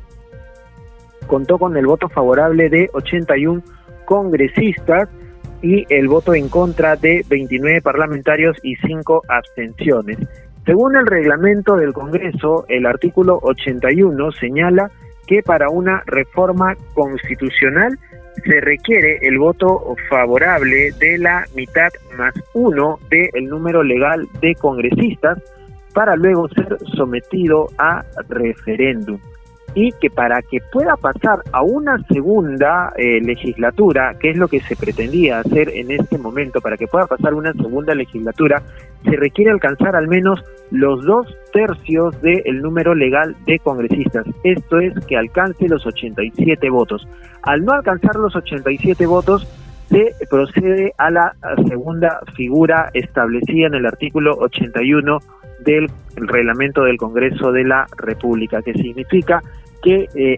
contó 1.27 1.59
con 1.59 1.77
el 1.77 1.87
voto 1.87 2.09
favorable 2.09 2.69
de 2.71 2.89
81 2.93 3.63
congresistas 4.05 5.09
y 5.63 5.85
el 5.91 6.09
voto 6.09 6.35
en 6.35 6.49
contra 6.49 6.97
de 6.97 7.25
29 7.29 7.83
parlamentarios 7.83 8.57
y 8.63 8.77
5 8.77 9.23
abstenciones. 9.29 10.19
Según 10.71 10.95
el 10.95 11.05
reglamento 11.05 11.75
del 11.75 11.93
Congreso, 11.93 12.65
el 12.69 12.87
artículo 12.87 13.41
81 13.43 14.31
señala 14.31 14.89
que 15.27 15.43
para 15.43 15.69
una 15.69 16.05
reforma 16.07 16.77
constitucional 16.95 17.99
se 18.45 18.61
requiere 18.61 19.19
el 19.23 19.39
voto 19.39 19.97
favorable 20.09 20.93
de 21.01 21.19
la 21.19 21.45
mitad 21.57 21.89
más 22.17 22.35
uno 22.55 23.01
del 23.11 23.47
número 23.47 23.83
legal 23.83 24.29
de 24.41 24.55
congresistas 24.55 25.43
para 25.93 26.15
luego 26.15 26.49
ser 26.51 26.79
sometido 26.95 27.67
a 27.77 28.05
referéndum. 28.29 29.19
Y 29.75 29.91
que 30.01 30.09
para 30.09 30.41
que 30.41 30.59
pueda 30.73 30.97
pasar 30.97 31.43
a 31.51 31.63
una 31.63 31.99
segunda 32.05 32.93
eh, 32.97 33.21
legislatura, 33.21 34.15
que 34.21 34.31
es 34.31 34.37
lo 34.37 34.47
que 34.47 34.61
se 34.61 34.77
pretendía 34.77 35.41
hacer 35.41 35.69
en 35.71 35.91
este 35.91 36.17
momento, 36.17 36.61
para 36.61 36.77
que 36.77 36.87
pueda 36.87 37.07
pasar 37.07 37.35
una 37.35 37.53
segunda 37.55 37.93
legislatura, 37.95 38.63
se 39.05 39.17
requiere 39.17 39.51
alcanzar 39.51 39.97
al 39.97 40.09
menos 40.09 40.43
los 40.71 41.05
dos 41.05 41.27
tercios 41.53 42.21
del 42.23 42.63
número 42.63 42.95
legal 42.95 43.37
de 43.47 43.59
congresistas, 43.59 44.25
esto 44.45 44.79
es 44.79 44.95
que 45.07 45.17
alcance 45.17 45.69
los 45.69 45.85
87 45.87 46.71
votos. 46.71 47.07
Al 47.43 47.65
no 47.65 47.73
alcanzar 47.73 48.17
los 48.17 48.37
87 48.37 49.07
votos, 49.07 49.47
se 49.89 50.15
procede 50.31 50.93
a 50.99 51.11
la 51.11 51.35
segunda 51.69 52.21
figura 52.37 52.91
establecida 52.95 53.67
en 53.67 53.75
el 53.75 53.87
artículo 53.87 54.37
81 54.39 55.19
del 55.61 55.91
reglamento 56.15 56.85
del 56.85 56.97
Congreso 56.97 57.51
de 57.51 57.65
la 57.65 57.87
República, 57.97 58.63
que 58.63 58.73
significa 58.75 59.43
que 59.83 60.09
eh, 60.15 60.37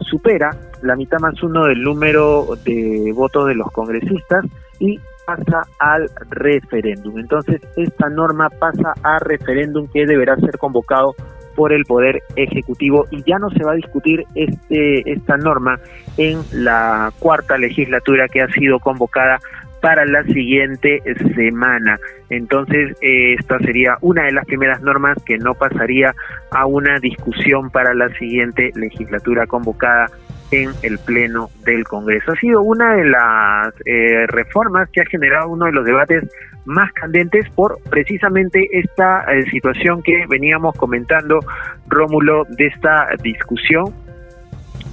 supera 0.00 0.50
la 0.82 0.96
mitad 0.96 1.18
más 1.20 1.42
uno 1.42 1.66
del 1.66 1.82
número 1.82 2.46
de 2.64 3.12
votos 3.14 3.48
de 3.48 3.54
los 3.54 3.70
congresistas 3.72 4.44
y 4.78 5.00
pasa 5.26 5.62
al 5.78 6.08
referéndum. 6.30 7.18
Entonces, 7.18 7.60
esta 7.76 8.08
norma 8.08 8.48
pasa 8.48 8.94
a 9.02 9.18
referéndum 9.18 9.88
que 9.92 10.06
deberá 10.06 10.36
ser 10.36 10.56
convocado 10.58 11.14
por 11.54 11.72
el 11.72 11.84
Poder 11.84 12.22
Ejecutivo 12.36 13.06
y 13.10 13.22
ya 13.24 13.38
no 13.38 13.50
se 13.50 13.64
va 13.64 13.72
a 13.72 13.76
discutir 13.76 14.24
este, 14.34 15.10
esta 15.10 15.36
norma 15.36 15.80
en 16.16 16.38
la 16.52 17.12
cuarta 17.18 17.58
legislatura 17.58 18.28
que 18.28 18.42
ha 18.42 18.48
sido 18.48 18.78
convocada 18.78 19.38
para 19.80 20.04
la 20.04 20.22
siguiente 20.24 21.02
semana. 21.34 21.98
Entonces, 22.28 22.96
eh, 23.00 23.34
esta 23.38 23.58
sería 23.58 23.96
una 24.00 24.24
de 24.24 24.32
las 24.32 24.44
primeras 24.44 24.80
normas 24.82 25.16
que 25.24 25.38
no 25.38 25.54
pasaría 25.54 26.14
a 26.50 26.66
una 26.66 26.98
discusión 26.98 27.70
para 27.70 27.94
la 27.94 28.08
siguiente 28.18 28.70
legislatura 28.74 29.46
convocada 29.46 30.06
en 30.50 30.70
el 30.82 30.98
Pleno 30.98 31.50
del 31.64 31.84
Congreso. 31.84 32.32
Ha 32.32 32.36
sido 32.36 32.62
una 32.62 32.94
de 32.94 33.04
las 33.04 33.74
eh, 33.84 34.26
reformas 34.28 34.88
que 34.90 35.00
ha 35.00 35.06
generado 35.06 35.48
uno 35.48 35.66
de 35.66 35.72
los 35.72 35.84
debates 35.84 36.28
más 36.64 36.92
candentes 36.92 37.48
por 37.50 37.78
precisamente 37.90 38.68
esta 38.72 39.24
eh, 39.32 39.48
situación 39.50 40.02
que 40.02 40.24
veníamos 40.28 40.74
comentando, 40.76 41.40
Rómulo, 41.88 42.44
de 42.50 42.66
esta 42.66 43.08
discusión 43.22 43.94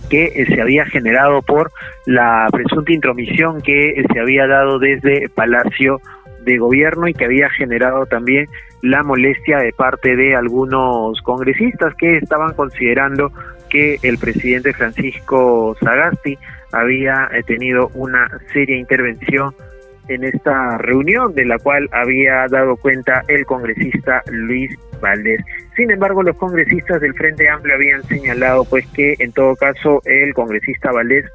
que 0.09 0.25
eh, 0.25 0.45
se 0.45 0.61
había 0.61 0.85
generado 0.85 1.41
por 1.41 1.71
la 2.05 2.47
presunta 2.51 2.93
intromisión 2.93 3.61
que 3.61 4.03
se 4.11 4.19
había 4.19 4.47
dado 4.47 4.77
desde 4.77 5.29
Palacio 5.29 5.99
de 6.43 6.57
gobierno 6.57 7.07
y 7.07 7.13
que 7.13 7.25
había 7.25 7.49
generado 7.49 8.05
también 8.05 8.47
la 8.81 9.01
molestia 9.01 9.59
de 9.59 9.71
parte 9.71 10.15
de 10.15 10.35
algunos 10.35 11.19
congresistas 11.21 11.95
que 11.95 12.17
estaban 12.17 12.53
considerando 12.53 13.31
que 13.73 13.97
el 14.03 14.19
presidente 14.19 14.71
Francisco 14.71 15.75
Sagasti 15.81 16.37
había 16.71 17.27
eh, 17.33 17.41
tenido 17.41 17.89
una 17.95 18.29
seria 18.53 18.77
intervención 18.77 19.55
en 20.07 20.23
esta 20.23 20.77
reunión 20.77 21.33
de 21.33 21.45
la 21.45 21.57
cual 21.57 21.89
había 21.91 22.45
dado 22.49 22.75
cuenta 22.77 23.23
el 23.27 23.45
congresista 23.47 24.21
Luis 24.27 24.77
Valdés. 25.01 25.41
Sin 25.75 25.89
embargo, 25.89 26.21
los 26.21 26.37
congresistas 26.37 27.01
del 27.01 27.15
Frente 27.15 27.49
Amplio 27.49 27.73
habían 27.73 28.03
señalado 28.03 28.63
pues 28.65 28.85
que 28.87 29.15
en 29.17 29.31
todo 29.31 29.55
caso 29.55 30.01
el 30.05 30.35
congresista 30.35 30.91
Valdés 30.91 31.25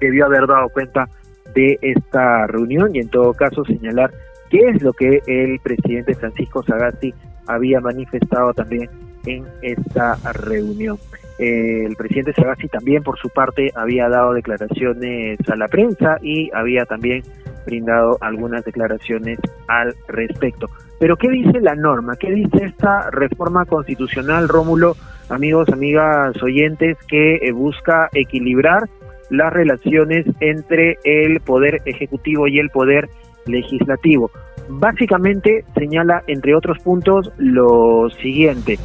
debió 0.00 0.26
haber 0.26 0.46
dado 0.46 0.68
cuenta 0.70 1.08
de 1.54 1.78
esta 1.82 2.48
reunión 2.48 2.96
y 2.96 2.98
en 2.98 3.10
todo 3.10 3.32
caso 3.32 3.64
señalar 3.64 4.12
qué 4.50 4.70
es 4.70 4.82
lo 4.82 4.92
que 4.92 5.22
el 5.26 5.60
presidente 5.60 6.14
Francisco 6.14 6.64
Sagasti 6.64 7.14
había 7.46 7.80
manifestado 7.80 8.52
también 8.54 8.90
en 9.24 9.46
esta 9.62 10.16
reunión. 10.32 10.98
Eh, 11.38 11.84
el 11.84 11.94
presidente 11.94 12.32
Sagasti 12.32 12.68
también 12.68 13.02
por 13.02 13.18
su 13.18 13.28
parte 13.28 13.70
había 13.76 14.08
dado 14.08 14.32
declaraciones 14.32 15.38
a 15.48 15.56
la 15.56 15.68
prensa 15.68 16.16
y 16.20 16.50
había 16.52 16.84
también 16.84 17.22
brindado 17.64 18.18
algunas 18.20 18.64
declaraciones 18.64 19.38
al 19.68 19.94
respecto. 20.08 20.66
Pero 20.98 21.16
¿qué 21.16 21.28
dice 21.28 21.60
la 21.60 21.74
norma? 21.74 22.16
¿Qué 22.16 22.30
dice 22.32 22.64
esta 22.64 23.10
reforma 23.10 23.66
constitucional, 23.66 24.48
Rómulo, 24.48 24.96
amigos, 25.28 25.68
amigas 25.68 26.42
oyentes, 26.42 26.96
que 27.06 27.36
eh, 27.36 27.52
busca 27.52 28.08
equilibrar 28.14 28.88
las 29.30 29.52
relaciones 29.52 30.26
entre 30.40 30.98
el 31.04 31.40
poder 31.40 31.82
ejecutivo 31.84 32.48
y 32.48 32.58
el 32.58 32.70
poder 32.70 33.08
legislativo? 33.46 34.30
Básicamente 34.68 35.64
señala, 35.76 36.24
entre 36.26 36.54
otros 36.54 36.78
puntos, 36.80 37.30
lo 37.38 38.10
siguiente. 38.20 38.78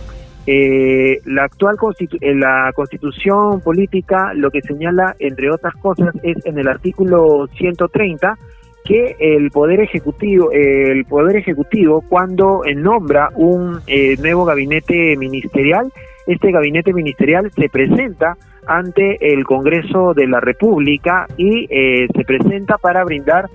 Eh, 0.45 1.19
la 1.25 1.45
actual 1.45 1.77
eh, 1.99 2.35
la 2.35 2.71
constitución 2.75 3.61
política 3.61 4.33
lo 4.33 4.51
que 4.51 4.61
señala, 4.61 5.15
entre 5.19 5.49
otras 5.49 5.73
cosas, 5.75 6.13
es 6.21 6.45
en 6.45 6.57
el 6.59 6.67
artículo 6.67 7.47
130 7.55 8.37
que 8.83 9.15
el 9.19 9.49
poder 9.51 9.79
ejecutivo, 9.79 10.51
el 10.51 11.05
poder 11.05 11.37
ejecutivo 11.37 12.03
cuando 12.07 12.63
nombra 12.75 13.29
un 13.35 13.79
eh, 13.87 14.17
nuevo 14.19 14.43
gabinete 14.43 15.15
ministerial, 15.15 15.91
este 16.27 16.51
gabinete 16.51 16.93
ministerial 16.93 17.51
se 17.51 17.69
presenta 17.69 18.37
ante 18.65 19.33
el 19.33 19.43
Congreso 19.43 20.13
de 20.13 20.27
la 20.27 20.39
República 20.39 21.27
y 21.37 21.67
eh, 21.69 22.07
se 22.15 22.23
presenta 22.23 22.77
para 22.77 23.03
brindar 23.03 23.49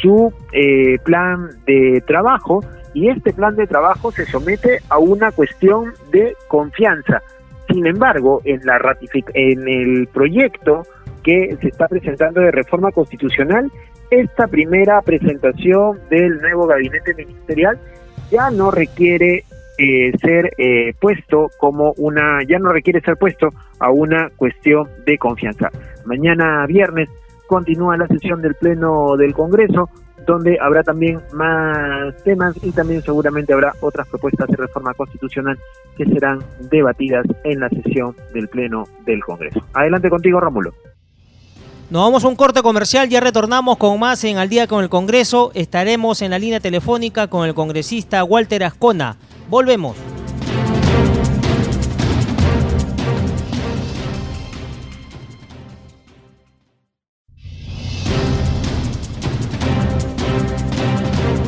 su 0.00 0.32
eh, 0.52 0.98
plan 1.04 1.48
de 1.66 2.02
trabajo 2.06 2.60
y 2.94 3.08
este 3.08 3.32
plan 3.32 3.56
de 3.56 3.66
trabajo 3.66 4.12
se 4.12 4.26
somete 4.26 4.80
a 4.88 4.98
una 4.98 5.32
cuestión 5.32 5.94
de 6.10 6.34
confianza. 6.48 7.22
Sin 7.68 7.86
embargo, 7.86 8.42
en 8.44 8.60
la 8.64 8.78
en 9.34 9.68
el 9.68 10.08
proyecto 10.08 10.82
que 11.22 11.56
se 11.60 11.68
está 11.68 11.88
presentando 11.88 12.40
de 12.40 12.50
reforma 12.50 12.90
constitucional 12.90 13.70
esta 14.12 14.46
primera 14.46 15.00
presentación 15.00 15.98
del 16.10 16.38
nuevo 16.42 16.66
gabinete 16.66 17.14
ministerial 17.14 17.78
ya 18.30 18.50
no 18.50 18.70
requiere 18.70 19.44
eh, 19.78 20.12
ser 20.20 20.52
eh, 20.58 20.92
puesto 21.00 21.48
como 21.58 21.94
una, 21.96 22.40
ya 22.46 22.58
no 22.58 22.72
requiere 22.72 23.00
ser 23.00 23.16
puesto 23.16 23.48
a 23.78 23.90
una 23.90 24.28
cuestión 24.36 24.86
de 25.06 25.16
confianza. 25.16 25.70
Mañana 26.04 26.66
viernes 26.66 27.08
continúa 27.46 27.96
la 27.96 28.06
sesión 28.06 28.42
del 28.42 28.54
Pleno 28.54 29.16
del 29.16 29.32
Congreso, 29.32 29.88
donde 30.26 30.58
habrá 30.60 30.82
también 30.82 31.20
más 31.32 32.14
temas 32.24 32.54
y 32.62 32.72
también 32.72 33.02
seguramente 33.02 33.52
habrá 33.52 33.72
otras 33.80 34.06
propuestas 34.08 34.48
de 34.48 34.56
reforma 34.56 34.94
constitucional 34.94 35.58
que 35.96 36.04
serán 36.06 36.40
debatidas 36.70 37.26
en 37.44 37.60
la 37.60 37.68
sesión 37.68 38.16
del 38.32 38.48
Pleno 38.48 38.84
del 39.04 39.22
Congreso. 39.22 39.60
Adelante 39.72 40.10
contigo, 40.10 40.40
Rómulo. 40.40 40.72
Nos 41.90 42.04
vamos 42.04 42.24
a 42.24 42.28
un 42.28 42.36
corte 42.36 42.62
comercial, 42.62 43.08
ya 43.10 43.20
retornamos 43.20 43.76
con 43.76 44.00
más 44.00 44.24
en 44.24 44.38
Al 44.38 44.48
día 44.48 44.66
con 44.66 44.82
el 44.82 44.88
Congreso. 44.88 45.50
Estaremos 45.54 46.22
en 46.22 46.30
la 46.30 46.38
línea 46.38 46.58
telefónica 46.58 47.26
con 47.26 47.46
el 47.46 47.52
congresista 47.52 48.24
Walter 48.24 48.64
Ascona. 48.64 49.16
Volvemos. 49.50 50.21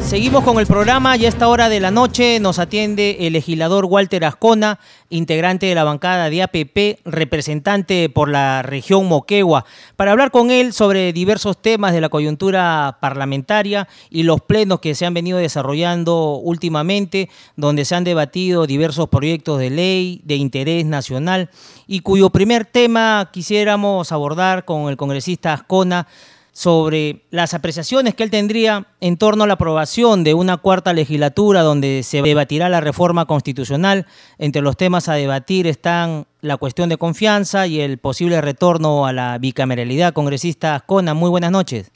Seguimos 0.05 0.45
con 0.45 0.59
el 0.59 0.67
programa 0.67 1.17
y 1.17 1.25
a 1.25 1.29
esta 1.31 1.49
hora 1.49 1.71
de 1.71 1.81
la 1.81 1.91
noche 1.91 2.39
nos 2.39 2.59
atiende 2.59 3.17
el 3.21 3.33
legislador 3.33 3.87
Walter 3.87 4.27
Ascona, 4.27 4.79
integrante 5.09 5.65
de 5.65 5.75
la 5.75 5.83
bancada 5.83 6.29
de 6.29 6.43
APP, 6.43 7.01
representante 7.07 8.11
por 8.11 8.29
la 8.29 8.63
región 8.63 9.07
Moquegua, 9.07 9.65
para 9.97 10.13
hablar 10.13 10.31
con 10.31 10.51
él 10.51 10.75
sobre 10.75 11.15
diversos 11.15 11.61
temas 11.61 11.95
de 11.95 12.03
la 12.03 12.11
coyuntura 12.11 12.99
parlamentaria 13.01 13.89
y 14.11 14.25
los 14.25 14.43
plenos 14.43 14.81
que 14.81 14.95
se 14.95 15.07
han 15.07 15.15
venido 15.15 15.39
desarrollando 15.39 16.37
últimamente, 16.37 17.31
donde 17.57 17.87
se 17.87 17.95
han 17.95 18.05
debatido 18.05 18.67
diversos 18.67 19.09
proyectos 19.09 19.59
de 19.59 19.71
ley 19.71 20.21
de 20.25 20.37
interés 20.37 20.85
nacional 20.85 21.49
y 21.87 22.01
cuyo 22.01 22.29
primer 22.29 22.67
tema 22.67 23.31
quisiéramos 23.33 24.13
abordar 24.13 24.67
con 24.67 24.91
el 24.91 24.99
congresista 24.99 25.55
Ascona 25.55 26.07
sobre 26.55 27.23
las 27.31 27.53
apreciaciones 27.53 28.15
que 28.15 28.23
él 28.23 28.31
tendría 28.31 28.87
en 29.01 29.19
torno 29.19 29.43
a 29.43 29.47
la 29.49 29.55
aprobación 29.55 30.23
de 30.23 30.35
una 30.35 30.57
cuarta 30.57 30.93
legislatura 30.93 31.63
donde 31.63 32.05
se 32.05 32.23
debatirá 32.23 32.69
la 32.69 32.81
reforma 32.81 33.27
constitucional. 33.27 34.07
Entre 34.39 34.63
los 34.63 34.77
temas 34.77 35.09
a 35.09 35.15
debatir 35.15 35.67
están 35.67 36.27
la 36.43 36.57
cuestión 36.57 36.89
de 36.89 36.97
confianza 36.97 37.67
y 37.67 37.81
el 37.81 37.99
posible 37.99 38.41
retorno 38.41 39.05
a 39.05 39.13
la 39.13 39.37
bicameralidad. 39.39 40.15
Congresista 40.15 40.77
Ascona, 40.77 41.13
muy 41.13 41.29
buenas 41.29 41.51
noches. 41.51 41.91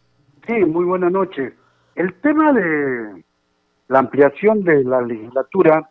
Sí, 0.45 0.65
muy 0.65 0.85
buenas 0.85 1.13
noches. 1.13 1.53
El 1.95 2.13
tema 2.15 2.53
de 2.53 3.23
la 3.87 4.01
ampliación 4.01 4.65
de 4.65 4.83
la 4.83 5.01
legislatura 5.03 5.89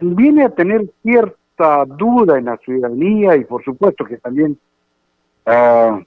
viene 0.00 0.44
a 0.44 0.48
tener 0.48 0.90
cierta 1.02 1.84
duda 1.84 2.38
en 2.38 2.46
la 2.46 2.56
ciudadanía 2.56 3.36
y 3.36 3.44
por 3.44 3.62
supuesto 3.62 4.06
que 4.06 4.16
también... 4.16 4.58
Ah, 5.44 6.00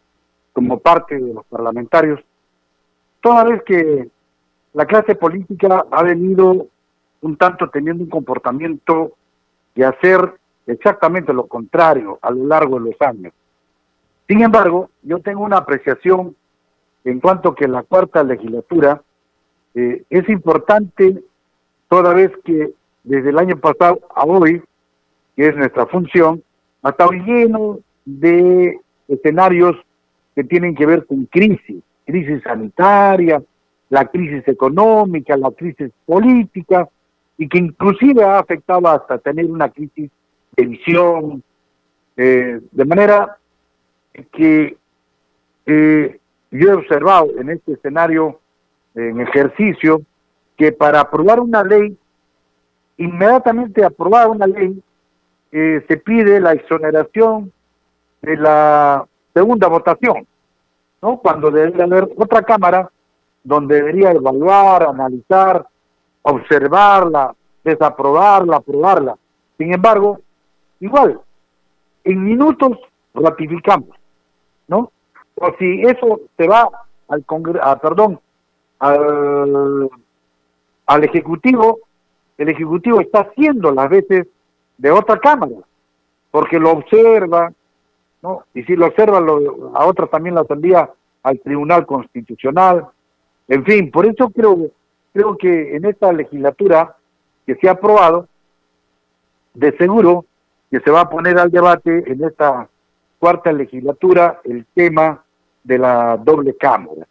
como 0.60 0.78
parte 0.78 1.18
de 1.18 1.34
los 1.34 1.46
parlamentarios, 1.46 2.20
toda 3.22 3.46
vez 3.46 3.64
que 3.64 4.10
la 4.74 4.86
clase 4.86 5.16
política 5.16 5.86
ha 5.90 6.04
venido 6.04 6.68
un 7.22 7.38
tanto 7.38 7.70
teniendo 7.70 8.04
un 8.04 8.10
comportamiento 8.10 9.14
de 9.74 9.86
hacer 9.86 10.34
exactamente 10.68 11.32
lo 11.32 11.48
contrario 11.48 12.20
a 12.22 12.30
lo 12.32 12.46
largo 12.46 12.78
de 12.78 12.90
los 12.90 13.02
años. 13.02 13.32
Sin 14.28 14.42
embargo, 14.42 14.90
yo 15.02 15.20
tengo 15.20 15.46
una 15.46 15.60
apreciación 15.60 16.36
en 17.06 17.22
cuanto 17.22 17.56
que 17.56 17.66
la 17.66 17.84
cuarta 17.84 18.22
legislatura 18.22 19.02
eh, 19.76 20.04
es 20.10 20.28
importante 20.28 21.24
toda 21.88 22.14
vez 22.14 22.32
que 22.44 22.74
desde 23.06 23.30
el 23.30 23.40
año 23.40 23.58
pasado 23.58 24.02
a 24.14 24.26
hoy, 24.26 24.62
que 25.38 25.48
es 25.48 25.56
nuestra 25.56 25.86
función, 25.86 26.44
ha 26.84 26.90
estado 26.90 27.12
lleno 27.12 27.80
de 28.04 28.78
escenarios 29.08 29.78
que 30.40 30.46
tienen 30.46 30.74
que 30.74 30.86
ver 30.86 31.06
con 31.06 31.26
crisis, 31.26 31.84
crisis 32.06 32.42
sanitaria, 32.44 33.44
la 33.90 34.06
crisis 34.06 34.48
económica, 34.48 35.36
la 35.36 35.52
crisis 35.52 35.92
política, 36.06 36.88
y 37.38 37.50
que 37.50 37.58
inclusive 37.58 38.24
ha 38.24 38.40
afectado 38.40 38.88
hasta 38.88 39.18
tener 39.18 39.48
una 39.48 39.68
crisis 39.68 40.10
de 40.56 40.66
visión, 40.66 41.44
eh, 42.16 42.62
de 42.72 42.86
manera 42.86 43.36
que 44.32 44.78
eh, 45.66 46.20
yo 46.52 46.70
he 46.70 46.74
observado 46.74 47.28
en 47.38 47.50
este 47.50 47.74
escenario, 47.74 48.40
en 48.96 49.20
ejercicio, 49.20 50.04
que 50.56 50.72
para 50.72 51.02
aprobar 51.02 51.42
una 51.42 51.66
ley, 51.66 51.98
inmediatamente 52.96 53.84
aprobar 53.84 54.30
una 54.30 54.48
ley, 54.48 54.82
eh, 55.52 55.84
se 55.86 55.98
pide 55.98 56.40
la 56.40 56.54
exoneración 56.54 57.52
de 58.22 58.38
la 58.38 59.06
segunda 59.34 59.68
votación, 59.68 60.28
¿no? 61.02 61.18
Cuando 61.18 61.52
debería 61.52 61.86
haber 61.86 62.10
otra 62.18 62.44
cámara 62.44 62.90
donde 63.44 63.76
debería 63.76 64.12
evaluar, 64.12 64.84
analizar, 64.84 65.66
observarla, 66.22 67.34
desaprobarla, 67.64 68.58
aprobarla. 68.58 69.16
Sin 69.58 69.74
embargo, 69.74 70.20
igual, 70.80 71.20
en 72.04 72.24
minutos 72.24 72.78
ratificamos, 73.14 73.90
¿no? 74.68 74.92
O 75.36 75.52
si 75.58 75.82
eso 75.82 76.22
se 76.38 76.48
va 76.48 76.70
al 77.08 77.26
Congreso, 77.26 77.60
ah, 77.64 77.80
perdón, 77.80 78.20
al, 78.80 79.90
al 80.86 81.04
Ejecutivo, 81.04 81.80
el 82.38 82.50
Ejecutivo 82.50 83.02
está 83.02 83.22
haciendo 83.22 83.72
las 83.72 83.90
veces 83.90 84.28
de 84.78 84.92
otra 84.92 85.20
Cámara, 85.20 85.56
porque 86.32 86.60
lo 86.60 86.72
observa, 86.72 87.52
¿no? 88.22 88.44
Y 88.54 88.64
si 88.64 88.76
lo 88.76 88.88
observa, 88.88 89.20
lo, 89.20 89.72
a 89.76 89.86
otras 89.86 90.10
también 90.10 90.36
las 90.36 90.50
envía 90.50 90.90
al 91.24 91.40
Tribunal 91.40 91.86
Constitucional. 91.86 92.88
En 93.48 93.66
fin, 93.66 93.92
por 93.92 94.06
eso 94.06 94.30
creo, 94.30 94.72
creo 95.14 95.38
que 95.38 95.76
en 95.76 95.86
esta 95.86 96.12
legislatura 96.14 96.96
que 97.46 97.56
se 97.56 97.68
ha 97.68 97.74
aprobado, 97.74 98.28
de 99.54 99.76
seguro 99.78 100.26
que 100.70 100.80
se 100.80 100.92
va 100.92 101.02
a 101.02 101.10
poner 101.10 101.38
al 101.38 101.52
debate 101.52 102.12
en 102.12 102.24
esta 102.24 102.70
cuarta 103.18 103.52
legislatura 103.52 104.40
el 104.44 104.66
tema 104.74 105.24
de 105.64 105.78
la 105.78 106.18
doble 106.18 106.56
cámara. 106.56 107.08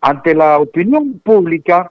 Ante 0.00 0.34
la 0.34 0.58
opinión 0.58 1.18
pública, 1.18 1.90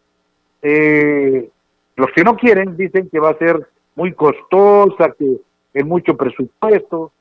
eh, 0.61 1.49
los 1.95 2.07
que 2.15 2.23
no 2.23 2.37
quieren 2.37 2.77
dicen 2.77 3.09
que 3.09 3.19
va 3.19 3.31
a 3.31 3.37
ser 3.37 3.67
muy 3.95 4.13
costosa, 4.13 5.11
que 5.17 5.41
es 5.73 5.85
mucho 5.85 6.15
presupuesto. 6.15 7.11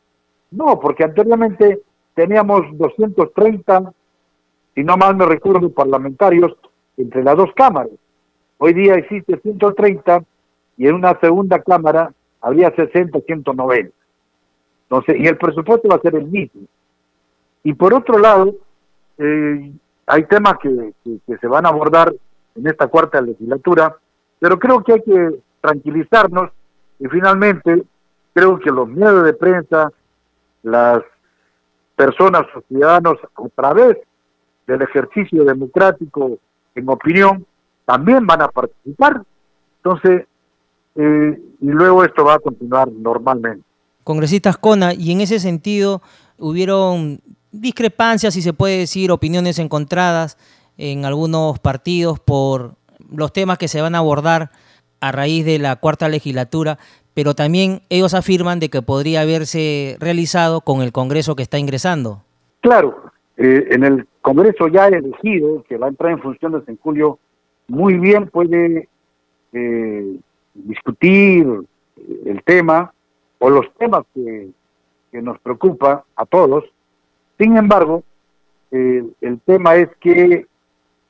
No, 0.54 0.78
porque 0.78 1.04
anteriormente 1.04 1.80
teníamos 2.14 2.62
230, 2.78 3.92
si 4.74 4.84
no 4.84 4.96
mal 4.96 5.16
me 5.16 5.26
recuerdo, 5.26 5.70
parlamentarios 5.70 6.56
entre 6.96 7.24
las 7.24 7.36
dos 7.36 7.50
cámaras. 7.54 7.90
Hoy 8.58 8.72
día 8.72 8.94
existe 8.94 9.38
130 9.40 10.22
y 10.76 10.86
en 10.86 10.94
una 10.94 11.18
segunda 11.18 11.60
cámara 11.60 12.12
habría 12.40 12.70
60, 12.74 13.20
190. 13.20 13.90
Entonces, 14.84 15.16
y 15.18 15.26
el 15.26 15.36
presupuesto 15.36 15.88
va 15.88 15.96
a 15.96 16.00
ser 16.00 16.14
el 16.14 16.26
mismo. 16.26 16.62
Y 17.64 17.74
por 17.74 17.92
otro 17.92 18.18
lado, 18.18 18.54
eh, 19.18 19.72
hay 20.06 20.24
temas 20.24 20.54
que, 20.62 20.92
se 21.40 21.46
van 21.48 21.66
a 21.66 21.70
abordar 21.70 22.14
en 22.54 22.66
esta 22.66 22.86
cuarta 22.86 23.20
legislatura, 23.20 23.96
pero 24.38 24.58
creo 24.58 24.84
que 24.84 24.92
hay 24.92 25.02
que 25.02 25.40
tranquilizarnos 25.60 26.50
y 27.00 27.08
finalmente 27.08 27.82
creo 28.34 28.58
que 28.58 28.70
los 28.70 28.86
medios 28.88 29.24
de 29.24 29.32
prensa, 29.32 29.90
las 30.64 31.02
personas 31.94 32.42
o 32.56 32.62
ciudadanos 32.66 33.18
a 33.22 33.48
través 33.54 33.98
del 34.66 34.82
ejercicio 34.82 35.44
democrático 35.44 36.38
en 36.74 36.88
opinión 36.88 37.46
también 37.84 38.26
van 38.26 38.42
a 38.42 38.48
participar. 38.48 39.22
Entonces, 39.76 40.26
eh, 40.96 41.40
y 41.60 41.66
luego 41.66 42.02
esto 42.02 42.24
va 42.24 42.34
a 42.34 42.38
continuar 42.38 42.90
normalmente. 42.90 43.62
Congresistas 44.02 44.56
Cona, 44.58 44.92
y 44.92 45.12
en 45.12 45.20
ese 45.20 45.38
sentido 45.38 46.02
hubieron 46.38 47.20
discrepancias, 47.52 48.34
si 48.34 48.42
se 48.42 48.52
puede 48.52 48.78
decir, 48.78 49.12
opiniones 49.12 49.58
encontradas 49.58 50.36
en 50.76 51.04
algunos 51.04 51.58
partidos 51.58 52.18
por 52.18 52.74
los 53.10 53.32
temas 53.32 53.58
que 53.58 53.68
se 53.68 53.80
van 53.80 53.94
a 53.94 53.98
abordar 53.98 54.50
a 55.00 55.12
raíz 55.12 55.44
de 55.44 55.58
la 55.58 55.76
cuarta 55.76 56.08
legislatura, 56.08 56.78
pero 57.14 57.34
también 57.34 57.82
ellos 57.90 58.14
afirman 58.14 58.60
de 58.60 58.68
que 58.68 58.82
podría 58.82 59.22
haberse 59.22 59.96
realizado 60.00 60.60
con 60.60 60.82
el 60.82 60.92
Congreso 60.92 61.36
que 61.36 61.42
está 61.42 61.58
ingresando. 61.58 62.22
Claro, 62.60 63.04
eh, 63.36 63.68
en 63.70 63.84
el 63.84 64.06
Congreso 64.20 64.68
ya 64.68 64.88
elegido, 64.88 65.64
que 65.68 65.76
va 65.76 65.86
a 65.86 65.90
entrar 65.90 66.12
en 66.12 66.20
funciones 66.20 66.62
en 66.66 66.78
julio, 66.78 67.18
muy 67.68 67.94
bien 67.98 68.28
puede 68.28 68.88
eh, 69.52 70.16
discutir 70.54 71.46
el 72.24 72.42
tema 72.44 72.92
o 73.38 73.50
los 73.50 73.72
temas 73.74 74.04
que, 74.14 74.50
nos 75.12 75.38
preocupa 75.38 76.04
a 76.16 76.26
todos. 76.26 76.64
Sin 77.38 77.56
embargo, 77.56 78.02
eh, 78.72 79.04
el 79.20 79.40
tema 79.42 79.76
es 79.76 79.88
que 80.00 80.46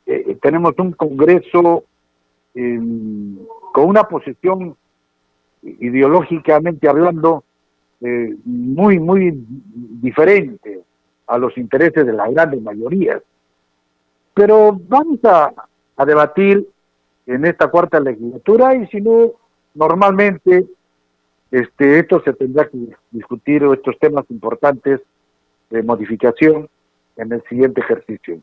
eh, 0.05 0.37
tenemos 0.43 0.75
un 0.77 0.93
Congreso 0.93 1.85
con 2.55 3.89
una 3.89 4.05
posición 4.05 4.77
ideológicamente 5.63 6.89
hablando 6.89 7.43
eh, 8.01 8.35
muy, 8.45 8.99
muy 8.99 9.45
diferente 9.49 10.81
a 11.27 11.39
los 11.39 11.57
intereses 11.57 12.07
de 12.07 12.13
las 12.13 12.31
grandes 12.33 12.63
mayorías. 12.63 13.23
Pero 14.35 14.79
vamos 14.89 15.19
a, 15.25 15.53
a 15.97 16.05
debatir 16.05 16.69
en 17.27 17.45
esta 17.47 17.69
cuarta 17.69 17.99
legislatura 17.99 18.75
y 18.75 18.87
si 18.89 19.01
no, 19.01 19.33
normalmente 19.75 20.67
este, 21.51 22.01
esto 22.01 22.21
se 22.25 22.33
tendrá 22.35 22.69
que 22.69 22.79
discutir 23.11 23.63
estos 23.65 23.99
temas 23.99 24.25
importantes 24.29 25.01
de 25.71 25.83
modificación 25.83 26.69
en 27.17 27.33
el 27.33 27.43
siguiente 27.49 27.81
ejercicio. 27.81 28.41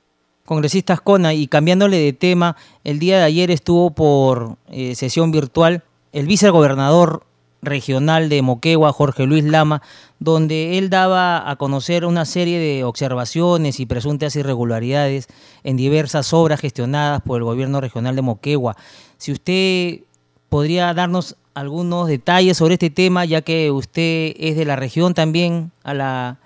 Congresista 0.52 0.92
Ascona, 0.92 1.34
y 1.34 1.48
cambiándole 1.48 1.98
de 1.98 2.12
tema, 2.12 2.58
el 2.84 3.00
día 3.00 3.20
de 3.20 3.24
ayer 3.24 3.50
estuvo 3.52 3.92
por 3.92 4.58
eh, 4.70 4.96
sesión 4.96 5.32
virtual 5.32 5.82
el 6.12 6.28
vicegobernador 6.28 7.24
regional 7.62 8.28
de 8.28 8.42
Moquegua, 8.42 8.92
Jorge 8.92 9.26
Luis 9.26 9.46
Lama, 9.46 9.82
donde 10.20 10.78
él 10.78 10.90
daba 10.90 11.50
a 11.50 11.56
conocer 11.56 12.04
una 12.04 12.26
serie 12.26 12.60
de 12.60 12.84
observaciones 12.84 13.80
y 13.80 13.86
presuntas 13.86 14.36
irregularidades 14.36 15.30
en 15.64 15.78
diversas 15.78 16.34
obras 16.34 16.60
gestionadas 16.60 17.22
por 17.22 17.38
el 17.38 17.46
gobierno 17.46 17.80
regional 17.80 18.18
de 18.18 18.22
Moquegua. 18.22 18.76
Si 19.16 19.32
usted 19.32 20.02
podría 20.50 20.94
darnos 20.94 21.38
algunos 21.54 22.10
detalles 22.10 22.58
sobre 22.58 22.74
este 22.74 22.90
tema, 22.90 23.24
ya 23.24 23.42
que 23.42 23.72
usted 23.72 24.34
es 24.36 24.58
de 24.58 24.66
la 24.66 24.76
región 24.76 25.14
también 25.14 25.72
a 25.86 25.94
la 25.94 26.40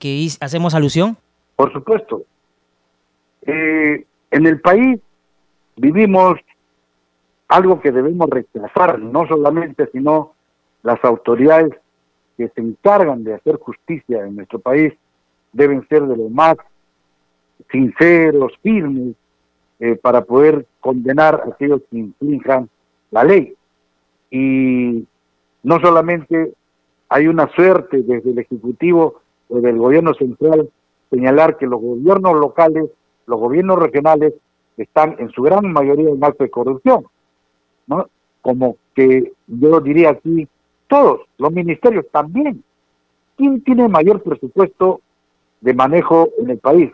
que 0.00 0.28
hacemos 0.40 0.74
alusión. 0.74 1.16
Por 1.54 1.72
supuesto. 1.72 2.24
Eh, 3.46 4.04
en 4.30 4.46
el 4.46 4.60
país 4.60 5.00
vivimos 5.76 6.38
algo 7.48 7.80
que 7.80 7.92
debemos 7.92 8.28
rechazar, 8.30 8.98
no 8.98 9.26
solamente, 9.26 9.88
sino 9.92 10.32
las 10.82 11.02
autoridades 11.04 11.72
que 12.36 12.48
se 12.48 12.60
encargan 12.60 13.22
de 13.24 13.34
hacer 13.34 13.56
justicia 13.56 14.24
en 14.24 14.36
nuestro 14.36 14.58
país 14.58 14.92
deben 15.52 15.86
ser 15.88 16.02
de 16.02 16.16
los 16.16 16.30
más 16.30 16.56
sinceros, 17.70 18.52
firmes, 18.62 19.14
eh, 19.80 19.96
para 19.96 20.22
poder 20.22 20.66
condenar 20.80 21.42
a 21.44 21.50
aquellos 21.50 21.82
que 21.90 21.98
infrinjan 21.98 22.68
la 23.10 23.24
ley. 23.24 23.54
Y 24.30 25.06
no 25.62 25.80
solamente 25.80 26.52
hay 27.08 27.28
una 27.28 27.48
suerte 27.54 28.02
desde 28.02 28.30
el 28.30 28.38
Ejecutivo 28.38 29.20
o 29.48 29.60
del 29.60 29.78
gobierno 29.78 30.14
central 30.14 30.68
señalar 31.10 31.56
que 31.56 31.66
los 31.66 31.80
gobiernos 31.80 32.34
locales, 32.36 32.90
los 33.26 33.40
gobiernos 33.40 33.78
regionales 33.78 34.34
están 34.76 35.16
en 35.18 35.30
su 35.30 35.42
gran 35.42 35.72
mayoría 35.72 36.10
en 36.10 36.22
alto 36.22 36.44
de 36.44 36.50
corrupción, 36.50 37.06
¿no? 37.86 38.08
Como 38.42 38.76
que 38.94 39.32
yo 39.46 39.80
diría 39.80 40.10
aquí, 40.10 40.48
todos, 40.88 41.22
los 41.38 41.52
ministerios 41.52 42.06
también. 42.10 42.62
¿Quién 43.36 43.62
tiene 43.62 43.88
mayor 43.88 44.22
presupuesto 44.22 45.00
de 45.60 45.74
manejo 45.74 46.28
en 46.38 46.50
el 46.50 46.58
país? 46.58 46.92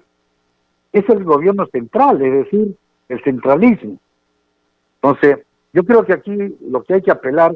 Es 0.93 1.09
el 1.09 1.25
gobierno 1.25 1.67
central, 1.67 2.23
es 2.23 2.33
decir, 2.45 2.77
el 3.09 3.23
centralismo. 3.23 3.99
Entonces, 5.03 5.39
yo 5.73 5.85
creo 5.85 6.05
que 6.05 6.13
aquí 6.13 6.57
lo 6.69 6.83
que 6.83 6.95
hay 6.95 7.03
que 7.03 7.11
apelar 7.11 7.55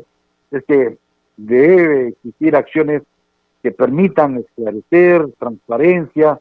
es 0.50 0.64
que 0.64 0.98
debe 1.36 2.08
existir 2.08 2.54
acciones 2.56 3.02
que 3.62 3.72
permitan 3.72 4.38
esclarecer, 4.38 5.26
transparencia 5.38 6.38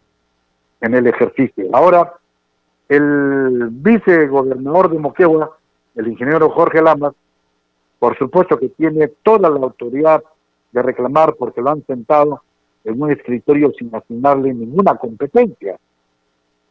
en 0.81 0.93
el 0.93 1.07
ejercicio. 1.07 1.69
Ahora, 1.71 2.13
el 2.95 3.69
vicegobernador 3.71 4.91
de 4.91 4.99
Moquegua, 4.99 5.57
el 5.95 6.07
ingeniero 6.07 6.49
Jorge 6.49 6.81
Lamas, 6.81 7.13
por 7.99 8.17
supuesto 8.17 8.59
que 8.59 8.69
tiene 8.69 9.07
toda 9.23 9.49
la 9.49 9.59
autoridad 9.59 10.23
de 10.71 10.81
reclamar 10.81 11.35
porque 11.35 11.61
lo 11.61 11.71
han 11.71 11.85
sentado 11.85 12.41
en 12.83 13.01
un 13.01 13.11
escritorio 13.11 13.71
sin 13.77 13.93
asignarle 13.95 14.53
ninguna 14.53 14.95
competencia. 14.95 15.77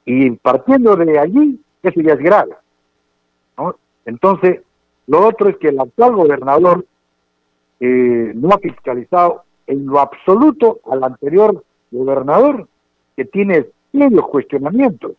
Y 0.04 0.30
partiendo 0.32 0.94
de 0.96 1.18
allí, 1.18 1.60
eso 1.82 2.00
ya 2.00 2.12
es 2.12 2.18
grave. 2.18 2.54
¿no? 3.56 3.76
Entonces, 4.04 4.60
lo 5.06 5.26
otro 5.26 5.48
es 5.48 5.56
que 5.56 5.68
el 5.68 5.80
actual 5.80 6.14
gobernador 6.14 6.84
eh, 7.80 8.32
no 8.34 8.50
ha 8.50 8.58
fiscalizado 8.58 9.44
en 9.66 9.86
lo 9.86 10.00
absoluto 10.00 10.80
al 10.90 11.02
anterior 11.02 11.64
gobernador, 11.90 12.68
que 13.16 13.24
tiene 13.24 13.66
serios 13.92 14.26
cuestionamientos. 14.28 15.12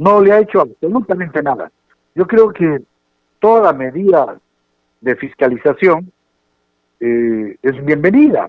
No 0.00 0.22
le 0.22 0.32
ha 0.32 0.38
hecho 0.38 0.62
absolutamente 0.62 1.42
nada. 1.42 1.70
Yo 2.14 2.26
creo 2.26 2.54
que 2.54 2.80
toda 3.38 3.74
medida 3.74 4.38
de 5.02 5.14
fiscalización 5.16 6.10
eh, 7.00 7.58
es 7.60 7.84
bienvenida. 7.84 8.48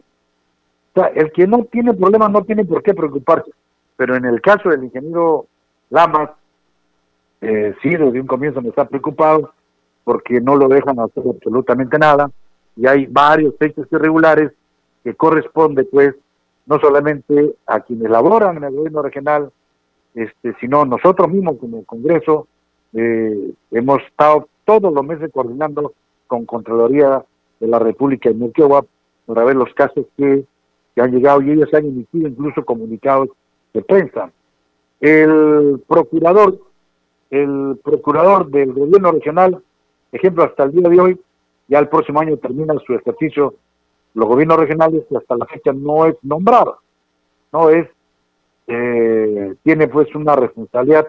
O 0.94 1.00
sea, 1.02 1.08
el 1.08 1.30
que 1.34 1.48
no 1.48 1.66
tiene 1.66 1.94
problemas 1.94 2.32
no 2.32 2.46
tiene 2.46 2.64
por 2.64 2.82
qué 2.82 2.94
preocuparse. 2.94 3.52
Pero 3.98 4.16
en 4.16 4.24
el 4.24 4.40
caso 4.40 4.70
del 4.70 4.86
ingeniero 4.86 5.48
Lamas, 5.90 6.30
eh, 7.42 7.76
sí, 7.82 7.90
desde 7.90 8.22
un 8.22 8.28
comienzo 8.28 8.62
me 8.62 8.70
está 8.70 8.86
preocupado 8.86 9.54
porque 10.06 10.40
no 10.40 10.56
lo 10.56 10.70
dejan 10.70 11.02
hacer 11.02 11.22
absolutamente 11.30 12.00
nada 12.00 12.32
y 12.78 12.88
hay 12.88 13.08
varios 13.08 13.56
hechos 13.60 13.88
irregulares 13.92 14.54
que 15.04 15.16
corresponde 15.16 15.84
pues 15.84 16.16
no 16.66 16.80
solamente 16.80 17.56
a 17.66 17.82
quienes 17.82 18.10
laboran 18.10 18.56
en 18.56 18.64
el 18.64 18.74
gobierno 18.74 19.02
regional, 19.02 19.52
este, 20.16 20.54
sino 20.60 20.86
nosotros 20.86 21.30
mismos 21.30 21.58
como 21.60 21.84
Congreso 21.86 22.48
eh, 22.94 23.52
hemos 23.72 24.02
estado 24.04 24.48
todos 24.66 24.94
los 24.94 25.06
meses 25.06 25.32
coordinando 25.34 25.94
con 26.28 26.46
Contraloría 26.46 27.24
de 27.60 27.68
la 27.68 27.80
República 27.80 28.30
de 28.30 28.36
Moquegua 28.36 28.86
para 29.26 29.44
ver 29.44 29.56
los 29.56 29.74
casos 29.74 30.06
que, 30.18 30.44
que 30.96 31.02
han 31.02 31.12
llegado 31.12 31.42
y 31.42 31.52
ellos 31.52 31.74
han 31.74 31.86
emitido 31.86 32.28
incluso 32.28 32.66
comunicados 32.66 33.30
de 33.74 33.82
prensa. 33.82 34.32
El 35.00 35.82
procurador 35.88 36.60
el 37.32 37.80
procurador 37.82 38.52
del 38.52 38.74
gobierno 38.74 39.14
regional, 39.14 39.64
ejemplo, 40.12 40.44
hasta 40.44 40.64
el 40.64 40.74
día 40.74 40.90
de 40.90 41.00
hoy, 41.00 41.22
ya 41.70 41.80
el 41.80 41.88
próximo 41.88 42.20
año 42.20 42.38
termina 42.38 42.76
su 42.86 42.94
ejercicio 42.94 43.56
los 44.14 44.28
gobiernos 44.28 44.60
regionales 44.60 45.06
y 45.10 45.16
hasta 45.16 45.38
la 45.38 45.46
fecha 45.46 45.72
no 45.72 46.06
es 46.06 46.16
nombrado, 46.22 46.80
no 47.54 47.70
es, 47.70 47.88
eh, 48.74 49.56
tiene 49.64 49.88
pues 49.88 50.14
una 50.16 50.36
responsabilidad 50.36 51.08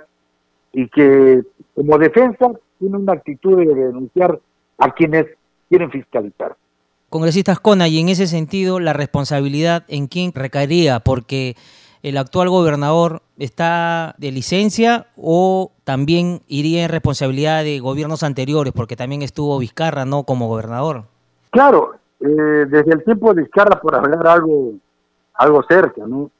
y 0.72 0.88
que 0.88 1.42
como 1.74 1.96
defensa 1.98 2.50
tiene 2.78 2.96
una 2.96 3.12
actitud 3.12 3.56
de 3.56 3.72
denunciar 3.72 4.40
a 4.78 4.90
quienes 4.92 5.26
quieren 5.68 5.90
fiscalizar. 5.90 6.56
Congresista 7.08 7.52
Ascona, 7.52 7.88
y 7.88 8.00
en 8.00 8.08
ese 8.08 8.26
sentido, 8.26 8.80
la 8.80 8.94
responsabilidad 8.94 9.84
en 9.88 10.06
quién 10.06 10.32
recaería, 10.34 11.00
porque 11.00 11.56
el 12.02 12.16
actual 12.16 12.48
gobernador 12.48 13.22
está 13.38 14.14
de 14.18 14.32
licencia 14.32 15.06
o 15.16 15.72
también 15.84 16.40
iría 16.48 16.84
en 16.84 16.88
responsabilidad 16.88 17.62
de 17.62 17.78
gobiernos 17.80 18.22
anteriores, 18.22 18.72
porque 18.72 18.96
también 18.96 19.22
estuvo 19.22 19.58
Vizcarra, 19.58 20.04
¿no?, 20.04 20.24
como 20.24 20.48
gobernador. 20.48 21.04
Claro, 21.50 21.94
eh, 22.18 22.66
desde 22.68 22.94
el 22.94 23.04
tiempo 23.04 23.32
de 23.34 23.42
Vizcarra, 23.42 23.80
por 23.80 23.94
hablar 23.94 24.26
algo, 24.26 24.72
algo 25.34 25.62
cerca, 25.68 26.06
¿no? 26.06 26.30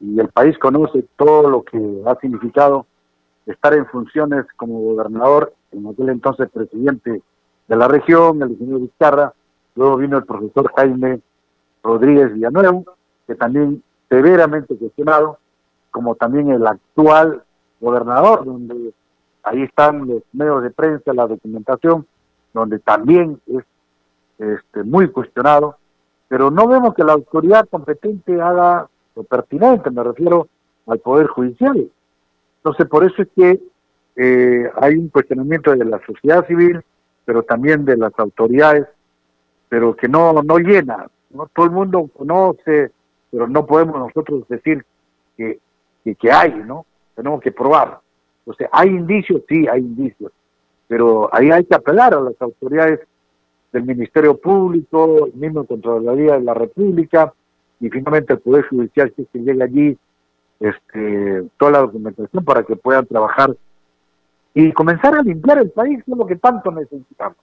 Y 0.00 0.18
el 0.18 0.28
país 0.28 0.58
conoce 0.58 1.04
todo 1.16 1.48
lo 1.48 1.62
que 1.62 2.02
ha 2.06 2.14
significado 2.16 2.86
estar 3.46 3.74
en 3.74 3.86
funciones 3.86 4.46
como 4.56 4.80
gobernador, 4.80 5.52
en 5.72 5.86
aquel 5.86 6.08
entonces 6.08 6.48
presidente 6.50 7.22
de 7.68 7.76
la 7.76 7.86
región, 7.86 8.42
el 8.42 8.52
ingeniero 8.52 8.80
Vizcarra, 8.80 9.34
luego 9.74 9.96
vino 9.96 10.16
el 10.16 10.24
profesor 10.24 10.72
Jaime 10.76 11.20
Rodríguez 11.82 12.32
Villanueva, 12.32 12.82
que 13.26 13.34
también 13.34 13.82
severamente 14.08 14.76
cuestionado, 14.76 15.38
como 15.90 16.14
también 16.14 16.50
el 16.50 16.66
actual 16.66 17.42
gobernador, 17.80 18.44
donde 18.44 18.92
ahí 19.42 19.62
están 19.62 20.06
los 20.06 20.22
medios 20.32 20.62
de 20.62 20.70
prensa, 20.70 21.12
la 21.12 21.26
documentación, 21.26 22.06
donde 22.52 22.78
también 22.80 23.40
es 23.46 23.64
este, 24.38 24.82
muy 24.82 25.10
cuestionado, 25.10 25.76
pero 26.28 26.50
no 26.50 26.66
vemos 26.66 26.94
que 26.94 27.04
la 27.04 27.12
autoridad 27.12 27.68
competente 27.68 28.40
haga 28.40 28.88
lo 29.20 29.24
pertinente, 29.24 29.90
me 29.90 30.02
refiero 30.02 30.48
al 30.86 30.98
Poder 30.98 31.26
Judicial. 31.28 31.90
Entonces, 32.56 32.86
por 32.88 33.04
eso 33.04 33.22
es 33.22 33.28
que 33.36 33.60
eh, 34.16 34.70
hay 34.80 34.94
un 34.96 35.08
cuestionamiento 35.08 35.70
de 35.74 35.84
la 35.84 36.00
sociedad 36.04 36.46
civil, 36.46 36.80
pero 37.24 37.42
también 37.42 37.84
de 37.84 37.96
las 37.96 38.12
autoridades, 38.18 38.86
pero 39.68 39.94
que 39.94 40.08
no, 40.08 40.42
no 40.42 40.58
llena. 40.58 41.06
¿no? 41.30 41.48
Todo 41.54 41.66
el 41.66 41.72
mundo 41.72 42.10
conoce, 42.16 42.90
pero 43.30 43.46
no 43.46 43.66
podemos 43.66 43.98
nosotros 43.98 44.46
decir 44.48 44.84
que, 45.36 45.58
que, 46.18 46.32
hay, 46.32 46.52
¿no? 46.66 46.86
Tenemos 47.14 47.40
que 47.40 47.52
probar. 47.52 48.00
Entonces, 48.40 48.68
¿hay 48.72 48.88
indicios? 48.88 49.42
Sí, 49.48 49.68
hay 49.68 49.80
indicios. 49.80 50.32
Pero 50.88 51.30
ahí 51.32 51.50
hay 51.50 51.64
que 51.64 51.74
apelar 51.74 52.14
a 52.14 52.20
las 52.20 52.40
autoridades 52.40 53.00
del 53.72 53.84
Ministerio 53.84 54.36
Público, 54.36 55.26
el 55.26 55.34
mismo 55.34 55.64
Contraloría 55.64 56.34
de 56.34 56.40
la 56.40 56.54
República, 56.54 57.32
y 57.80 57.88
finalmente 57.88 58.34
el 58.34 58.40
Poder 58.40 58.66
Judicial, 58.68 59.12
es 59.16 59.26
que 59.32 59.38
llega 59.38 59.64
allí 59.64 59.96
este, 60.60 61.44
toda 61.58 61.72
la 61.72 61.78
documentación 61.80 62.44
para 62.44 62.62
que 62.62 62.76
puedan 62.76 63.06
trabajar 63.06 63.56
y 64.54 64.72
comenzar 64.72 65.14
a 65.14 65.22
limpiar 65.22 65.58
el 65.58 65.70
país, 65.70 66.00
es 66.00 66.08
lo 66.08 66.26
que 66.26 66.36
tanto 66.36 66.70
necesitamos. 66.70 67.36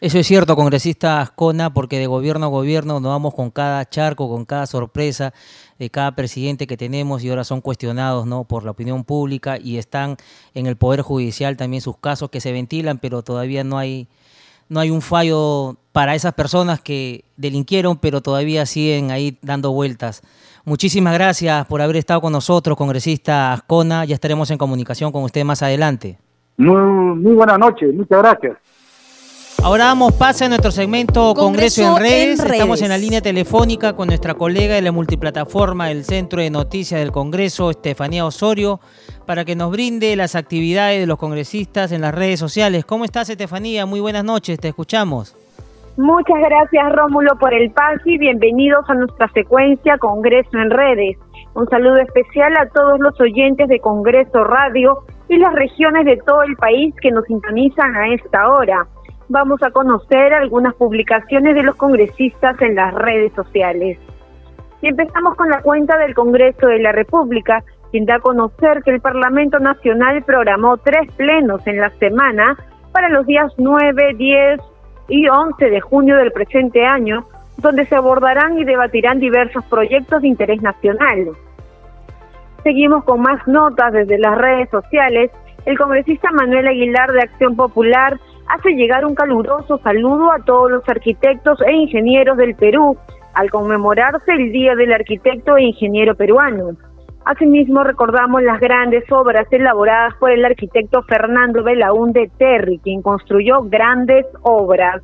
Eso 0.00 0.18
es 0.18 0.26
cierto, 0.26 0.56
congresista 0.56 1.20
Ascona, 1.20 1.74
porque 1.74 1.98
de 1.98 2.06
gobierno 2.06 2.46
a 2.46 2.48
gobierno 2.48 3.00
nos 3.00 3.10
vamos 3.10 3.34
con 3.34 3.50
cada 3.50 3.84
charco, 3.84 4.30
con 4.30 4.46
cada 4.46 4.66
sorpresa 4.66 5.34
de 5.78 5.90
cada 5.90 6.16
presidente 6.16 6.66
que 6.66 6.78
tenemos 6.78 7.22
y 7.22 7.28
ahora 7.28 7.44
son 7.44 7.60
cuestionados 7.60 8.24
¿no? 8.24 8.44
por 8.44 8.64
la 8.64 8.70
opinión 8.70 9.04
pública 9.04 9.58
y 9.58 9.76
están 9.76 10.16
en 10.54 10.66
el 10.66 10.76
Poder 10.76 11.02
Judicial 11.02 11.58
también 11.58 11.82
sus 11.82 11.98
casos 11.98 12.30
que 12.30 12.40
se 12.40 12.50
ventilan, 12.50 12.96
pero 12.96 13.22
todavía 13.22 13.62
no 13.62 13.76
hay, 13.76 14.08
no 14.70 14.80
hay 14.80 14.90
un 14.90 15.02
fallo 15.02 15.76
para 15.92 16.14
esas 16.14 16.32
personas 16.32 16.80
que 16.80 17.24
delinquieron, 17.36 17.98
pero 17.98 18.22
todavía 18.22 18.64
siguen 18.64 19.10
ahí 19.10 19.36
dando 19.42 19.72
vueltas. 19.72 20.22
Muchísimas 20.64 21.12
gracias 21.14 21.66
por 21.66 21.82
haber 21.82 21.96
estado 21.96 22.20
con 22.20 22.32
nosotros, 22.32 22.78
congresista 22.78 23.52
Ascona. 23.52 24.04
Ya 24.04 24.14
estaremos 24.14 24.50
en 24.50 24.58
comunicación 24.58 25.10
con 25.10 25.24
usted 25.24 25.44
más 25.44 25.62
adelante. 25.62 26.18
Muy, 26.56 27.16
muy 27.16 27.32
buenas 27.34 27.58
noches, 27.58 27.92
muchas 27.92 28.18
gracias. 28.18 28.56
Ahora 29.62 29.84
damos 29.84 30.12
pase 30.12 30.46
a 30.46 30.48
nuestro 30.48 30.70
segmento 30.70 31.34
Congreso, 31.34 31.82
en, 31.82 32.02
redes. 32.02 32.40
Estamos 32.42 32.80
en 32.80 32.88
la 32.88 32.96
línea 32.96 33.20
telefónica 33.20 33.94
con 33.94 34.08
nuestra 34.08 34.32
colega 34.32 34.74
de 34.74 34.80
la 34.80 34.90
multiplataforma 34.90 35.88
del 35.88 36.04
Centro 36.04 36.40
de 36.40 36.48
Noticias 36.48 36.98
del 36.98 37.12
Congreso, 37.12 37.68
Estefanía 37.68 38.24
Osorio, 38.24 38.80
para 39.26 39.44
que 39.44 39.56
nos 39.56 39.70
brinde 39.70 40.16
las 40.16 40.34
actividades 40.34 41.00
de 41.00 41.06
los 41.06 41.18
congresistas 41.18 41.92
en 41.92 42.00
las 42.00 42.14
redes 42.14 42.40
sociales. 42.40 42.86
¿Cómo 42.86 43.04
estás, 43.04 43.28
Estefanía? 43.28 43.84
Muy 43.84 44.00
buenas 44.00 44.24
noches, 44.24 44.58
te 44.58 44.68
escuchamos. 44.68 45.36
Muchas 45.98 46.38
gracias, 46.40 46.92
Rómulo, 46.94 47.36
por 47.38 47.52
el 47.52 47.70
pase 47.72 48.12
y 48.12 48.16
bienvenidos 48.16 48.88
a 48.88 48.94
nuestra 48.94 49.28
secuencia 49.34 49.98
Congreso 49.98 50.56
en 50.56 50.70
redes. 50.70 51.18
Un 51.54 51.68
saludo 51.68 51.98
especial 51.98 52.56
a 52.56 52.66
todos 52.70 52.98
los 52.98 53.20
oyentes 53.20 53.68
de 53.68 53.78
Congreso 53.80 54.42
Radio 54.42 55.04
y 55.28 55.36
las 55.36 55.52
regiones 55.52 56.06
de 56.06 56.16
todo 56.24 56.44
el 56.44 56.56
país 56.56 56.94
que 57.02 57.10
nos 57.10 57.26
sintonizan 57.26 57.94
a 57.94 58.14
esta 58.14 58.48
hora 58.48 58.86
vamos 59.30 59.62
a 59.62 59.70
conocer 59.70 60.34
algunas 60.34 60.74
publicaciones 60.74 61.54
de 61.54 61.62
los 61.62 61.76
congresistas 61.76 62.60
en 62.60 62.74
las 62.74 62.92
redes 62.92 63.32
sociales. 63.32 63.96
Y 64.82 64.88
empezamos 64.88 65.36
con 65.36 65.48
la 65.48 65.62
cuenta 65.62 65.96
del 65.98 66.14
Congreso 66.14 66.66
de 66.66 66.80
la 66.80 66.90
República, 66.90 67.62
quien 67.92 68.06
da 68.06 68.16
a 68.16 68.20
conocer 68.20 68.82
que 68.82 68.90
el 68.90 69.00
Parlamento 69.00 69.60
Nacional 69.60 70.24
programó 70.24 70.78
tres 70.78 71.12
plenos 71.12 71.64
en 71.66 71.78
la 71.78 71.90
semana 71.90 72.56
para 72.92 73.08
los 73.08 73.24
días 73.24 73.52
9, 73.56 74.14
10 74.14 74.60
y 75.08 75.28
11 75.28 75.70
de 75.70 75.80
junio 75.80 76.16
del 76.16 76.32
presente 76.32 76.84
año, 76.84 77.24
donde 77.58 77.86
se 77.86 77.94
abordarán 77.94 78.58
y 78.58 78.64
debatirán 78.64 79.20
diversos 79.20 79.64
proyectos 79.66 80.22
de 80.22 80.28
interés 80.28 80.60
nacional. 80.60 81.28
Seguimos 82.64 83.04
con 83.04 83.20
más 83.20 83.46
notas 83.46 83.92
desde 83.92 84.18
las 84.18 84.36
redes 84.36 84.68
sociales. 84.70 85.30
El 85.66 85.78
congresista 85.78 86.30
Manuel 86.32 86.66
Aguilar 86.66 87.12
de 87.12 87.20
Acción 87.20 87.54
Popular 87.54 88.18
hace 88.50 88.70
llegar 88.72 89.04
un 89.04 89.14
caluroso 89.14 89.78
saludo 89.78 90.32
a 90.32 90.42
todos 90.44 90.70
los 90.70 90.88
arquitectos 90.88 91.60
e 91.62 91.72
ingenieros 91.72 92.36
del 92.36 92.54
Perú 92.56 92.96
al 93.34 93.50
conmemorarse 93.50 94.32
el 94.32 94.50
Día 94.50 94.74
del 94.74 94.92
Arquitecto 94.92 95.56
e 95.56 95.64
Ingeniero 95.64 96.16
Peruano. 96.16 96.70
Asimismo, 97.24 97.84
recordamos 97.84 98.42
las 98.42 98.58
grandes 98.58 99.04
obras 99.12 99.46
elaboradas 99.52 100.14
por 100.18 100.32
el 100.32 100.44
arquitecto 100.44 101.02
Fernando 101.02 101.62
Belaúnde 101.62 102.30
Terry, 102.38 102.80
quien 102.82 103.02
construyó 103.02 103.62
grandes 103.62 104.26
obras. 104.42 105.02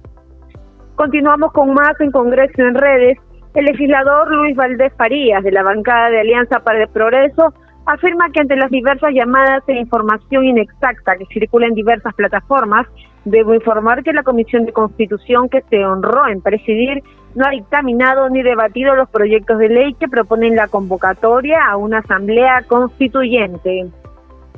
Continuamos 0.97 1.53
con 1.53 1.73
más 1.75 2.01
en 2.01 2.11
Congreso 2.11 2.63
en 2.63 2.75
Redes. 2.75 3.19
El 3.55 3.67
legislador 3.67 4.35
Luis 4.35 4.57
Valdés 4.57 4.93
Farías, 4.97 5.45
de 5.45 5.53
la 5.53 5.63
bancada 5.63 6.11
de 6.11 6.21
Alianza 6.21 6.61
para 6.61 6.83
el 6.83 6.89
Progreso, 6.89 7.55
afirma 7.87 8.31
que 8.33 8.41
ante 8.41 8.57
las 8.57 8.71
diversas 8.71 9.13
llamadas 9.15 9.63
e 9.69 9.75
información 9.75 10.45
inexacta 10.45 11.17
que 11.17 11.27
circula 11.27 11.67
en 11.67 11.75
diversas 11.75 12.13
plataformas, 12.15 12.87
Debo 13.27 13.55
informar 13.55 14.05
que 14.05 14.13
la 14.13 14.23
Comisión 14.23 14.67
de 14.67 14.73
Constitución 14.73 15.49
que 15.49 15.61
se 15.63 15.85
honró 15.85 16.29
en 16.29 16.41
presidir 16.41 17.03
no 17.35 17.45
ha 17.45 17.51
dictaminado 17.51 18.31
ni 18.31 18.41
debatido 18.43 18.95
los 18.95 19.11
proyectos 19.11 19.59
de 19.59 19.69
ley 19.69 19.95
que 19.95 20.07
proponen 20.07 20.55
la 20.55 20.69
convocatoria 20.69 21.59
a 21.69 21.77
una 21.77 21.99
asamblea 21.99 22.63
constituyente. 22.69 23.87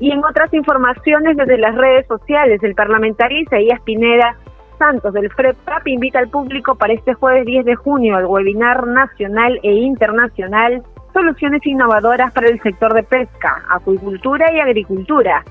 Y 0.00 0.12
en 0.12 0.22
otras 0.22 0.52
informaciones 0.52 1.38
desde 1.38 1.56
las 1.56 1.74
redes 1.76 2.06
sociales, 2.06 2.62
el 2.62 2.74
parlamentario 2.74 3.40
Isaías 3.40 3.80
Pineda 3.80 4.36
Santos 4.78 5.14
del 5.14 5.30
FREPAP 5.30 5.88
invita 5.88 6.18
al 6.18 6.28
público 6.28 6.74
para 6.74 6.92
este 6.92 7.14
jueves 7.14 7.46
10 7.46 7.64
de 7.64 7.74
junio 7.74 8.16
al 8.16 8.26
webinar 8.26 8.86
nacional 8.86 9.58
e 9.62 9.72
internacional 9.72 10.84
Soluciones 11.12 11.66
innovadoras 11.66 12.32
para 12.32 12.48
el 12.48 12.60
sector 12.60 12.94
de 12.94 13.02
pesca, 13.02 13.64
acuicultura 13.70 14.52
y 14.52 14.60
agricultura, 14.60 15.42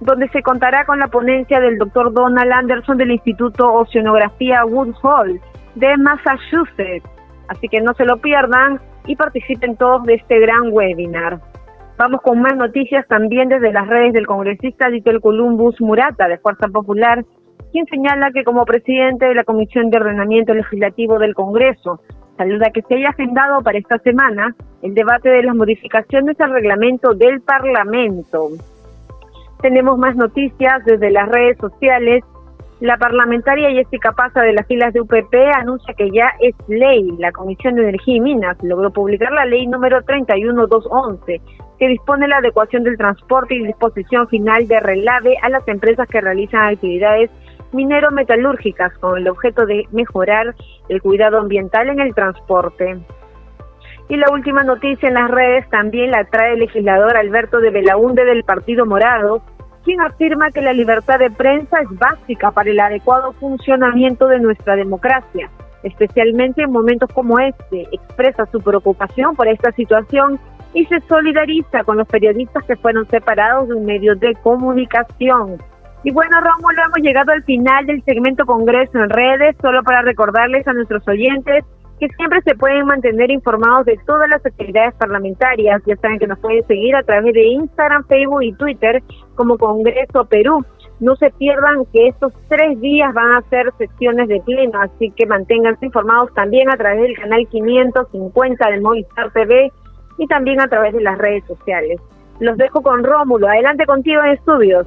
donde 0.00 0.28
se 0.28 0.42
contará 0.42 0.84
con 0.84 0.98
la 0.98 1.08
ponencia 1.08 1.60
del 1.60 1.78
doctor 1.78 2.12
Donald 2.12 2.52
Anderson 2.52 2.98
del 2.98 3.12
Instituto 3.12 3.72
Oceanografía 3.72 4.64
Woods 4.64 4.98
Hall 5.02 5.40
de 5.74 5.96
Massachusetts. 5.96 7.08
Así 7.48 7.68
que 7.68 7.80
no 7.80 7.94
se 7.94 8.04
lo 8.04 8.18
pierdan 8.18 8.80
y 9.06 9.16
participen 9.16 9.76
todos 9.76 10.04
de 10.04 10.14
este 10.14 10.38
gran 10.40 10.72
webinar. 10.72 11.40
Vamos 11.98 12.20
con 12.20 12.42
más 12.42 12.54
noticias 12.56 13.06
también 13.08 13.48
desde 13.48 13.72
las 13.72 13.86
redes 13.86 14.12
del 14.12 14.26
congresista 14.26 14.90
Ditel 14.90 15.20
Columbus 15.20 15.80
Murata 15.80 16.28
de 16.28 16.38
Fuerza 16.38 16.68
Popular, 16.68 17.24
quien 17.72 17.86
señala 17.86 18.30
que 18.32 18.44
como 18.44 18.66
presidente 18.66 19.26
de 19.26 19.34
la 19.34 19.44
Comisión 19.44 19.88
de 19.88 19.98
Ordenamiento 19.98 20.52
Legislativo 20.52 21.18
del 21.18 21.34
Congreso, 21.34 22.00
saluda 22.36 22.70
que 22.70 22.82
se 22.82 22.96
haya 22.96 23.08
agendado 23.10 23.62
para 23.62 23.78
esta 23.78 23.98
semana 24.00 24.54
el 24.82 24.92
debate 24.92 25.30
de 25.30 25.42
las 25.42 25.56
modificaciones 25.56 26.38
al 26.38 26.52
reglamento 26.52 27.14
del 27.14 27.40
Parlamento. 27.40 28.48
Tenemos 29.62 29.98
más 29.98 30.16
noticias 30.16 30.84
desde 30.84 31.10
las 31.10 31.28
redes 31.28 31.58
sociales. 31.58 32.22
La 32.80 32.98
parlamentaria 32.98 33.70
Jessica 33.70 34.12
Paza 34.12 34.42
de 34.42 34.52
las 34.52 34.66
filas 34.66 34.92
de 34.92 35.00
UPP 35.00 35.34
anuncia 35.54 35.94
que 35.94 36.10
ya 36.10 36.32
es 36.40 36.54
ley. 36.68 37.10
La 37.18 37.32
Comisión 37.32 37.74
de 37.74 37.82
Energía 37.82 38.16
y 38.16 38.20
Minas 38.20 38.58
logró 38.62 38.90
publicar 38.90 39.32
la 39.32 39.46
ley 39.46 39.66
número 39.66 40.02
31211 40.02 41.40
que 41.78 41.88
dispone 41.88 42.28
la 42.28 42.38
adecuación 42.38 42.84
del 42.84 42.98
transporte 42.98 43.54
y 43.54 43.66
disposición 43.66 44.28
final 44.28 44.68
de 44.68 44.80
relave 44.80 45.36
a 45.42 45.48
las 45.48 45.66
empresas 45.68 46.06
que 46.08 46.20
realizan 46.20 46.74
actividades 46.74 47.30
minero-metalúrgicas 47.72 48.96
con 48.98 49.18
el 49.18 49.28
objeto 49.28 49.66
de 49.66 49.84
mejorar 49.92 50.54
el 50.88 51.02
cuidado 51.02 51.38
ambiental 51.38 51.88
en 51.88 52.00
el 52.00 52.14
transporte. 52.14 52.98
Y 54.08 54.16
la 54.16 54.30
última 54.30 54.62
noticia 54.62 55.08
en 55.08 55.14
las 55.14 55.30
redes 55.30 55.68
también 55.70 56.12
la 56.12 56.24
trae 56.24 56.52
el 56.52 56.60
legislador 56.60 57.16
Alberto 57.16 57.58
de 57.58 57.70
Belaunde 57.70 58.24
del 58.24 58.44
Partido 58.44 58.86
Morado, 58.86 59.42
quien 59.84 60.00
afirma 60.00 60.50
que 60.50 60.60
la 60.60 60.72
libertad 60.72 61.18
de 61.18 61.30
prensa 61.30 61.80
es 61.80 61.88
básica 61.98 62.52
para 62.52 62.70
el 62.70 62.78
adecuado 62.78 63.32
funcionamiento 63.34 64.28
de 64.28 64.40
nuestra 64.40 64.76
democracia, 64.76 65.50
especialmente 65.82 66.62
en 66.62 66.70
momentos 66.70 67.10
como 67.12 67.38
este. 67.40 67.88
Expresa 67.92 68.46
su 68.46 68.60
preocupación 68.60 69.34
por 69.34 69.48
esta 69.48 69.72
situación 69.72 70.38
y 70.72 70.84
se 70.86 71.00
solidariza 71.08 71.82
con 71.84 71.96
los 71.96 72.06
periodistas 72.06 72.64
que 72.64 72.76
fueron 72.76 73.08
separados 73.08 73.68
de 73.68 73.74
un 73.74 73.86
medio 73.86 74.14
de 74.14 74.34
comunicación. 74.42 75.56
Y 76.04 76.12
bueno, 76.12 76.36
Rómulo, 76.40 76.82
hemos 76.84 76.98
llegado 76.98 77.32
al 77.32 77.42
final 77.42 77.86
del 77.86 78.04
segmento 78.04 78.46
Congreso 78.46 78.98
en 78.98 79.10
redes, 79.10 79.56
solo 79.60 79.82
para 79.82 80.02
recordarles 80.02 80.66
a 80.68 80.72
nuestros 80.72 81.06
oyentes 81.08 81.64
que 81.98 82.08
siempre 82.08 82.40
se 82.42 82.54
pueden 82.54 82.86
mantener 82.86 83.30
informados 83.30 83.86
de 83.86 83.98
todas 84.06 84.28
las 84.28 84.44
actividades 84.44 84.94
parlamentarias. 84.94 85.82
Ya 85.86 85.96
saben 85.96 86.18
que 86.18 86.26
nos 86.26 86.38
pueden 86.38 86.66
seguir 86.66 86.94
a 86.94 87.02
través 87.02 87.32
de 87.32 87.46
Instagram, 87.46 88.04
Facebook 88.06 88.42
y 88.42 88.52
Twitter 88.52 89.02
como 89.34 89.56
Congreso 89.56 90.24
Perú. 90.26 90.64
No 91.00 91.14
se 91.16 91.30
pierdan 91.30 91.84
que 91.92 92.08
estos 92.08 92.32
tres 92.48 92.80
días 92.80 93.12
van 93.12 93.32
a 93.32 93.42
ser 93.50 93.72
sesiones 93.76 94.28
de 94.28 94.40
pleno, 94.40 94.80
así 94.80 95.10
que 95.10 95.26
manténganse 95.26 95.86
informados 95.86 96.32
también 96.34 96.70
a 96.70 96.76
través 96.76 97.02
del 97.02 97.16
canal 97.16 97.46
550 97.50 98.70
del 98.70 98.80
Movistar 98.80 99.30
TV 99.32 99.70
y 100.18 100.26
también 100.26 100.60
a 100.60 100.68
través 100.68 100.94
de 100.94 101.02
las 101.02 101.18
redes 101.18 101.44
sociales. 101.44 102.00
Los 102.40 102.56
dejo 102.56 102.82
con 102.82 103.04
Rómulo. 103.04 103.48
Adelante 103.48 103.84
contigo 103.86 104.22
en 104.22 104.32
estudios. 104.32 104.86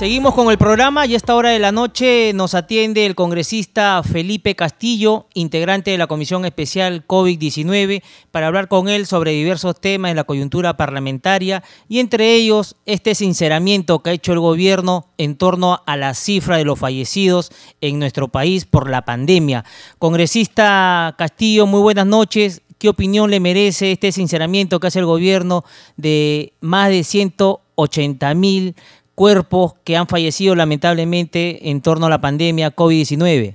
Seguimos 0.00 0.32
con 0.32 0.50
el 0.50 0.56
programa 0.56 1.04
y 1.04 1.12
a 1.12 1.18
esta 1.18 1.34
hora 1.34 1.50
de 1.50 1.58
la 1.58 1.72
noche 1.72 2.32
nos 2.32 2.54
atiende 2.54 3.04
el 3.04 3.14
congresista 3.14 4.02
Felipe 4.02 4.56
Castillo, 4.56 5.26
integrante 5.34 5.90
de 5.90 5.98
la 5.98 6.06
Comisión 6.06 6.46
Especial 6.46 7.06
COVID-19, 7.06 8.02
para 8.30 8.46
hablar 8.46 8.68
con 8.68 8.88
él 8.88 9.04
sobre 9.04 9.32
diversos 9.32 9.78
temas 9.78 10.10
en 10.10 10.16
la 10.16 10.24
coyuntura 10.24 10.78
parlamentaria 10.78 11.62
y 11.86 11.98
entre 11.98 12.32
ellos 12.32 12.76
este 12.86 13.14
sinceramiento 13.14 13.98
que 13.98 14.08
ha 14.08 14.14
hecho 14.14 14.32
el 14.32 14.40
gobierno 14.40 15.06
en 15.18 15.36
torno 15.36 15.82
a 15.84 15.98
la 15.98 16.14
cifra 16.14 16.56
de 16.56 16.64
los 16.64 16.78
fallecidos 16.78 17.52
en 17.82 17.98
nuestro 17.98 18.28
país 18.28 18.64
por 18.64 18.88
la 18.88 19.04
pandemia. 19.04 19.66
Congresista 19.98 21.14
Castillo, 21.18 21.66
muy 21.66 21.82
buenas 21.82 22.06
noches. 22.06 22.62
¿Qué 22.78 22.88
opinión 22.88 23.30
le 23.30 23.38
merece 23.38 23.92
este 23.92 24.12
sinceramiento 24.12 24.80
que 24.80 24.86
hace 24.86 25.00
el 25.00 25.04
gobierno 25.04 25.62
de 25.98 26.54
más 26.62 26.88
de 26.88 27.04
180 27.04 28.32
mil 28.32 28.74
cuerpos 29.20 29.74
que 29.84 29.98
han 29.98 30.06
fallecido 30.06 30.54
lamentablemente 30.54 31.68
en 31.68 31.82
torno 31.82 32.06
a 32.06 32.08
la 32.08 32.22
pandemia 32.22 32.74
COVID-19. 32.74 33.54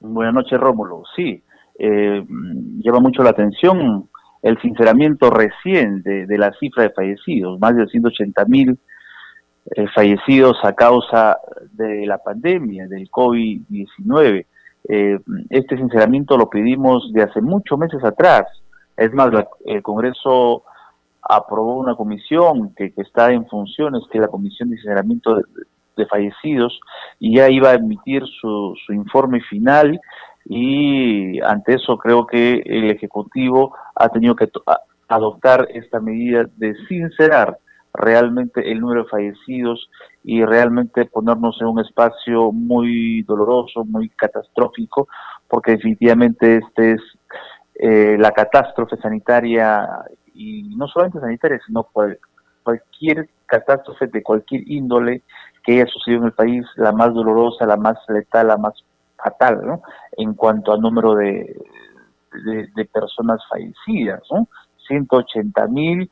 Buenas 0.00 0.34
noches, 0.34 0.60
Rómulo. 0.60 1.02
Sí, 1.16 1.42
eh, 1.78 2.22
llama 2.84 3.00
mucho 3.00 3.22
la 3.22 3.30
atención 3.30 4.06
el 4.42 4.60
sinceramiento 4.60 5.30
recién 5.30 6.02
de, 6.02 6.26
la 6.36 6.52
cifra 6.60 6.82
de 6.82 6.90
fallecidos, 6.90 7.58
más 7.58 7.74
de 7.74 7.86
180 7.86 8.44
mil 8.44 8.78
eh, 9.74 9.86
fallecidos 9.94 10.58
a 10.62 10.74
causa 10.74 11.38
de 11.72 12.04
la 12.04 12.18
pandemia, 12.18 12.86
del 12.86 13.10
COVID-19. 13.10 14.44
Eh, 14.90 15.18
este 15.48 15.78
sinceramiento 15.78 16.36
lo 16.36 16.50
pedimos 16.50 17.10
de 17.14 17.22
hace 17.22 17.40
muchos 17.40 17.78
meses 17.78 18.04
atrás. 18.04 18.44
Es 18.94 19.10
más, 19.14 19.30
el 19.64 19.82
Congreso 19.82 20.64
aprobó 21.22 21.76
una 21.76 21.94
comisión 21.94 22.74
que, 22.74 22.92
está 22.96 23.32
en 23.32 23.46
funciones, 23.46 24.02
que 24.10 24.18
es 24.18 24.22
la 24.22 24.28
Comisión 24.28 24.70
de 24.70 24.76
Sinceramiento 24.76 25.36
de, 25.96 26.06
Fallecidos, 26.06 26.78
y 27.18 27.36
ya 27.36 27.50
iba 27.50 27.70
a 27.70 27.74
emitir 27.74 28.22
su, 28.40 28.74
su 28.86 28.92
informe 28.92 29.40
final 29.40 30.00
y 30.44 31.40
ante 31.40 31.74
eso 31.74 31.98
creo 31.98 32.24
que 32.24 32.62
el 32.64 32.90
Ejecutivo 32.90 33.74
ha 33.96 34.08
tenido 34.08 34.36
que 34.36 34.48
adoptar 35.08 35.66
esta 35.74 36.00
medida 36.00 36.44
de 36.56 36.74
sincerar 36.86 37.58
realmente 37.92 38.70
el 38.70 38.80
número 38.80 39.02
de 39.02 39.08
fallecidos 39.08 39.90
y 40.24 40.44
realmente 40.44 41.06
ponernos 41.06 41.60
en 41.60 41.66
un 41.66 41.80
espacio 41.80 42.52
muy 42.52 43.22
doloroso, 43.22 43.84
muy 43.84 44.08
catastrófico, 44.10 45.08
porque 45.48 45.72
definitivamente 45.72 46.58
este 46.58 46.92
es 46.92 47.00
eh, 47.74 48.16
la 48.18 48.32
catástrofe 48.32 48.96
sanitaria 48.96 49.86
y 50.38 50.62
no 50.76 50.86
solamente 50.86 51.18
sanitaria, 51.18 51.60
sino 51.66 51.88
cualquier 52.62 53.28
catástrofe 53.46 54.06
de 54.06 54.22
cualquier 54.22 54.62
índole 54.70 55.22
que 55.64 55.72
haya 55.72 55.86
sucedido 55.86 56.22
en 56.22 56.26
el 56.28 56.32
país, 56.32 56.64
la 56.76 56.92
más 56.92 57.12
dolorosa, 57.12 57.66
la 57.66 57.76
más 57.76 57.98
letal, 58.08 58.46
la 58.46 58.56
más 58.56 58.74
fatal. 59.16 59.80
En 60.16 60.34
cuanto 60.34 60.72
al 60.72 60.80
número 60.80 61.14
de, 61.16 61.56
de, 62.74 62.84
personas 62.84 63.40
fallecidas, 63.50 64.22
¿no? 64.30 64.46
180 64.86 65.66
mil 65.66 66.08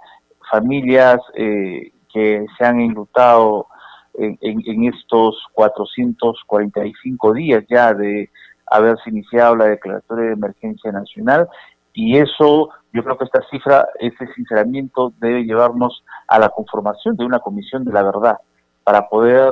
familias 0.50 1.20
eh, 1.34 1.92
que 2.12 2.46
se 2.58 2.64
han 2.64 2.80
enlutado 2.80 3.68
en, 4.14 4.36
en, 4.40 4.60
en, 4.66 4.92
estos 4.92 5.36
445 5.52 7.32
días 7.32 7.64
ya 7.68 7.94
de 7.94 8.28
haberse 8.66 9.10
iniciado 9.10 9.54
la 9.56 9.66
declaratoria 9.66 10.26
de 10.26 10.32
emergencia 10.32 10.90
nacional 10.90 11.48
y 11.96 12.18
eso, 12.18 12.68
yo 12.92 13.02
creo 13.02 13.16
que 13.16 13.24
esta 13.24 13.40
cifra, 13.50 13.88
ese 13.98 14.26
sinceramiento 14.34 15.14
debe 15.18 15.44
llevarnos 15.44 16.04
a 16.28 16.38
la 16.38 16.50
conformación 16.50 17.16
de 17.16 17.24
una 17.24 17.38
comisión 17.38 17.86
de 17.86 17.92
la 17.92 18.02
verdad, 18.02 18.36
para 18.84 19.08
poder, 19.08 19.50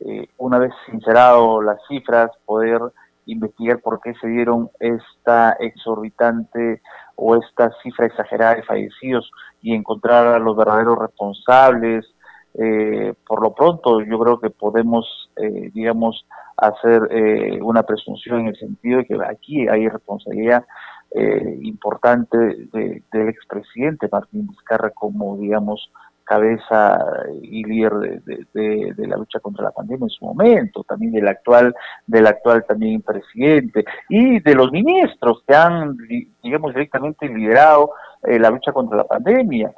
eh, 0.00 0.26
una 0.36 0.58
vez 0.58 0.72
sincerado 0.90 1.62
las 1.62 1.78
cifras, 1.86 2.32
poder 2.44 2.80
investigar 3.26 3.78
por 3.78 4.00
qué 4.00 4.14
se 4.20 4.26
dieron 4.26 4.68
esta 4.80 5.52
exorbitante 5.60 6.82
o 7.14 7.36
esta 7.36 7.70
cifra 7.84 8.06
exagerada 8.06 8.56
de 8.56 8.64
fallecidos 8.64 9.30
y 9.62 9.72
encontrar 9.72 10.26
a 10.26 10.40
los 10.40 10.56
verdaderos 10.56 10.98
responsables. 10.98 12.04
Eh, 12.54 13.14
por 13.24 13.40
lo 13.40 13.54
pronto, 13.54 14.00
yo 14.00 14.18
creo 14.18 14.40
que 14.40 14.50
podemos, 14.50 15.30
eh, 15.36 15.70
digamos, 15.72 16.26
hacer 16.56 17.02
una 17.62 17.82
presunción 17.82 18.40
en 18.40 18.46
el 18.48 18.56
sentido 18.56 18.98
de 18.98 19.04
que 19.04 19.18
aquí 19.24 19.68
hay 19.68 19.88
responsabilidad 19.88 20.64
eh, 21.12 21.58
importante 21.62 22.36
del 22.36 23.28
expresidente 23.28 24.08
Martín 24.10 24.46
Vizcarra 24.48 24.90
como, 24.90 25.36
digamos, 25.38 25.90
cabeza 26.26 26.98
y 27.40 27.64
líder 27.64 28.20
de, 28.52 28.94
la 28.98 29.16
lucha 29.16 29.38
contra 29.38 29.64
la 29.64 29.70
pandemia 29.70 30.06
en 30.06 30.10
su 30.10 30.24
momento, 30.24 30.82
también 30.82 31.12
del 31.12 31.28
actual, 31.28 31.74
del 32.06 32.26
actual 32.26 32.64
también 32.66 33.00
presidente 33.00 33.84
y 34.08 34.40
de 34.40 34.54
los 34.54 34.72
ministros 34.72 35.42
que 35.46 35.54
han, 35.54 35.96
digamos, 36.42 36.74
directamente 36.74 37.28
liderado 37.28 37.92
eh, 38.24 38.38
la 38.40 38.50
lucha 38.50 38.72
contra 38.72 38.98
la 38.98 39.04
pandemia. 39.04 39.72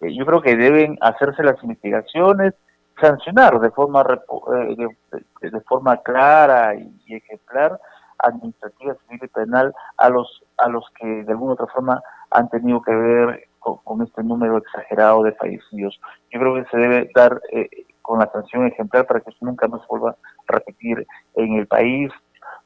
Eh, 0.00 0.12
yo 0.14 0.26
creo 0.26 0.42
que 0.42 0.56
deben 0.56 0.98
hacerse 1.00 1.44
las 1.44 1.62
investigaciones, 1.62 2.54
sancionar 3.00 3.60
de 3.60 3.70
forma 3.70 4.04
de, 4.04 5.60
forma 5.66 5.96
clara 5.98 6.74
y 6.74 7.14
ejemplar 7.14 7.78
administrativa, 8.18 8.96
civil 9.06 9.20
y 9.22 9.28
penal 9.28 9.74
a 9.96 10.08
los, 10.08 10.42
a 10.58 10.68
los 10.68 10.84
que 10.98 11.06
de 11.06 11.32
alguna 11.32 11.54
otra 11.54 11.66
forma 11.66 12.02
han 12.30 12.48
tenido 12.48 12.82
que 12.82 12.94
ver 12.94 13.48
con, 13.58 14.02
este 14.02 14.22
número 14.22 14.58
exagerado 14.58 15.22
de 15.22 15.32
fallecidos. 15.32 16.00
Yo 16.30 16.40
creo 16.40 16.54
que 16.54 16.70
se 16.70 16.76
debe 16.76 17.10
dar 17.14 17.40
eh, 17.52 17.68
con 18.02 18.18
la 18.18 18.30
sanción 18.32 18.66
ejemplar 18.66 19.06
para 19.06 19.20
que 19.20 19.30
eso 19.30 19.38
nunca 19.42 19.68
más 19.68 19.86
vuelva 19.88 20.10
a 20.10 20.52
repetir 20.52 21.06
en 21.34 21.54
el 21.54 21.66
país, 21.66 22.10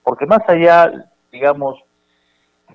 porque 0.03 0.26
más 0.26 0.40
allá, 0.49 1.11
digamos, 1.30 1.78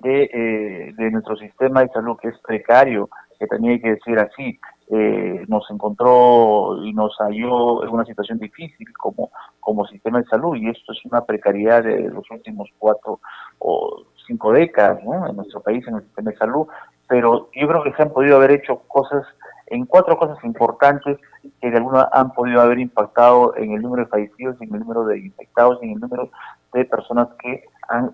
de, 0.00 0.24
eh, 0.32 0.92
de 0.96 1.10
nuestro 1.10 1.36
sistema 1.36 1.82
de 1.82 1.88
salud 1.88 2.16
que 2.20 2.28
es 2.28 2.38
precario, 2.40 3.08
que 3.38 3.46
también 3.46 3.74
hay 3.74 3.80
que 3.80 3.90
decir 3.90 4.18
así, 4.18 4.58
eh, 4.94 5.46
nos 5.48 5.64
encontró 5.70 6.76
y 6.84 6.92
nos 6.92 7.16
halló 7.16 7.82
en 7.82 7.88
una 7.88 8.04
situación 8.04 8.38
difícil 8.38 8.86
como, 8.92 9.30
como 9.58 9.86
sistema 9.86 10.20
de 10.20 10.26
salud 10.26 10.54
y 10.54 10.68
esto 10.68 10.92
es 10.92 11.02
una 11.06 11.24
precariedad 11.24 11.82
de 11.82 12.10
los 12.10 12.30
últimos 12.30 12.68
cuatro 12.78 13.18
o 13.58 14.02
cinco 14.26 14.52
décadas 14.52 15.00
en 15.00 15.36
nuestro 15.36 15.62
país 15.62 15.82
en 15.88 15.94
el 15.94 16.02
sistema 16.02 16.30
de 16.30 16.36
salud, 16.36 16.66
pero 17.08 17.48
yo 17.54 17.68
creo 17.68 17.82
que 17.82 17.94
se 17.94 18.02
han 18.02 18.10
podido 18.10 18.36
haber 18.36 18.50
hecho 18.50 18.82
cosas 18.86 19.24
en 19.68 19.86
cuatro 19.86 20.18
cosas 20.18 20.36
importantes 20.44 21.16
que 21.62 21.70
de 21.70 21.78
alguna 21.78 22.10
han 22.12 22.30
podido 22.34 22.60
haber 22.60 22.78
impactado 22.78 23.56
en 23.56 23.72
el 23.72 23.80
número 23.80 24.04
de 24.04 24.10
fallecidos, 24.10 24.60
en 24.60 24.74
el 24.74 24.80
número 24.80 25.06
de 25.06 25.20
infectados, 25.20 25.78
en 25.80 25.92
el 25.92 26.00
número 26.00 26.28
de 26.74 26.84
personas 26.84 27.28
que 27.42 27.64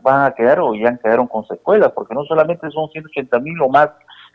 van 0.02 0.26
a 0.26 0.30
quedar 0.32 0.60
o 0.60 0.76
ya 0.76 0.96
quedaron 0.96 1.26
con 1.26 1.44
secuelas, 1.48 1.90
porque 1.90 2.14
no 2.14 2.24
solamente 2.24 2.70
son 2.70 2.88
180 2.88 3.40
mil 3.40 3.60
o 3.62 3.68
más 3.68 3.90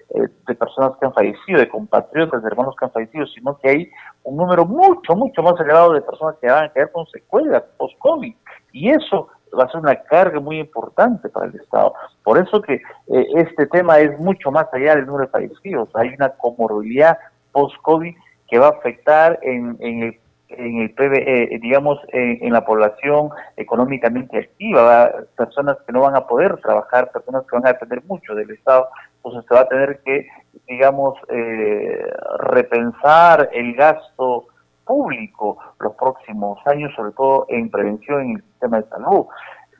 eh, 0.10 0.28
de 0.48 0.56
personas 0.56 0.94
que 1.00 1.06
han 1.06 1.14
fallecido, 1.14 1.60
de 1.60 1.70
compatriotas, 1.70 2.42
de 2.42 2.48
hermanos 2.48 2.76
que 2.78 2.86
han 2.86 2.92
fallecido, 2.92 3.26
sino 3.28 3.58
que 3.58 3.70
hay 3.70 3.92
un 4.24 4.38
número 4.38 4.66
mucho, 4.66 5.16
mucho 5.16 5.42
más 5.42 5.60
elevado 5.60 5.94
de 5.94 6.02
personas 6.02 6.36
que 6.42 6.48
van 6.48 6.66
a 6.66 6.70
quedar 6.74 6.92
con 6.92 7.06
secuelas 7.08 7.64
post-COVID. 7.78 8.36
Y 8.72 8.90
eso 8.90 9.30
va 9.58 9.66
a 9.66 9.70
ser 9.70 9.82
una 9.82 9.96
carga 9.96 10.40
muy 10.40 10.60
importante 10.60 11.30
para 11.30 11.48
el 11.48 11.56
Estado. 11.56 11.94
Por 12.24 12.38
eso 12.38 12.62
que 12.62 12.74
eh, 12.74 13.28
este 13.36 13.68
tema 13.68 14.00
es 14.00 14.18
mucho 14.20 14.52
más 14.52 14.68
allá 14.74 14.96
del 14.96 15.06
número 15.06 15.26
de 15.26 15.32
fallecidos. 15.32 15.90
Hay 15.96 16.10
una 16.10 16.30
comorbilidad 16.30 17.18
post-COVID 17.52 18.16
que 18.50 18.60
va 18.60 18.68
a 18.68 18.72
afectar 18.72 19.40
en, 19.42 19.78
en 19.80 20.04
el 20.04 20.20
en 20.58 20.82
el 20.82 20.94
eh, 21.00 21.60
digamos, 21.62 22.00
en, 22.10 22.54
la 22.54 22.66
población 22.66 23.30
económicamente 23.58 24.38
activa, 24.40 25.12
personas 25.36 25.78
que 25.86 25.92
no 25.92 26.02
van 26.02 26.16
a 26.16 26.28
poder 26.28 26.58
trabajar, 26.58 27.12
personas 27.12 27.44
que 27.44 27.56
van 27.56 27.66
a 27.66 27.74
depender 27.74 28.04
mucho 28.06 28.36
del 28.36 28.52
Estado, 28.52 28.88
entonces 29.24 29.46
se 29.48 29.56
va 29.56 29.62
a 29.62 29.68
tener 29.68 30.02
que, 30.04 30.28
digamos, 30.68 31.18
eh, 31.30 32.06
repensar 32.40 33.50
el 33.54 33.74
gasto 33.74 34.48
público 34.86 35.58
los 35.80 35.94
próximos 35.96 36.60
años, 36.66 36.92
sobre 36.96 37.14
todo 37.14 37.46
en 37.48 37.70
prevención 37.70 38.22
en 38.22 38.32
el 38.32 38.44
sistema 38.44 38.82
de 38.82 38.90
salud. 38.90 39.26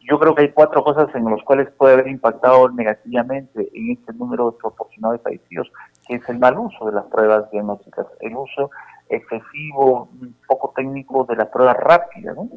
Yo 0.10 0.20
creo 0.20 0.36
que 0.36 0.44
hay 0.44 0.52
cuatro 0.52 0.84
cosas 0.84 1.14
en 1.16 1.26
las 1.26 1.42
cuales 1.44 1.70
puede 1.78 1.94
haber 1.94 2.08
impactado 2.08 2.70
negativamente 2.70 3.70
en 3.74 3.92
este 3.92 4.14
número 4.14 4.52
desproporcionado 4.52 5.14
de 5.14 5.20
fallecidos, 5.20 5.72
que 6.08 6.16
es 6.16 6.30
el 6.30 6.40
mal 6.40 6.58
uso 6.58 6.86
de 6.86 6.94
las 6.94 7.06
pruebas 7.06 7.50
diagnósticas, 7.52 8.08
el 8.20 8.36
uso 8.36 8.70
excesivo, 9.10 10.10
poco 10.48 10.74
técnico 10.76 11.26
de 11.26 11.36
las 11.36 11.48
pruebas 11.48 11.78
rápidas, 11.78 12.36
¿no? 12.36 12.50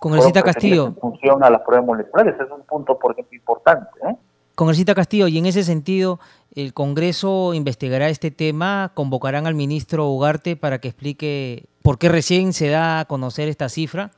Congresista 0.00 0.42
Castillo. 0.42 0.92
Función 1.00 1.44
a 1.44 1.50
las 1.50 1.60
pruebas 1.62 1.86
moleculares, 1.86 2.34
es 2.40 2.50
un 2.50 2.62
punto, 2.62 2.98
por 2.98 3.12
ejemplo, 3.12 3.36
importante. 3.36 3.90
¿eh? 4.08 4.16
Congresista 4.60 4.94
Castillo, 4.94 5.26
y 5.26 5.38
en 5.38 5.46
ese 5.46 5.62
sentido, 5.62 6.18
¿el 6.54 6.74
Congreso 6.74 7.54
investigará 7.54 8.10
este 8.10 8.30
tema? 8.30 8.92
¿Convocarán 8.92 9.46
al 9.46 9.54
ministro 9.54 10.08
Ugarte 10.08 10.54
para 10.54 10.80
que 10.80 10.88
explique 10.88 11.64
por 11.82 11.98
qué 11.98 12.10
recién 12.10 12.52
se 12.52 12.68
da 12.68 13.00
a 13.00 13.04
conocer 13.06 13.48
esta 13.48 13.70
cifra? 13.70 14.10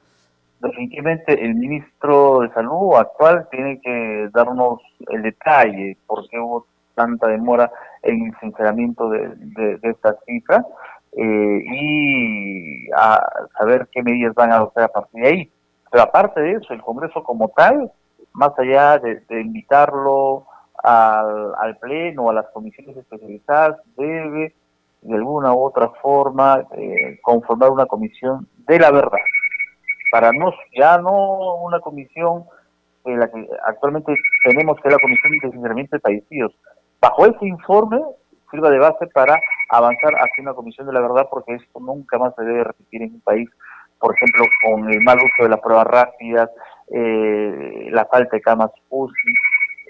definitivamente 0.59 1.45
el 1.45 1.55
ministro 1.55 2.41
de 2.41 2.51
Salud 2.55 2.97
actual 2.97 3.47
tiene 3.53 3.81
que 3.81 4.31
darnos 4.33 4.81
el 5.11 5.23
detalle 5.23 5.97
por 6.09 6.29
qué 6.29 6.41
hubo 6.41 6.67
tanta 6.97 7.29
demora 7.29 7.71
en 8.03 8.27
el 8.27 8.33
sinceramiento 8.41 9.11
de, 9.11 9.31
de, 9.37 9.79
esta 9.85 10.17
cifra 10.27 10.67
eh, 11.13 11.63
y 11.65 12.91
a 12.97 13.25
saber 13.57 13.87
qué 13.93 14.03
medidas 14.03 14.35
van 14.35 14.51
a 14.51 14.57
adoptar 14.57 14.85
a 14.85 14.89
partir 14.89 15.23
de 15.23 15.29
ahí. 15.29 15.53
Pero 15.89 16.03
aparte 16.03 16.41
de 16.41 16.55
eso, 16.55 16.75
el 16.75 16.83
Congreso 16.83 17.23
como 17.23 17.49
tal, 17.51 17.93
más 18.35 18.59
allá 18.59 18.99
de, 18.99 19.23
invitarlo 19.41 20.47
al, 20.83 21.55
al 21.59 21.77
Pleno 21.79 22.31
a 22.31 22.35
las 22.35 22.47
comisiones 22.51 22.97
especializadas, 22.97 23.77
debe 23.97 24.55
de 25.03 25.15
alguna 25.15 25.53
u 25.53 25.65
otra 25.65 25.89
forma 26.01 26.65
eh, 26.77 27.19
conformar 27.23 27.71
una 27.71 27.87
comisión 27.87 28.47
de 28.67 28.79
la 28.79 28.91
verdad 28.91 29.19
para 30.13 30.31
no, 30.31 30.53
ya 30.79 30.99
no 30.99 31.57
una 31.63 31.81
comisión 31.81 32.45
en 33.07 33.19
la 33.19 33.31
que 33.31 33.49
actualmente 33.67 34.15
tenemos 34.45 34.79
que 34.81 34.91
la 34.91 34.99
Comisión 34.99 35.33
de 35.43 35.51
Sinceramiento 35.51 35.97
de 35.97 36.01
Fallecidos. 36.01 36.53
Bajo 37.01 37.25
ese 37.25 37.47
informe 37.47 37.99
sirva 38.51 38.69
de 38.71 38.79
base 38.79 39.07
para 39.09 39.41
avanzar 39.71 40.13
hacia 40.17 40.43
una 40.43 40.53
comisión 40.53 40.87
de 40.87 40.93
la 40.93 41.01
verdad 41.01 41.27
porque 41.31 41.55
esto 41.55 41.81
nunca 41.81 42.19
más 42.19 42.35
se 42.37 42.45
debe 42.45 42.63
repetir 42.63 43.03
en 43.03 43.15
un 43.15 43.21
país, 43.23 43.49
por 43.99 44.15
ejemplo, 44.15 44.45
con 44.63 44.93
el 44.93 45.03
mal 45.03 45.17
uso 45.17 45.45
de 45.45 45.49
las 45.49 45.61
pruebas 45.61 45.87
rápidas, 45.87 46.51
eh, 46.95 47.89
la 47.91 48.05
falta 48.07 48.37
de 48.37 48.43
camas 48.43 48.71
UCI, 48.89 49.35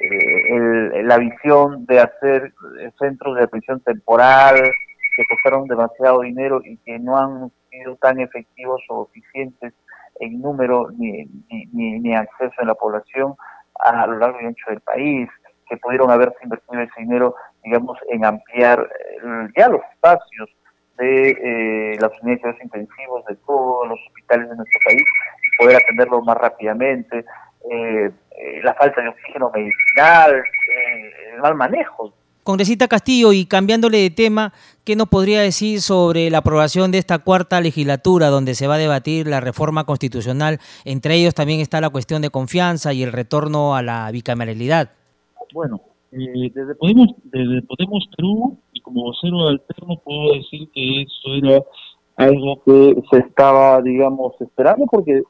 eh, 0.01 1.03
la 1.03 1.19
visión 1.19 1.85
de 1.87 2.01
hacer 2.01 2.53
centros 2.99 3.37
de 3.37 3.45
atención 3.45 3.81
temporal 3.81 4.57
que 5.17 5.25
costaron 5.29 5.67
demasiado 5.67 6.21
dinero 6.21 6.61
y 6.65 6.77
que 6.79 6.99
no 6.99 7.17
han 7.19 7.51
sido 7.71 7.97
tan 7.97 8.21
efectivos 8.21 8.83
o 8.89 9.09
eficientes 9.11 9.75
en 10.21 10.41
número 10.41 10.91
ni, 10.93 11.25
ni, 11.73 12.15
acceso 12.15 12.55
en 12.61 12.69
la 12.69 12.75
población 12.75 13.35
a, 13.81 14.07
lo 14.07 14.19
largo 14.19 14.41
y 14.41 14.47
ancho 14.47 14.65
del 14.69 14.81
país, 14.81 15.29
que 15.69 15.77
pudieron 15.79 16.11
haberse 16.11 16.37
invertido 16.43 16.83
ese 16.83 17.01
dinero, 17.01 17.35
digamos, 17.65 17.99
en 18.11 18.25
ampliar 18.25 18.81
eh, 18.81 19.49
ya 19.57 19.69
los 19.69 19.81
espacios 19.93 20.51
de 20.99 21.31
eh, 21.31 21.99
las 22.01 22.13
unidades 22.23 22.63
intensivos 22.63 23.25
de 23.25 23.35
todos 23.47 23.89
los 23.89 23.99
hospitales 24.07 24.51
de 24.51 24.57
nuestro 24.57 24.81
país 24.85 25.03
poder 25.59 25.77
atenderlos 25.77 26.25
más 26.25 26.37
rápidamente, 26.37 27.25
eh, 27.71 28.11
la 28.63 28.75
falta 28.75 29.01
de 29.01 29.09
oxígeno 29.09 29.51
medicinal, 29.55 30.43
el 31.35 31.41
mal 31.41 31.55
manejo 31.55 32.13
Congresista 32.45 32.89
Castillo, 32.89 33.33
y 33.33 33.47
cambiándole 33.47 33.99
de 33.99 34.11
tema, 34.11 34.53
¿qué 34.85 34.97
nos 34.97 35.09
podría 35.09 35.41
decir 35.41 35.81
sobre 35.81 36.29
la 36.29 36.39
aprobación 36.39 36.91
de 36.91 36.99
esta 36.99 37.21
cuarta 37.21 37.61
legislatura 37.61 38.29
donde 38.29 38.55
se 38.55 38.67
va 38.67 38.75
a 38.75 38.79
debatir 38.79 39.29
la 39.29 39.41
reforma 39.41 39.85
constitucional? 39.85 40.59
Entre 40.85 41.15
ellos 41.15 41.35
también 41.35 41.61
está 41.61 41.81
la 41.81 41.91
cuestión 41.91 42.21
de 42.21 42.31
confianza 42.31 42.93
y 42.93 43.05
el 43.05 43.13
retorno 43.13 43.77
a 43.77 43.83
la 43.83 44.11
bicameralidad. 44.11 44.91
Bueno, 45.55 45.81
eh, 46.11 46.51
desde, 46.53 46.75
Podemos, 46.75 47.11
desde 47.25 47.63
Podemos 47.63 48.09
Perú 48.17 48.59
y 48.73 48.81
como 48.81 49.05
vocero 49.05 49.47
alterno 49.47 50.01
puedo 50.05 50.35
decir 50.35 50.69
que 50.75 51.03
eso 51.03 51.35
era 51.35 51.63
algo 52.17 52.61
que 52.65 52.97
se 53.09 53.19
estaba, 53.19 53.81
digamos, 53.83 54.33
esperando 54.41 54.87
porque 54.91 55.23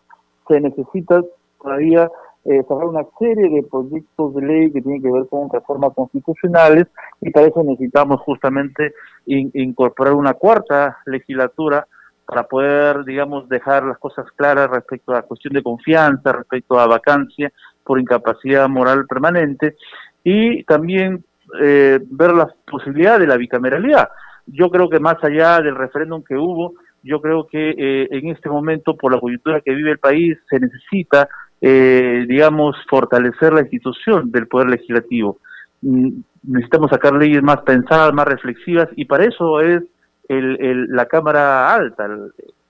se 0.53 0.61
necesita 0.61 1.23
todavía 1.61 2.11
eh, 2.45 2.63
una 2.69 3.05
serie 3.19 3.49
de 3.49 3.63
proyectos 3.63 4.35
de 4.35 4.43
ley 4.43 4.73
que 4.73 4.83
tienen 4.83 5.01
que 5.01 5.11
ver 5.11 5.27
con 5.29 5.49
reformas 5.49 5.93
constitucionales 5.95 6.89
y 7.21 7.31
para 7.31 7.47
eso 7.47 7.63
necesitamos 7.63 8.21
justamente 8.21 8.95
incorporar 9.27 10.15
una 10.15 10.35
cuarta 10.35 10.99
legislatura 11.07 11.87
para 12.27 12.45
poder, 12.45 13.05
digamos, 13.05 13.49
dejar 13.49 13.85
las 13.85 13.99
cosas 13.99 14.27
claras 14.37 14.71
respecto 14.71 15.13
a 15.13 15.17
la 15.17 15.23
cuestión 15.23 15.55
de 15.55 15.63
confianza, 15.63 16.33
respecto 16.33 16.79
a 16.79 16.87
vacancia 16.87 17.53
por 17.85 18.01
incapacidad 18.01 18.69
moral 18.69 19.07
permanente 19.07 19.77
y 20.25 20.65
también 20.65 21.25
eh, 21.61 22.01
ver 22.11 22.33
la 22.33 22.53
posibilidad 22.71 23.19
de 23.19 23.27
la 23.27 23.37
bicameralidad. 23.37 24.09
Yo 24.47 24.71
creo 24.71 24.89
que 24.89 24.99
más 24.99 25.23
allá 25.23 25.61
del 25.61 25.77
referéndum 25.77 26.23
que 26.23 26.37
hubo, 26.37 26.75
yo 27.03 27.21
creo 27.21 27.47
que 27.47 27.71
eh, 27.71 28.09
en 28.11 28.29
este 28.29 28.49
momento, 28.49 28.97
por 28.97 29.13
la 29.13 29.21
coyuntura 29.21 29.61
que 29.61 29.75
vive 29.75 29.93
el 29.93 29.99
país, 29.99 30.39
se 30.49 30.61
necesita 30.61 31.29
eh, 31.65 32.25
digamos, 32.27 32.75
fortalecer 32.91 33.53
la 33.53 33.61
institución 33.61 34.33
del 34.33 34.49
Poder 34.49 34.69
Legislativo. 34.69 35.39
Mm, 35.81 36.09
necesitamos 36.43 36.91
sacar 36.91 37.13
leyes 37.15 37.41
más 37.41 37.59
pensadas, 37.63 38.13
más 38.13 38.27
reflexivas, 38.27 38.89
y 38.97 39.05
para 39.05 39.27
eso 39.27 39.61
es 39.61 39.81
el, 40.29 40.89
la 40.89 41.07
Cámara 41.07 41.73
Alta, 41.73 42.07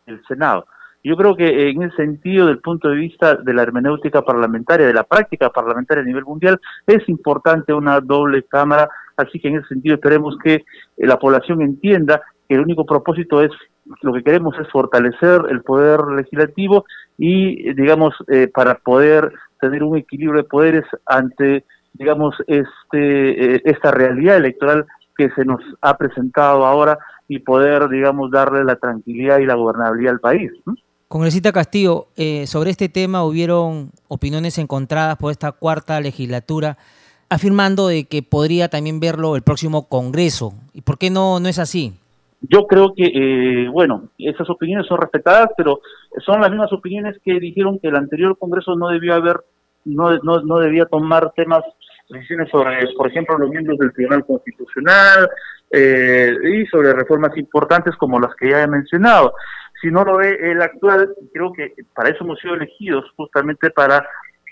el, 0.06 0.20
Senado. 0.28 0.66
Yo 1.02 1.16
creo 1.16 1.34
que 1.34 1.70
en 1.70 1.82
ese 1.84 1.96
sentido, 1.96 2.48
del 2.48 2.58
punto 2.58 2.90
de 2.90 2.96
vista 2.96 3.34
de 3.36 3.54
la 3.54 3.62
hermenéutica 3.62 4.20
parlamentaria, 4.20 4.86
de 4.86 4.92
la 4.92 5.04
práctica 5.04 5.48
parlamentaria 5.48 6.02
a 6.02 6.06
nivel 6.06 6.24
mundial, 6.26 6.60
es 6.86 7.08
importante 7.08 7.72
una 7.72 7.98
doble 7.98 8.42
Cámara, 8.42 8.90
así 9.16 9.40
que 9.40 9.48
en 9.48 9.56
ese 9.56 9.68
sentido 9.68 9.94
esperemos 9.94 10.36
que 10.44 10.64
la 10.98 11.18
población 11.18 11.62
entienda 11.62 12.20
que 12.46 12.56
el 12.56 12.60
único 12.60 12.84
propósito 12.84 13.40
es 13.40 13.50
lo 14.00 14.12
que 14.12 14.22
queremos 14.22 14.54
es 14.58 14.68
fortalecer 14.70 15.42
el 15.50 15.62
poder 15.62 16.00
legislativo 16.16 16.84
y, 17.18 17.72
digamos, 17.74 18.14
eh, 18.28 18.48
para 18.48 18.76
poder 18.76 19.32
tener 19.60 19.82
un 19.82 19.96
equilibrio 19.96 20.42
de 20.42 20.48
poderes 20.48 20.84
ante, 21.06 21.64
digamos, 21.94 22.34
este, 22.46 23.54
eh, 23.54 23.62
esta 23.64 23.90
realidad 23.90 24.36
electoral 24.36 24.86
que 25.16 25.30
se 25.30 25.44
nos 25.44 25.60
ha 25.80 25.96
presentado 25.96 26.64
ahora 26.66 26.98
y 27.28 27.38
poder, 27.40 27.88
digamos, 27.88 28.30
darle 28.30 28.64
la 28.64 28.76
tranquilidad 28.76 29.38
y 29.38 29.46
la 29.46 29.54
gobernabilidad 29.54 30.14
al 30.14 30.20
país. 30.20 30.50
Congresista 31.08 31.52
Castillo, 31.52 32.06
eh, 32.16 32.46
sobre 32.46 32.70
este 32.70 32.88
tema 32.88 33.24
hubieron 33.24 33.90
opiniones 34.08 34.58
encontradas 34.58 35.16
por 35.18 35.30
esta 35.30 35.52
cuarta 35.52 36.00
legislatura 36.00 36.78
afirmando 37.28 37.88
de 37.88 38.04
que 38.04 38.22
podría 38.22 38.68
también 38.68 39.00
verlo 39.00 39.36
el 39.36 39.42
próximo 39.42 39.88
Congreso. 39.88 40.54
¿Y 40.74 40.82
por 40.82 40.98
qué 40.98 41.10
no, 41.10 41.40
no 41.40 41.48
es 41.48 41.58
así? 41.58 41.94
Yo 42.42 42.66
creo 42.66 42.92
que, 42.94 43.04
eh, 43.04 43.68
bueno, 43.68 44.08
esas 44.18 44.50
opiniones 44.50 44.86
son 44.86 45.00
respetadas, 45.00 45.50
pero 45.56 45.80
son 46.24 46.40
las 46.40 46.50
mismas 46.50 46.72
opiniones 46.72 47.16
que 47.24 47.38
dijeron 47.38 47.78
que 47.78 47.88
el 47.88 47.96
anterior 47.96 48.36
Congreso 48.36 48.74
no 48.74 48.88
debió 48.88 49.14
haber, 49.14 49.40
no, 49.84 50.16
no, 50.18 50.40
no 50.42 50.58
debía 50.58 50.86
tomar 50.86 51.32
temas, 51.36 51.62
decisiones 52.10 52.50
sobre, 52.50 52.86
por 52.96 53.08
ejemplo, 53.08 53.38
los 53.38 53.48
miembros 53.48 53.78
del 53.78 53.92
Tribunal 53.92 54.26
Constitucional 54.26 55.28
eh, 55.70 56.34
y 56.52 56.66
sobre 56.66 56.92
reformas 56.92 57.36
importantes 57.38 57.94
como 57.96 58.20
las 58.20 58.34
que 58.34 58.50
ya 58.50 58.62
he 58.62 58.68
mencionado. 58.68 59.34
Si 59.80 59.88
no 59.88 60.04
lo 60.04 60.18
ve 60.18 60.36
el 60.40 60.60
actual, 60.60 61.14
creo 61.32 61.52
que 61.52 61.72
para 61.94 62.10
eso 62.10 62.24
hemos 62.24 62.38
sido 62.40 62.54
elegidos, 62.54 63.04
justamente 63.16 63.70
para 63.70 64.06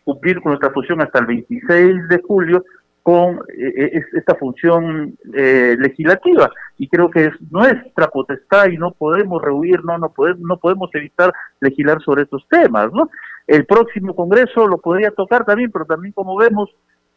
cumplir 0.05 0.41
con 0.41 0.53
nuestra 0.53 0.71
función 0.71 1.01
hasta 1.03 1.19
el 1.19 1.27
26 1.27 2.09
de 2.09 2.23
julio, 2.27 2.65
con 3.03 3.41
eh, 3.57 4.03
esta 4.13 4.35
función 4.35 5.17
eh, 5.35 5.77
legislativa 5.79 6.51
y 6.79 6.89
creo 6.89 7.11
que 7.11 7.27
es 7.27 7.33
nuestra 7.51 8.09
potestad 8.09 8.69
y 8.69 8.77
no 8.77 8.93
podemos 8.93 9.43
rehuir, 9.43 9.85
no, 9.85 9.99
no, 9.99 10.13
podemos, 10.13 10.41
no 10.41 10.57
podemos 10.59 10.91
evitar 10.95 11.33
legislar 11.61 12.01
sobre 12.03 12.23
estos 12.23 12.47
temas. 12.49 12.93
¿no? 12.93 13.11
El 13.47 13.65
próximo 13.67 14.15
Congreso 14.15 14.67
lo 14.67 14.79
podría 14.79 15.11
tocar 15.11 15.45
también, 15.45 15.71
pero 15.71 15.85
también 15.85 16.13
como 16.13 16.37
vemos 16.37 16.71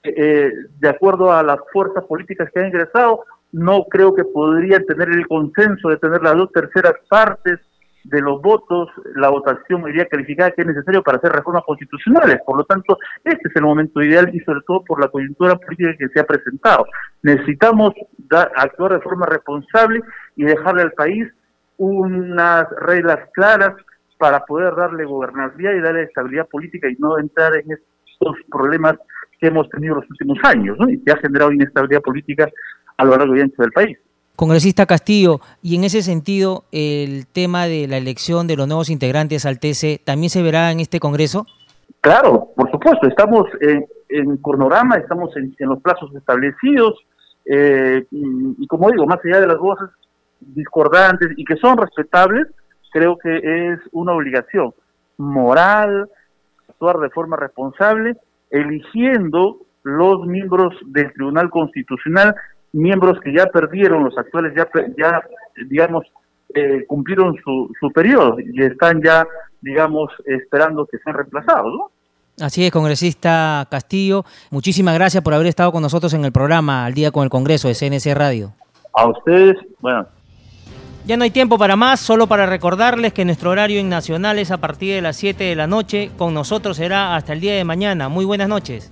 eh, 0.04 0.52
de 0.80 0.90
acuerdo 0.90 1.32
a 1.32 1.44
las 1.44 1.60
fuerzas 1.72 2.04
políticas 2.06 2.50
que 2.52 2.60
han 2.60 2.68
ingresado, 2.68 3.26
no 3.52 3.86
creo 3.86 4.14
que 4.14 4.26
podrían 4.26 4.86
tener 4.86 5.10
el 5.10 5.28
consenso 5.28 5.90
de 5.90 5.98
tener 5.98 6.22
las 6.22 6.36
dos 6.36 6.52
terceras 6.52 6.96
partes 7.08 7.60
de 8.04 8.22
los 8.22 8.42
votos, 8.42 8.90
la 9.16 9.30
votación 9.30 9.88
iría 9.88 10.06
calificada 10.08 10.52
que 10.52 10.62
es 10.62 10.68
necesario 10.68 11.02
para 11.02 11.18
hacer 11.18 11.32
reformas 11.32 11.64
constitucionales. 11.66 12.40
Por 12.46 12.58
lo 12.58 12.64
tanto, 12.66 12.98
este 13.24 13.48
es 13.48 13.56
el 13.56 13.64
momento 13.64 14.02
ideal 14.02 14.30
y 14.34 14.40
sobre 14.42 14.62
todo 14.68 14.84
por 14.84 15.00
la 15.00 15.08
coyuntura 15.08 15.56
política 15.56 15.96
que 15.98 16.10
se 16.10 16.20
ha 16.20 16.26
presentado. 16.26 16.86
Necesitamos 17.22 17.94
actuar 18.56 18.94
de 18.94 19.02
forma 19.02 19.26
responsable 19.26 20.02
y 20.36 20.44
dejarle 20.44 20.82
al 20.82 20.92
país 20.92 21.28
unas 21.78 22.70
reglas 22.82 23.20
claras 23.34 23.74
para 24.18 24.42
poder 24.46 24.76
darle 24.76 25.06
gobernabilidad 25.06 25.74
y 25.74 25.82
darle 25.82 26.04
estabilidad 26.04 26.48
política 26.48 26.90
y 26.90 26.96
no 27.00 27.18
entrar 27.18 27.56
en 27.56 27.72
estos 27.72 28.36
problemas 28.52 28.96
que 29.40 29.48
hemos 29.48 29.70
tenido 29.70 29.96
los 29.96 30.10
últimos 30.10 30.38
años 30.44 30.78
y 30.88 31.04
que 31.04 31.12
ha 31.12 31.18
generado 31.18 31.52
inestabilidad 31.52 32.02
política 32.02 32.50
a 32.98 33.06
lo 33.06 33.18
largo 33.18 33.36
y 33.36 33.42
ancho 33.42 33.62
del 33.62 33.72
país. 33.72 33.98
Congresista 34.36 34.86
Castillo, 34.86 35.40
y 35.62 35.76
en 35.76 35.84
ese 35.84 36.02
sentido, 36.02 36.64
el 36.72 37.28
tema 37.28 37.66
de 37.66 37.88
la 37.88 37.98
elección 37.98 38.48
de 38.48 38.56
los 38.56 38.68
nuevos 38.68 38.90
integrantes 38.90 39.46
al 39.46 39.60
TC 39.60 40.04
también 40.04 40.30
se 40.30 40.42
verá 40.42 40.72
en 40.72 40.80
este 40.80 41.00
Congreso. 41.00 41.46
Claro, 42.02 42.50
por 42.56 42.70
supuesto, 42.72 43.08
estamos 43.08 43.46
en, 43.62 43.86
en 44.10 44.38
cronograma, 44.38 44.96
estamos 44.98 45.36
en, 45.38 45.56
los 45.60 45.82
plazos 45.82 46.14
establecidos, 46.16 46.96
eh, 47.46 48.06
y, 48.12 48.68
como 48.68 48.90
digo, 48.90 49.06
más 49.06 49.20
allá 49.24 49.42
de 49.42 49.48
las 49.48 49.58
voces 49.58 49.90
discordantes 50.40 51.30
y 51.38 51.46
que 51.46 51.56
son 51.58 51.78
respetables, 51.78 52.48
creo 52.92 53.18
que 53.18 53.38
es 53.38 53.80
una 53.92 54.14
obligación 54.14 54.74
moral 55.18 56.10
actuar 56.70 56.98
de 56.98 57.10
forma 57.10 57.38
responsable, 57.38 58.16
eligiendo 58.50 59.60
los 59.84 60.26
miembros 60.28 60.76
del 60.88 61.12
Tribunal 61.14 61.50
Constitucional 61.50 62.36
miembros 62.74 63.20
que 63.22 63.34
ya 63.34 63.46
perdieron, 63.46 64.04
los 64.04 64.18
actuales 64.18 64.54
ya, 64.56 64.68
ya 64.98 65.22
digamos, 65.70 66.06
eh, 66.54 66.86
cumplieron 66.88 67.36
su, 67.44 67.72
su 67.80 67.92
periodo 67.92 68.38
y 68.40 68.62
están 68.62 69.02
ya, 69.02 69.26
digamos, 69.62 70.12
esperando 70.26 70.86
que 70.86 70.98
sean 71.00 71.16
reemplazados, 71.16 71.74
¿no? 71.74 71.92
Así 72.40 72.66
es, 72.66 72.72
congresista 72.72 73.68
Castillo. 73.70 74.26
Muchísimas 74.50 74.96
gracias 74.96 75.24
por 75.24 75.34
haber 75.34 75.48
estado 75.48 75.72
con 75.72 75.84
nosotros 75.84 76.14
en 76.14 76.26
el 76.26 76.32
programa 76.32 76.86
Al 76.86 76.94
Día 76.94 77.12
con 77.12 77.24
el 77.24 77.30
Congreso 77.30 77.68
de 77.68 77.76
CNC 77.76 78.16
Radio. 78.16 78.52
A 78.94 79.08
ustedes, 79.08 79.56
bueno. 79.80 80.08
Ya 81.06 81.18
no 81.18 81.26
hay 81.26 81.32
tiempo 81.32 81.58
para 81.58 81.76
más, 81.76 82.00
solo 82.00 82.28
para 82.28 82.46
recordarles 82.46 83.14
que 83.14 83.26
nuestro 83.26 83.52
horario 83.52 83.80
en 83.80 83.90
Nacional 83.90 84.40
es 84.40 84.52
a 84.52 84.58
partir 84.58 84.96
de 84.96 85.02
las 85.02 85.18
7 85.18 85.44
de 85.44 85.56
la 85.56 85.68
noche. 85.68 86.12
Con 86.18 86.34
nosotros 86.34 86.78
será 86.78 87.16
hasta 87.16 87.34
el 87.34 87.42
día 87.42 87.54
de 87.56 87.66
mañana. 87.66 88.10
Muy 88.10 88.26
buenas 88.26 88.48
noches. 88.48 88.92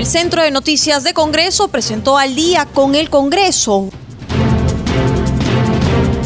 El 0.00 0.06
Centro 0.06 0.42
de 0.42 0.50
Noticias 0.50 1.04
de 1.04 1.12
Congreso 1.12 1.68
presentó 1.68 2.16
al 2.16 2.34
día 2.34 2.64
con 2.64 2.94
el 2.94 3.10
Congreso 3.10 3.90